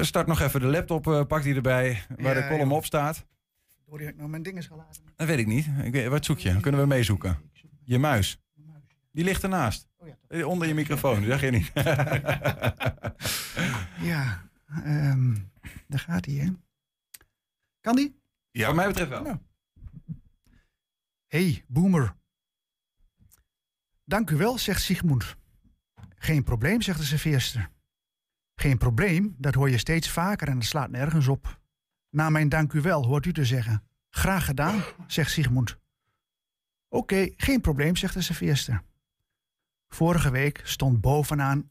Start 0.00 0.26
nog 0.26 0.40
even 0.40 0.60
de 0.60 0.66
laptop, 0.66 1.06
eh, 1.06 1.20
pak 1.26 1.42
die 1.42 1.54
erbij, 1.54 2.02
waar 2.16 2.36
Ja, 2.36 2.40
de 2.42 2.48
column 2.48 2.70
op 2.72 2.84
staat. 2.84 3.26
Hoor 3.92 4.02
je 4.02 4.12
nou 4.16 4.28
mijn 4.28 4.42
dingen 4.42 4.62
gelaten? 4.62 5.02
Dat 5.16 5.26
weet 5.26 5.38
ik 5.38 5.46
niet. 5.46 5.66
Ik 5.82 5.92
weet, 5.92 6.08
wat 6.08 6.24
zoek 6.24 6.38
je? 6.38 6.60
Kunnen 6.60 6.80
we 6.80 6.86
meezoeken? 6.86 7.50
Je 7.84 7.98
muis. 7.98 8.40
Die 9.10 9.24
ligt 9.24 9.42
ernaast. 9.42 9.88
Eh, 10.28 10.46
Onder 10.46 10.68
je 10.68 10.74
microfoon, 10.74 11.20
dat 11.20 11.24
zeg 11.24 11.40
je 11.40 11.50
niet. 11.50 11.72
Ja, 14.10 14.48
ehm, 14.66 15.34
daar 15.86 15.98
gaat 15.98 16.24
hij, 16.24 16.34
hè? 16.34 16.48
Kan 17.80 17.96
die? 17.96 18.20
Ja. 18.50 18.66
Wat 18.66 18.74
mij 18.74 18.86
betreft 18.86 19.10
wel. 19.10 19.42
Hey, 21.26 21.64
boomer. 21.68 22.16
Dank 24.04 24.30
u 24.30 24.36
wel, 24.36 24.58
zegt 24.58 24.82
Sigmund. 24.82 25.36
Geen 26.16 26.44
probleem, 26.44 26.82
zegt 26.82 26.98
de 26.98 27.04
serveerster. 27.04 27.70
Geen 28.54 28.78
probleem, 28.78 29.34
dat 29.38 29.54
hoor 29.54 29.70
je 29.70 29.78
steeds 29.78 30.10
vaker 30.10 30.48
en 30.48 30.56
het 30.56 30.64
slaat 30.64 30.90
nergens 30.90 31.28
op. 31.28 31.60
Na 32.12 32.30
mijn 32.30 32.48
dank 32.48 32.72
u 32.72 32.80
wel 32.80 33.06
hoort 33.06 33.26
u 33.26 33.32
te 33.32 33.44
zeggen. 33.44 33.82
Graag 34.10 34.44
gedaan, 34.44 34.82
zegt 35.06 35.30
Sigmund. 35.30 35.78
Oké, 36.88 37.30
geen 37.36 37.60
probleem, 37.60 37.96
zegt 37.96 38.14
de 38.14 38.22
serveerster. 38.22 38.82
Vorige 39.88 40.30
week 40.30 40.60
stond 40.64 41.00
bovenaan 41.00 41.70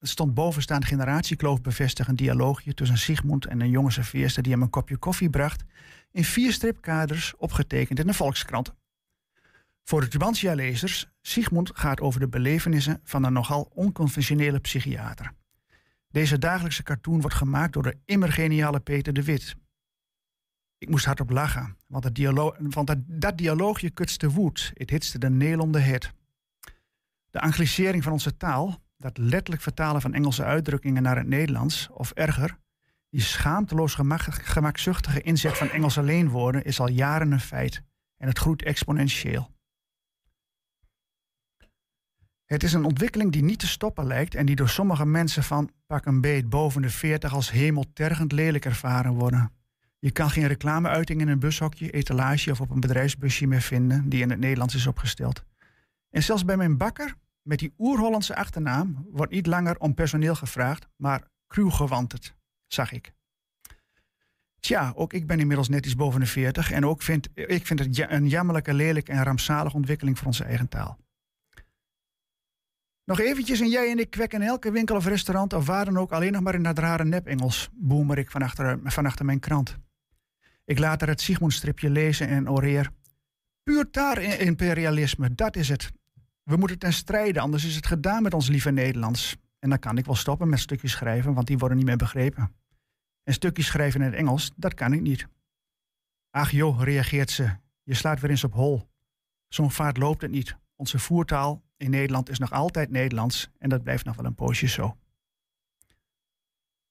stond 0.00 0.34
bovenstaand 0.34 0.84
generatiekloof 0.84 1.60
bevestigd 1.60 2.08
een 2.08 2.16
dialoogje 2.16 2.74
tussen 2.74 2.98
Sigmund 2.98 3.46
en 3.46 3.60
een 3.60 3.70
jonge 3.70 3.90
serveerster 3.90 4.42
die 4.42 4.52
hem 4.52 4.62
een 4.62 4.70
kopje 4.70 4.96
koffie 4.96 5.30
bracht, 5.30 5.64
in 6.10 6.24
vier 6.24 6.52
stripkaders 6.52 7.34
opgetekend 7.36 7.98
in 7.98 8.06
de 8.06 8.14
Volkskrant. 8.14 8.74
Voor 9.84 10.00
de 10.00 10.08
Tubantia-lezers, 10.08 11.10
Sigmund 11.20 11.70
gaat 11.74 12.00
over 12.00 12.20
de 12.20 12.28
belevenissen 12.28 13.00
van 13.04 13.24
een 13.24 13.32
nogal 13.32 13.70
onconventionele 13.74 14.58
psychiater. 14.58 15.32
Deze 16.10 16.38
dagelijkse 16.38 16.82
cartoon 16.82 17.20
wordt 17.20 17.36
gemaakt 17.36 17.72
door 17.72 17.82
de 17.82 17.98
immer 18.04 18.32
geniale 18.32 18.80
Peter 18.80 19.12
de 19.12 19.22
Wit. 19.22 19.56
Ik 20.78 20.88
moest 20.88 21.04
hardop 21.04 21.30
lachen, 21.30 21.76
want, 21.86 22.16
dat, 22.86 22.98
dat 23.06 23.38
dialoogje 23.38 23.90
kutste 23.90 24.30
woed. 24.30 24.70
Het 24.74 24.90
hitste 24.90 25.18
de 25.18 25.28
nail 25.28 25.58
on 25.58 25.72
the 25.72 25.78
head. 25.78 26.12
De 27.30 27.40
anglicering 27.40 28.02
van 28.02 28.12
onze 28.12 28.36
taal, 28.36 28.82
dat 28.96 29.18
letterlijk 29.18 29.62
vertalen 29.62 30.00
van 30.00 30.14
Engelse 30.14 30.44
uitdrukkingen 30.44 31.02
naar 31.02 31.16
het 31.16 31.26
Nederlands, 31.26 31.88
of 31.90 32.10
erger, 32.10 32.58
die 33.10 33.20
schaamteloos 33.20 33.94
gemak, 33.94 34.20
gemakzuchtige 34.22 35.20
inzet 35.20 35.58
van 35.58 35.70
Engelse 35.70 36.02
leenwoorden 36.02 36.64
is 36.64 36.80
al 36.80 36.88
jaren 36.88 37.32
een 37.32 37.40
feit 37.40 37.82
en 38.16 38.28
het 38.28 38.38
groeit 38.38 38.62
exponentieel. 38.62 39.50
Het 42.44 42.62
is 42.62 42.72
een 42.72 42.84
ontwikkeling 42.84 43.32
die 43.32 43.42
niet 43.42 43.58
te 43.58 43.66
stoppen 43.66 44.06
lijkt 44.06 44.34
en 44.34 44.46
die 44.46 44.56
door 44.56 44.68
sommige 44.68 45.06
mensen 45.06 45.42
van 45.42 45.70
pak 45.86 46.06
een 46.06 46.20
beet 46.20 46.48
boven 46.48 46.82
de 46.82 46.90
40 46.90 47.34
als 47.34 47.50
hemeltergend 47.50 48.32
lelijk 48.32 48.64
ervaren 48.64 49.12
worden. 49.12 49.57
Je 50.00 50.10
kan 50.10 50.30
geen 50.30 50.46
reclameuiting 50.46 51.20
in 51.20 51.28
een 51.28 51.38
bushokje, 51.38 51.90
etalage 51.90 52.50
of 52.50 52.60
op 52.60 52.70
een 52.70 52.80
bedrijfsbusje 52.80 53.46
meer 53.46 53.60
vinden 53.60 54.08
die 54.08 54.22
in 54.22 54.30
het 54.30 54.38
Nederlands 54.38 54.74
is 54.74 54.86
opgesteld. 54.86 55.44
En 56.10 56.22
zelfs 56.22 56.44
bij 56.44 56.56
mijn 56.56 56.76
bakker, 56.76 57.14
met 57.42 57.58
die 57.58 57.74
oer-Hollandse 57.78 58.36
achternaam, 58.36 59.06
wordt 59.10 59.32
niet 59.32 59.46
langer 59.46 59.78
om 59.78 59.94
personeel 59.94 60.34
gevraagd, 60.34 60.88
maar 60.96 61.28
crewgewanterd, 61.46 62.34
zag 62.66 62.92
ik. 62.92 63.12
Tja, 64.60 64.92
ook 64.94 65.12
ik 65.12 65.26
ben 65.26 65.40
inmiddels 65.40 65.68
net 65.68 65.86
iets 65.86 65.94
boven 65.94 66.20
de 66.20 66.26
40 66.26 66.70
en 66.70 66.86
ook 66.86 67.02
vind 67.02 67.28
ik 67.34 67.66
vind 67.66 67.78
het 67.78 68.10
een 68.10 68.28
jammerlijke, 68.28 68.74
lelijke 68.74 69.12
en 69.12 69.22
rampzalige 69.22 69.76
ontwikkeling 69.76 70.18
voor 70.18 70.26
onze 70.26 70.44
eigen 70.44 70.68
taal. 70.68 70.98
Nog 73.04 73.20
eventjes 73.20 73.60
en 73.60 73.68
jij 73.68 73.90
en 73.90 73.98
ik 73.98 74.10
kwekken 74.10 74.42
in 74.42 74.48
elke 74.48 74.70
winkel 74.70 74.96
of 74.96 75.06
restaurant 75.06 75.52
of 75.52 75.66
waar 75.66 75.84
dan 75.84 75.98
ook 75.98 76.12
alleen 76.12 76.32
nog 76.32 76.42
maar 76.42 76.54
in 76.54 76.62
dat 76.62 76.78
rare 76.78 77.04
nep-Engels, 77.04 77.68
boemer 77.72 78.18
ik 78.18 78.30
van 78.30 78.50
van 78.84 79.06
achter 79.06 79.24
mijn 79.24 79.40
krant. 79.40 79.78
Ik 80.68 80.78
laat 80.78 81.02
er 81.02 81.08
het 81.08 81.20
Sigmund-stripje 81.20 81.90
lezen 81.90 82.28
en 82.28 82.50
oreer. 82.50 82.90
Puur 83.62 83.90
taar-imperialisme, 83.90 85.34
dat 85.34 85.56
is 85.56 85.68
het. 85.68 85.90
We 86.42 86.56
moeten 86.56 86.78
ten 86.78 86.92
strijde, 86.92 87.40
anders 87.40 87.64
is 87.64 87.76
het 87.76 87.86
gedaan 87.86 88.22
met 88.22 88.34
ons 88.34 88.48
lieve 88.48 88.70
Nederlands. 88.70 89.36
En 89.58 89.68
dan 89.68 89.78
kan 89.78 89.98
ik 89.98 90.04
wel 90.04 90.14
stoppen 90.14 90.48
met 90.48 90.58
stukjes 90.58 90.92
schrijven, 90.92 91.34
want 91.34 91.46
die 91.46 91.58
worden 91.58 91.76
niet 91.76 91.86
meer 91.86 91.96
begrepen. 91.96 92.54
En 93.22 93.32
stukjes 93.32 93.66
schrijven 93.66 94.00
in 94.00 94.06
het 94.06 94.14
Engels, 94.14 94.52
dat 94.56 94.74
kan 94.74 94.92
ik 94.92 95.00
niet. 95.00 95.28
Ach 96.30 96.50
joh, 96.50 96.82
reageert 96.82 97.30
ze, 97.30 97.56
je 97.82 97.94
slaat 97.94 98.20
weer 98.20 98.30
eens 98.30 98.44
op 98.44 98.52
hol. 98.52 98.88
Zo'n 99.48 99.70
vaart 99.70 99.96
loopt 99.96 100.22
het 100.22 100.30
niet. 100.30 100.56
Onze 100.76 100.98
voertaal 100.98 101.62
in 101.76 101.90
Nederland 101.90 102.30
is 102.30 102.38
nog 102.38 102.52
altijd 102.52 102.90
Nederlands 102.90 103.50
en 103.58 103.68
dat 103.68 103.82
blijft 103.82 104.04
nog 104.04 104.16
wel 104.16 104.24
een 104.24 104.34
poosje 104.34 104.66
zo. 104.66 104.96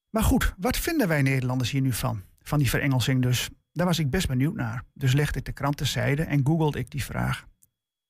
Maar 0.10 0.24
goed, 0.24 0.54
wat 0.58 0.78
vinden 0.78 1.08
wij 1.08 1.22
Nederlanders 1.22 1.72
hier 1.72 1.82
nu 1.82 1.94
van? 1.94 2.24
Van 2.42 2.60
die 2.60 2.70
verengelsing 2.70 3.22
dus. 3.22 3.50
Daar 3.78 3.88
was 3.88 4.00
ik 4.00 4.10
best 4.10 4.28
benieuwd 4.28 4.56
naar. 4.56 4.84
Dus 4.94 5.14
legde 5.14 5.40
ik 5.40 5.46
de 5.46 5.52
krant 5.52 5.78
terzijde 5.78 6.24
en 6.24 6.46
googelde 6.46 6.80
ik 6.80 6.90
die 6.90 7.04
vraag. 7.04 7.48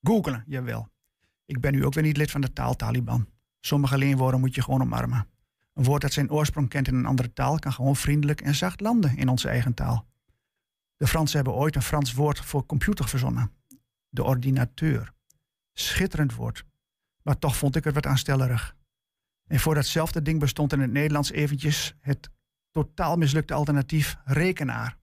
Googelen, 0.01 0.43
jawel. 0.45 0.89
Ik 1.45 1.61
ben 1.61 1.72
nu 1.72 1.86
ook 1.86 1.93
weer 1.93 2.03
niet 2.03 2.18
lid 2.18 2.32
van 2.32 2.41
de 2.41 2.53
taal-Taliban. 2.53 3.28
Sommige 3.59 3.97
leenwoorden 3.97 4.39
moet 4.39 4.55
je 4.55 4.61
gewoon 4.61 4.82
omarmen. 4.82 5.28
Een 5.74 5.84
woord 5.84 6.01
dat 6.01 6.13
zijn 6.13 6.32
oorsprong 6.32 6.70
kent 6.70 6.88
in 6.88 6.95
een 6.95 7.05
andere 7.05 7.34
taal 7.34 7.59
kan 7.59 7.74
gewoon 7.74 7.95
vriendelijk 7.95 8.41
en 8.41 8.55
zacht 8.55 8.82
landen 8.82 9.18
in 9.18 9.30
onze 9.30 9.49
eigen 9.49 9.74
taal. 9.74 10.07
De 10.97 11.07
Fransen 11.07 11.36
hebben 11.36 11.55
ooit 11.55 11.76
een 11.76 11.82
Frans 11.82 12.13
woord 12.13 12.39
voor 12.39 12.65
computer 12.65 13.07
verzonnen. 13.07 13.51
De 14.09 14.24
ordinateur. 14.24 15.13
Schitterend 15.74 16.36
woord. 16.36 16.65
Maar 17.22 17.39
toch 17.39 17.57
vond 17.57 17.76
ik 17.76 17.84
het 17.84 17.93
wat 17.93 18.05
aanstellerig. 18.05 18.76
En 19.47 19.59
voor 19.59 19.76
datzelfde 19.76 20.22
ding 20.22 20.39
bestond 20.39 20.74
in 20.74 20.80
het 20.80 20.91
Nederlands 20.91 21.32
eventjes 21.32 21.95
het 21.99 22.30
totaal 22.72 23.18
mislukte 23.18 23.53
alternatief 23.53 24.18
rekenaar. 24.24 24.97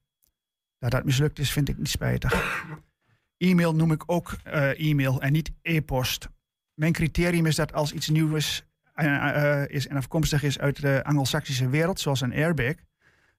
Dat 0.85 0.93
dat 0.93 1.05
mislukt 1.05 1.39
is, 1.39 1.53
vind 1.53 1.69
ik 1.69 1.79
niet 1.79 1.89
spijtig. 1.89 2.65
E-mail 3.37 3.75
noem 3.75 3.93
ik 3.93 4.03
ook 4.07 4.37
uh, 4.47 4.91
e-mail 4.91 5.23
en 5.23 5.33
niet 5.33 5.53
e-post. 5.63 6.29
Mijn 6.75 6.93
criterium 6.93 7.47
is 7.47 7.57
dat 7.57 7.73
als 7.73 7.93
iets 7.93 8.09
nieuws 8.09 8.35
is, 8.35 8.65
uh, 8.97 9.69
is 9.69 9.87
en 9.87 9.97
afkomstig 9.97 10.43
is 10.43 10.59
uit 10.59 10.81
de 10.81 11.05
Anglo-Saxische 11.05 11.69
wereld, 11.69 12.01
zoals 12.01 12.21
een 12.21 12.33
airbag, 12.33 12.75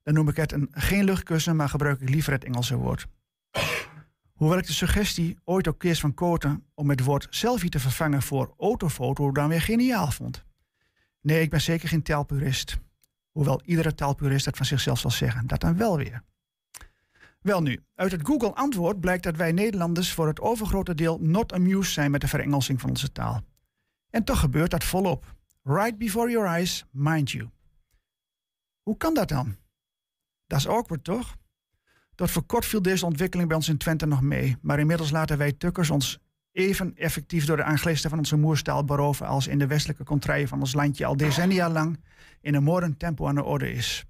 dan 0.04 0.14
noem 0.14 0.30
ik 0.30 0.36
het 0.36 0.52
een, 0.52 0.68
geen 0.72 1.04
luchtkussen, 1.04 1.56
maar 1.56 1.70
gebruik 1.70 2.02
ik 2.02 2.10
liever 2.10 2.34
het 2.34 2.44
Engelse 2.44 2.76
woord. 2.76 3.08
Hoewel 4.34 4.58
ik 4.58 4.66
de 4.66 4.74
suggestie 4.74 5.38
ooit 5.44 5.68
ook 5.68 5.80
Kees 5.80 6.00
van 6.00 6.14
Koten 6.14 6.66
om 6.74 6.90
het 6.90 7.04
woord 7.04 7.28
selfie 7.30 7.70
te 7.70 7.80
vervangen 7.80 8.22
voor 8.22 8.54
autofoto 8.58 9.32
dan 9.32 9.50
weer 9.50 9.62
geniaal 9.62 10.12
vond. 10.12 10.44
Nee, 11.22 11.42
ik 11.42 11.50
ben 11.50 11.62
zeker 11.62 11.90
geen 11.90 12.04
taalpurist. 12.04 12.78
Hoewel 13.32 13.62
iedere 13.66 13.96
taalpurist 13.96 14.46
dat 14.46 14.58
van 14.58 14.66
zichzelf 14.66 15.00
zal 15.00 15.12
zeggen. 15.12 15.48
Dat 15.48 15.62
dan 15.62 15.78
wel 15.78 15.98
weer. 15.98 16.24
Wel 17.46 17.62
nu, 17.62 17.84
uit 17.96 18.12
het 18.12 18.26
Google-antwoord 18.26 19.00
blijkt 19.00 19.24
dat 19.24 19.36
wij 19.36 19.52
Nederlanders 19.52 20.14
voor 20.14 20.28
het 20.28 20.40
overgrote 20.40 20.96
deel 20.96 21.18
not 21.22 21.54
amused 21.54 21.94
zijn 21.94 22.12
met 22.12 22.22
de 22.22 22.28
verengelsing 22.28 22.82
van 22.82 22.90
onze 22.90 23.12
taal. 23.12 23.42
En 24.10 24.24
toch 24.24 24.40
gebeurt 24.40 24.72
dat 24.72 24.84
volop. 24.84 25.36
Right 25.64 25.98
before 25.98 26.32
your 26.32 26.48
eyes, 26.48 26.86
mind 26.92 27.32
you. 27.32 27.50
Hoe 28.82 28.98
kan 28.98 29.14
dat 29.14 29.28
dan? 29.28 29.56
Dat 30.48 30.60
is 30.60 30.68
awkward, 30.68 31.04
toch? 31.04 31.36
Tot 32.16 32.32
voor 32.32 32.44
kort 32.44 32.66
viel 32.66 32.82
deze 32.82 33.06
ontwikkeling 33.06 33.48
bij 33.48 33.58
ons 33.58 33.70
in 33.70 33.78
Twente 33.78 34.06
nog 34.06 34.22
mee. 34.22 34.58
Maar 34.62 34.80
inmiddels 34.80 35.12
laten 35.12 35.38
wij 35.38 35.52
tukkers 35.52 35.90
ons 35.90 36.20
even 36.52 36.96
effectief 36.96 37.46
door 37.46 37.58
de 37.58 37.64
aanglisten 37.64 38.10
van 38.10 38.20
onze 38.20 38.38
moerstaal 38.38 38.86
beroven 38.86 39.28
als 39.28 39.48
in 39.48 39.60
de 39.60 39.68
westelijke 39.68 40.04
contraien 40.04 40.48
van 40.48 40.60
ons 40.60 40.74
landje 40.74 41.06
al 41.06 41.18
decennia 41.18 41.70
lang 41.70 42.04
in 42.42 42.56
een 42.56 42.64
moordend 42.64 43.00
tempo 43.00 43.28
aan 43.28 43.36
de 43.36 43.44
orde 43.44 43.72
is. 43.72 44.06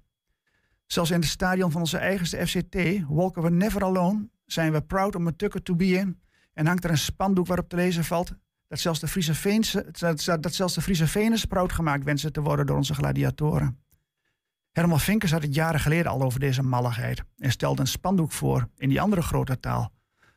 Zelfs 0.86 1.10
in 1.10 1.20
het 1.20 1.28
stadion 1.28 1.70
van 1.70 1.80
onze 1.80 1.98
eigenste 1.98 2.46
FCT, 2.46 2.76
Walker 3.08 3.42
We 3.42 3.50
Never 3.50 3.84
Alone, 3.84 4.28
zijn 4.44 4.72
we 4.72 4.82
proud 4.82 5.14
om 5.14 5.26
een 5.26 5.36
tukker 5.36 5.62
to 5.62 5.74
be 5.74 5.86
in 5.86 6.20
en 6.52 6.66
hangt 6.66 6.84
er 6.84 6.90
een 6.90 6.98
spandoek 6.98 7.46
waarop 7.46 7.68
te 7.68 7.76
lezen 7.76 8.04
valt 8.04 8.32
dat 8.68 8.78
zelfs 8.78 9.00
de 9.00 9.08
Friese, 9.08 9.34
Veense, 9.34 9.86
dat 10.40 10.54
zelfs 10.54 10.74
de 10.74 10.82
Friese 10.82 11.06
Venen 11.06 11.48
proud 11.48 11.72
gemaakt 11.72 12.04
wensen 12.04 12.32
te 12.32 12.40
worden 12.40 12.66
door 12.66 12.76
onze 12.76 12.94
gladiatoren. 12.94 13.84
Herman 14.72 15.00
Vinkers 15.00 15.32
had 15.32 15.42
het 15.42 15.54
jaren 15.54 15.80
geleden 15.80 16.10
al 16.10 16.22
over 16.22 16.40
deze 16.40 16.62
malligheid 16.62 17.22
en 17.38 17.50
stelde 17.50 17.80
een 17.80 17.86
spandoek 17.86 18.32
voor 18.32 18.68
in 18.76 18.88
die 18.88 19.00
andere 19.00 19.22
grote 19.22 19.60
taal, 19.60 19.92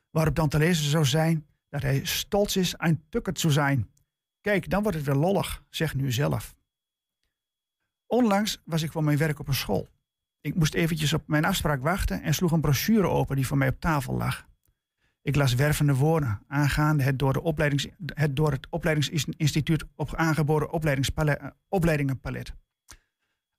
waarop 0.10 0.36
dan 0.36 0.50
te 0.50 0.58
lezen 0.58 0.89
zou 0.89 1.06
zijn 1.06 1.47
dat 1.70 1.82
hij 1.82 2.06
stolz 2.06 2.56
is 2.56 2.78
aan 2.78 3.02
tukkert 3.10 3.39
zou 3.39 3.54
zijn. 3.54 3.89
Kijk, 4.41 4.70
dan 4.70 4.82
wordt 4.82 4.97
het 4.97 5.06
weer 5.06 5.16
lollig, 5.16 5.64
zeg 5.70 5.95
nu 5.95 6.12
zelf. 6.12 6.56
Onlangs 8.06 8.62
was 8.66 8.82
ik 8.82 8.91
voor 8.91 9.04
mijn 9.04 9.18
werk 9.18 9.39
op 9.39 9.47
een 9.47 9.54
school. 9.54 9.88
Ik 10.41 10.55
moest 10.55 10.73
eventjes 10.73 11.13
op 11.13 11.23
mijn 11.27 11.45
afspraak 11.45 11.81
wachten 11.81 12.21
en 12.21 12.33
sloeg 12.33 12.51
een 12.51 12.61
brochure 12.61 13.07
open 13.07 13.35
die 13.35 13.47
voor 13.47 13.57
mij 13.57 13.67
op 13.67 13.79
tafel 13.79 14.17
lag. 14.17 14.47
Ik 15.21 15.35
las 15.35 15.53
wervende 15.53 15.95
woorden 15.95 16.41
aangaande 16.47 17.03
het 17.03 17.19
door, 17.19 17.33
de 17.33 17.41
opleidings, 17.41 17.87
het, 18.13 18.35
door 18.35 18.51
het 18.51 18.67
opleidingsinstituut 18.69 19.83
op 19.95 20.15
aangeboden 20.15 20.71
opleidingenpalet. 21.69 22.53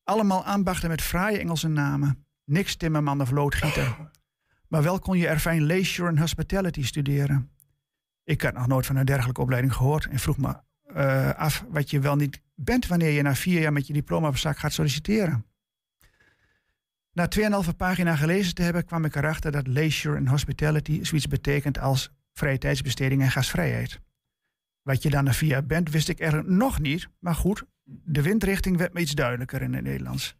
Allemaal 0.04 0.44
ambachten 0.44 0.88
met 0.88 1.02
fraaie 1.02 1.38
Engelse 1.38 1.68
namen. 1.68 2.26
Niks 2.44 2.76
timmerman 2.76 3.20
of 3.20 3.30
loodgieter. 3.30 4.10
Maar 4.68 4.82
wel 4.82 4.98
kon 4.98 5.18
je 5.18 5.28
er 5.28 5.38
fijn 5.38 5.62
leisure 5.62 6.08
en 6.08 6.18
hospitality 6.18 6.84
studeren. 6.84 7.50
Ik 8.24 8.42
had 8.42 8.54
nog 8.54 8.66
nooit 8.66 8.86
van 8.86 8.96
een 8.96 9.04
dergelijke 9.04 9.40
opleiding 9.40 9.74
gehoord 9.74 10.06
en 10.06 10.18
vroeg 10.18 10.36
me 10.36 10.56
uh, 10.96 11.30
af 11.30 11.64
wat 11.68 11.90
je 11.90 12.00
wel 12.00 12.16
niet 12.16 12.40
bent 12.54 12.86
wanneer 12.86 13.10
je 13.10 13.22
na 13.22 13.34
vier 13.34 13.60
jaar 13.60 13.72
met 13.72 13.86
je 13.86 13.92
diploma 13.92 14.28
op 14.28 14.36
zak 14.36 14.58
gaat 14.58 14.72
solliciteren. 14.72 15.44
Na 17.12 17.28
2,5 17.64 17.76
pagina 17.76 18.16
gelezen 18.16 18.54
te 18.54 18.62
hebben 18.62 18.84
kwam 18.84 19.04
ik 19.04 19.14
erachter 19.14 19.52
dat 19.52 19.66
leisure 19.66 20.16
en 20.16 20.26
hospitality 20.26 21.04
zoiets 21.04 21.28
betekent 21.28 21.78
als 21.78 22.11
vrije 22.32 22.58
tijdsbesteding 22.58 23.22
en 23.22 23.30
gasvrijheid. 23.30 24.00
Wat 24.82 25.02
je 25.02 25.11
dan 25.11 25.34
vier 25.34 25.48
jaar 25.48 25.66
bent, 25.66 25.90
wist 25.90 26.08
ik 26.08 26.20
er 26.20 26.50
nog 26.50 26.80
niet, 26.80 27.08
maar 27.18 27.34
goed, 27.34 27.64
de 27.84 28.22
windrichting 28.22 28.76
werd 28.76 28.92
me 28.92 29.00
iets 29.00 29.14
duidelijker 29.14 29.62
in 29.62 29.74
het 29.74 29.84
Nederlands. 29.84 30.36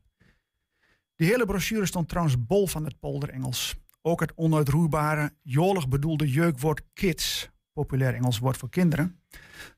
De 1.17 1.25
hele 1.25 1.47
brochure 1.47 1.87
stond 1.87 2.09
trouwens 2.09 2.47
bol 2.47 2.67
van 2.67 2.85
het 2.85 2.99
polderengels. 2.99 3.77
Ook 4.03 4.21
het 4.21 4.33
onuitroeibare, 4.35 5.35
jolig 5.43 5.89
bedoelde 5.89 6.31
jeukwoord 6.31 6.83
kids, 6.93 7.51
populair 7.73 8.15
Engels 8.15 8.39
woord 8.39 8.57
voor 8.57 8.71
kinderen, 8.71 9.21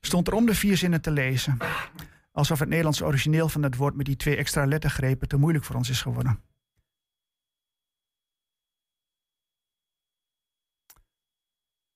stond 0.01 0.27
er 0.27 0.35
om 0.35 0.47
de 0.47 0.55
vier 0.55 0.77
zinnen 0.77 1.01
te 1.01 1.11
lezen. 1.11 1.57
Alsof 2.33 2.59
het 2.59 2.69
Nederlands 2.69 3.03
origineel 3.03 3.49
van 3.49 3.63
het 3.63 3.77
woord 3.77 3.95
met 3.95 4.07
die 4.07 4.17
twee 4.17 4.37
extra 4.37 4.67
lettergrepen 4.67 5.29
te 5.29 5.37
moeilijk 5.37 5.65
voor 5.65 5.77
ons 5.77 5.91
is 5.91 6.03
geworden. 6.03 6.39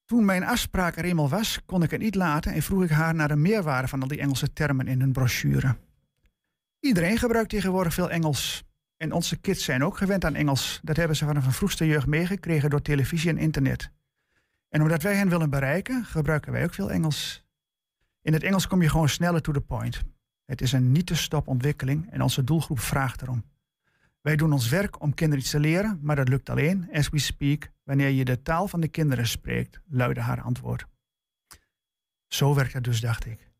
Toen 0.07 0.24
mijn 0.24 0.44
afspraak 0.44 0.96
er 0.96 1.04
eenmaal 1.04 1.28
was, 1.28 1.61
kon 1.64 1.82
ik 1.82 1.90
het 1.90 2.00
niet 2.00 2.14
laten 2.14 2.52
en 2.52 2.62
vroeg 2.62 2.82
ik 2.82 2.90
haar 2.90 3.14
naar 3.14 3.28
de 3.28 3.36
meerwaarde 3.36 3.88
van 3.88 4.02
al 4.02 4.09
die 4.09 4.20
Engelse 4.20 4.52
termen 4.52 4.88
in 4.88 5.00
hun 5.00 5.12
brochure. 5.12 5.76
Iedereen 6.80 7.18
gebruikt 7.18 7.50
tegenwoordig 7.50 7.94
veel 7.94 8.11
Engels. 8.11 8.64
En 8.96 9.12
onze 9.12 9.36
kids 9.36 9.64
zijn 9.64 9.84
ook 9.84 9.96
gewend 9.96 10.24
aan 10.24 10.34
Engels. 10.34 10.80
Dat 10.82 10.96
hebben 10.96 11.16
ze 11.16 11.24
vanaf 11.24 11.46
een 11.46 11.52
vroegste 11.52 11.86
jeugd 11.86 12.07
meegekregen 12.07 12.70
door 12.70 12.82
televisie 12.82 13.30
en 13.30 13.38
internet. 13.38 13.90
En 14.68 14.82
omdat 14.82 15.02
wij 15.02 15.14
hen 15.14 15.28
willen 15.28 15.50
bereiken, 15.50 16.04
gebruiken 16.04 16.52
wij 16.52 16.64
ook 16.64 16.74
veel 16.74 16.90
Engels. 16.90 17.44
In 18.22 18.32
het 18.32 18.42
Engels 18.42 18.66
kom 18.66 18.82
je 18.82 18.88
gewoon 18.88 19.09
sneller 19.09 19.42
to 19.42 19.52
the 19.52 19.61
point. 19.61 20.02
Het 20.44 20.61
is 20.61 20.72
een 20.72 20.92
niet 20.92 21.07
te 21.07 21.16
stop 21.16 21.48
ontwikkeling 21.48 22.11
en 22.11 22.22
onze 22.22 22.44
doelgroep 22.44 22.80
vraagt 22.80 23.22
erom. 23.22 23.44
Wij 24.20 24.36
doen 24.36 24.52
ons 24.52 24.68
werk 24.68 25.00
om 25.00 25.14
kinderen 25.14 25.42
iets 25.42 25.50
te 25.50 25.61
leren, 25.61 25.98
maar 26.02 26.16
dat 26.16 26.28
lukt 26.28 26.50
alleen, 26.50 26.88
as 26.92 27.09
we 27.09 27.18
speak, 27.18 27.70
wanneer 27.87 28.09
je 28.09 28.24
de 28.24 28.43
taal 28.43 28.68
van 28.68 28.80
de 28.80 28.89
kinderen 28.89 29.26
spreekt, 29.26 29.80
luidde 29.84 30.20
haar 30.20 30.41
antwoord. 30.41 30.87
Zo 32.26 32.55
werkt 32.55 32.72
het 32.72 32.84
dus, 32.84 33.01
dacht 33.01 33.26
ik. 33.26 33.51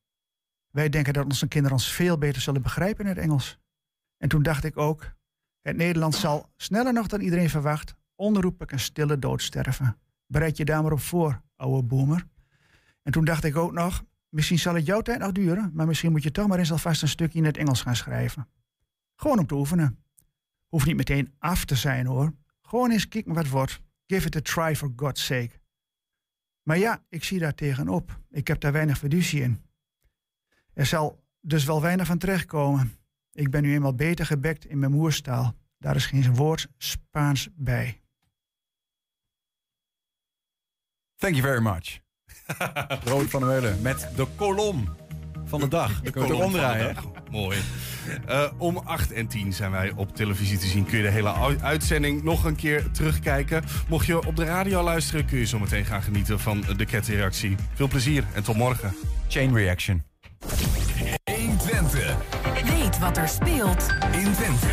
Wij 0.71 0.89
denken 0.89 1.13
dat 1.13 1.25
onze 1.25 1.49
kinderen 1.49 1.77
ons 1.77 1.93
veel 1.93 2.19
beter 2.19 2.43
zullen 2.43 2.63
begrijpen 2.63 3.05
in 3.05 3.11
het 3.11 3.19
Engels. 3.19 3.59
En 4.17 4.29
toen 4.29 4.43
dacht 4.43 4.65
ik 4.65 4.77
ook, 4.77 5.15
het 5.61 5.77
Nederlands 5.77 6.21
zal 6.21 6.53
sneller 6.57 6.93
nog 6.93 7.07
dan 7.07 7.21
iedereen 7.21 7.51
verwacht 7.51 7.95
onroepelijk 8.15 8.73
een 8.73 8.81
stille 8.81 9.19
dood 9.19 9.43
sterven. 9.43 9.99
Bereid 10.27 10.57
je 10.57 10.65
daar 10.65 10.83
maar 10.83 10.93
op 10.93 11.01
voor, 11.01 11.43
oude 11.57 11.87
boomer. 11.87 12.27
En 13.03 13.13
toen 13.13 13.25
dacht 13.25 13.45
ik 13.45 13.57
ook 13.57 13.73
nog, 13.73 14.05
misschien 14.29 14.59
zal 14.59 14.75
het 14.75 14.87
jouw 14.87 15.01
tijd 15.01 15.19
nog 15.19 15.33
duren, 15.33 15.71
maar 15.75 15.87
misschien 15.87 16.13
moet 16.13 16.23
je 16.23 16.31
toch 16.31 16.47
maar 16.47 16.59
eens 16.59 16.73
alvast 16.73 17.03
een 17.03 17.09
stukje 17.09 17.39
in 17.39 17.45
het 17.45 17.57
Engels 17.57 17.83
gaan 17.83 17.97
schrijven. 17.97 18.49
Gewoon 19.15 19.39
om 19.39 19.47
te 19.47 19.55
oefenen. 19.55 20.05
Hoeft 20.69 20.87
niet 20.87 20.97
meteen 20.97 21.35
af 21.39 21.65
te 21.65 21.75
zijn 21.75 22.07
hoor. 22.07 22.33
Gewoon 22.63 22.91
eens 22.91 23.09
kijken 23.09 23.35
wat 23.35 23.49
wordt. 23.49 23.85
Give 24.07 24.27
it 24.27 24.37
a 24.37 24.41
try 24.41 24.77
for 24.77 24.93
God's 24.97 25.25
sake. 25.25 25.51
Maar 26.63 26.79
ja, 26.79 27.05
ik 27.09 27.25
zie 27.25 27.39
daar 27.39 27.55
tegenop. 27.55 28.21
Ik 28.31 28.49
heb 28.49 28.61
daar 28.61 28.73
weinig 28.73 28.99
fiducie 28.99 29.43
in. 29.43 29.63
Er 30.73 30.87
zal 30.87 31.25
dus 31.41 31.65
wel 31.65 31.83
weinig 31.83 32.07
van 32.07 32.19
terechtkomen. 32.19 32.99
Ik 33.33 33.51
ben 33.51 33.63
nu 33.63 33.75
eenmaal 33.75 33.95
beter 33.95 34.27
gebekt 34.27 34.65
in 34.65 34.79
mijn 34.79 34.93
moerstaal. 34.93 35.55
Daar 35.79 35.97
is 35.97 36.07
geen 36.07 36.35
woord 36.35 36.69
Spaans 36.79 37.49
bij. 37.55 38.01
Thank 41.17 41.35
you 41.35 41.47
very 41.47 41.63
much. 41.63 42.01
Rood 43.11 43.31
van 43.31 43.41
der 43.41 43.49
Meulen 43.49 43.83
met 43.83 44.09
de 44.17 44.27
kolom. 44.37 45.06
Van 45.47 45.61
de 45.61 45.69
dag. 45.69 46.01
Dan 46.03 46.31
het 46.31 46.53
de 46.53 46.59
draaien. 46.59 46.95
dag. 46.95 47.05
Mooi. 47.31 47.59
Eh, 48.27 48.45
om 48.59 48.77
8 48.77 49.13
en 49.13 49.27
10 49.27 49.53
zijn 49.53 49.71
wij 49.71 49.93
op 49.97 50.17
televisie 50.17 50.59
te 50.59 50.67
zien. 50.67 50.85
Kun 50.85 50.97
je 50.97 51.03
de 51.03 51.11
hele 51.11 51.59
uitzending 51.61 52.23
nog 52.23 52.45
een 52.45 52.57
keer 52.57 52.91
terugkijken. 52.91 53.65
Mocht 53.89 54.07
je 54.07 54.27
op 54.27 54.37
de 54.37 54.45
radio 54.45 54.83
luisteren, 54.83 55.25
kun 55.25 55.39
je 55.39 55.47
zometeen 55.47 55.85
gaan 55.85 56.03
genieten 56.03 56.41
van 56.41 56.65
de 56.77 56.85
ketreactie. 56.85 57.57
Veel 57.75 57.89
plezier 57.89 58.25
en 58.35 58.43
tot 58.43 58.57
morgen. 58.57 58.95
Chain 59.29 59.55
reaction. 59.55 60.03
120. 61.25 62.17
Weet 62.65 62.99
wat 62.99 63.17
er 63.17 63.29
speelt 63.29 63.87
In 64.13 64.33
Twente. 64.33 64.67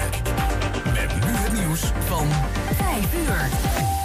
Met 0.94 1.26
nu 1.26 1.32
het 1.32 1.54
nieuws 1.54 1.82
van 1.82 2.28
5 2.76 3.14
uur. 3.28 4.03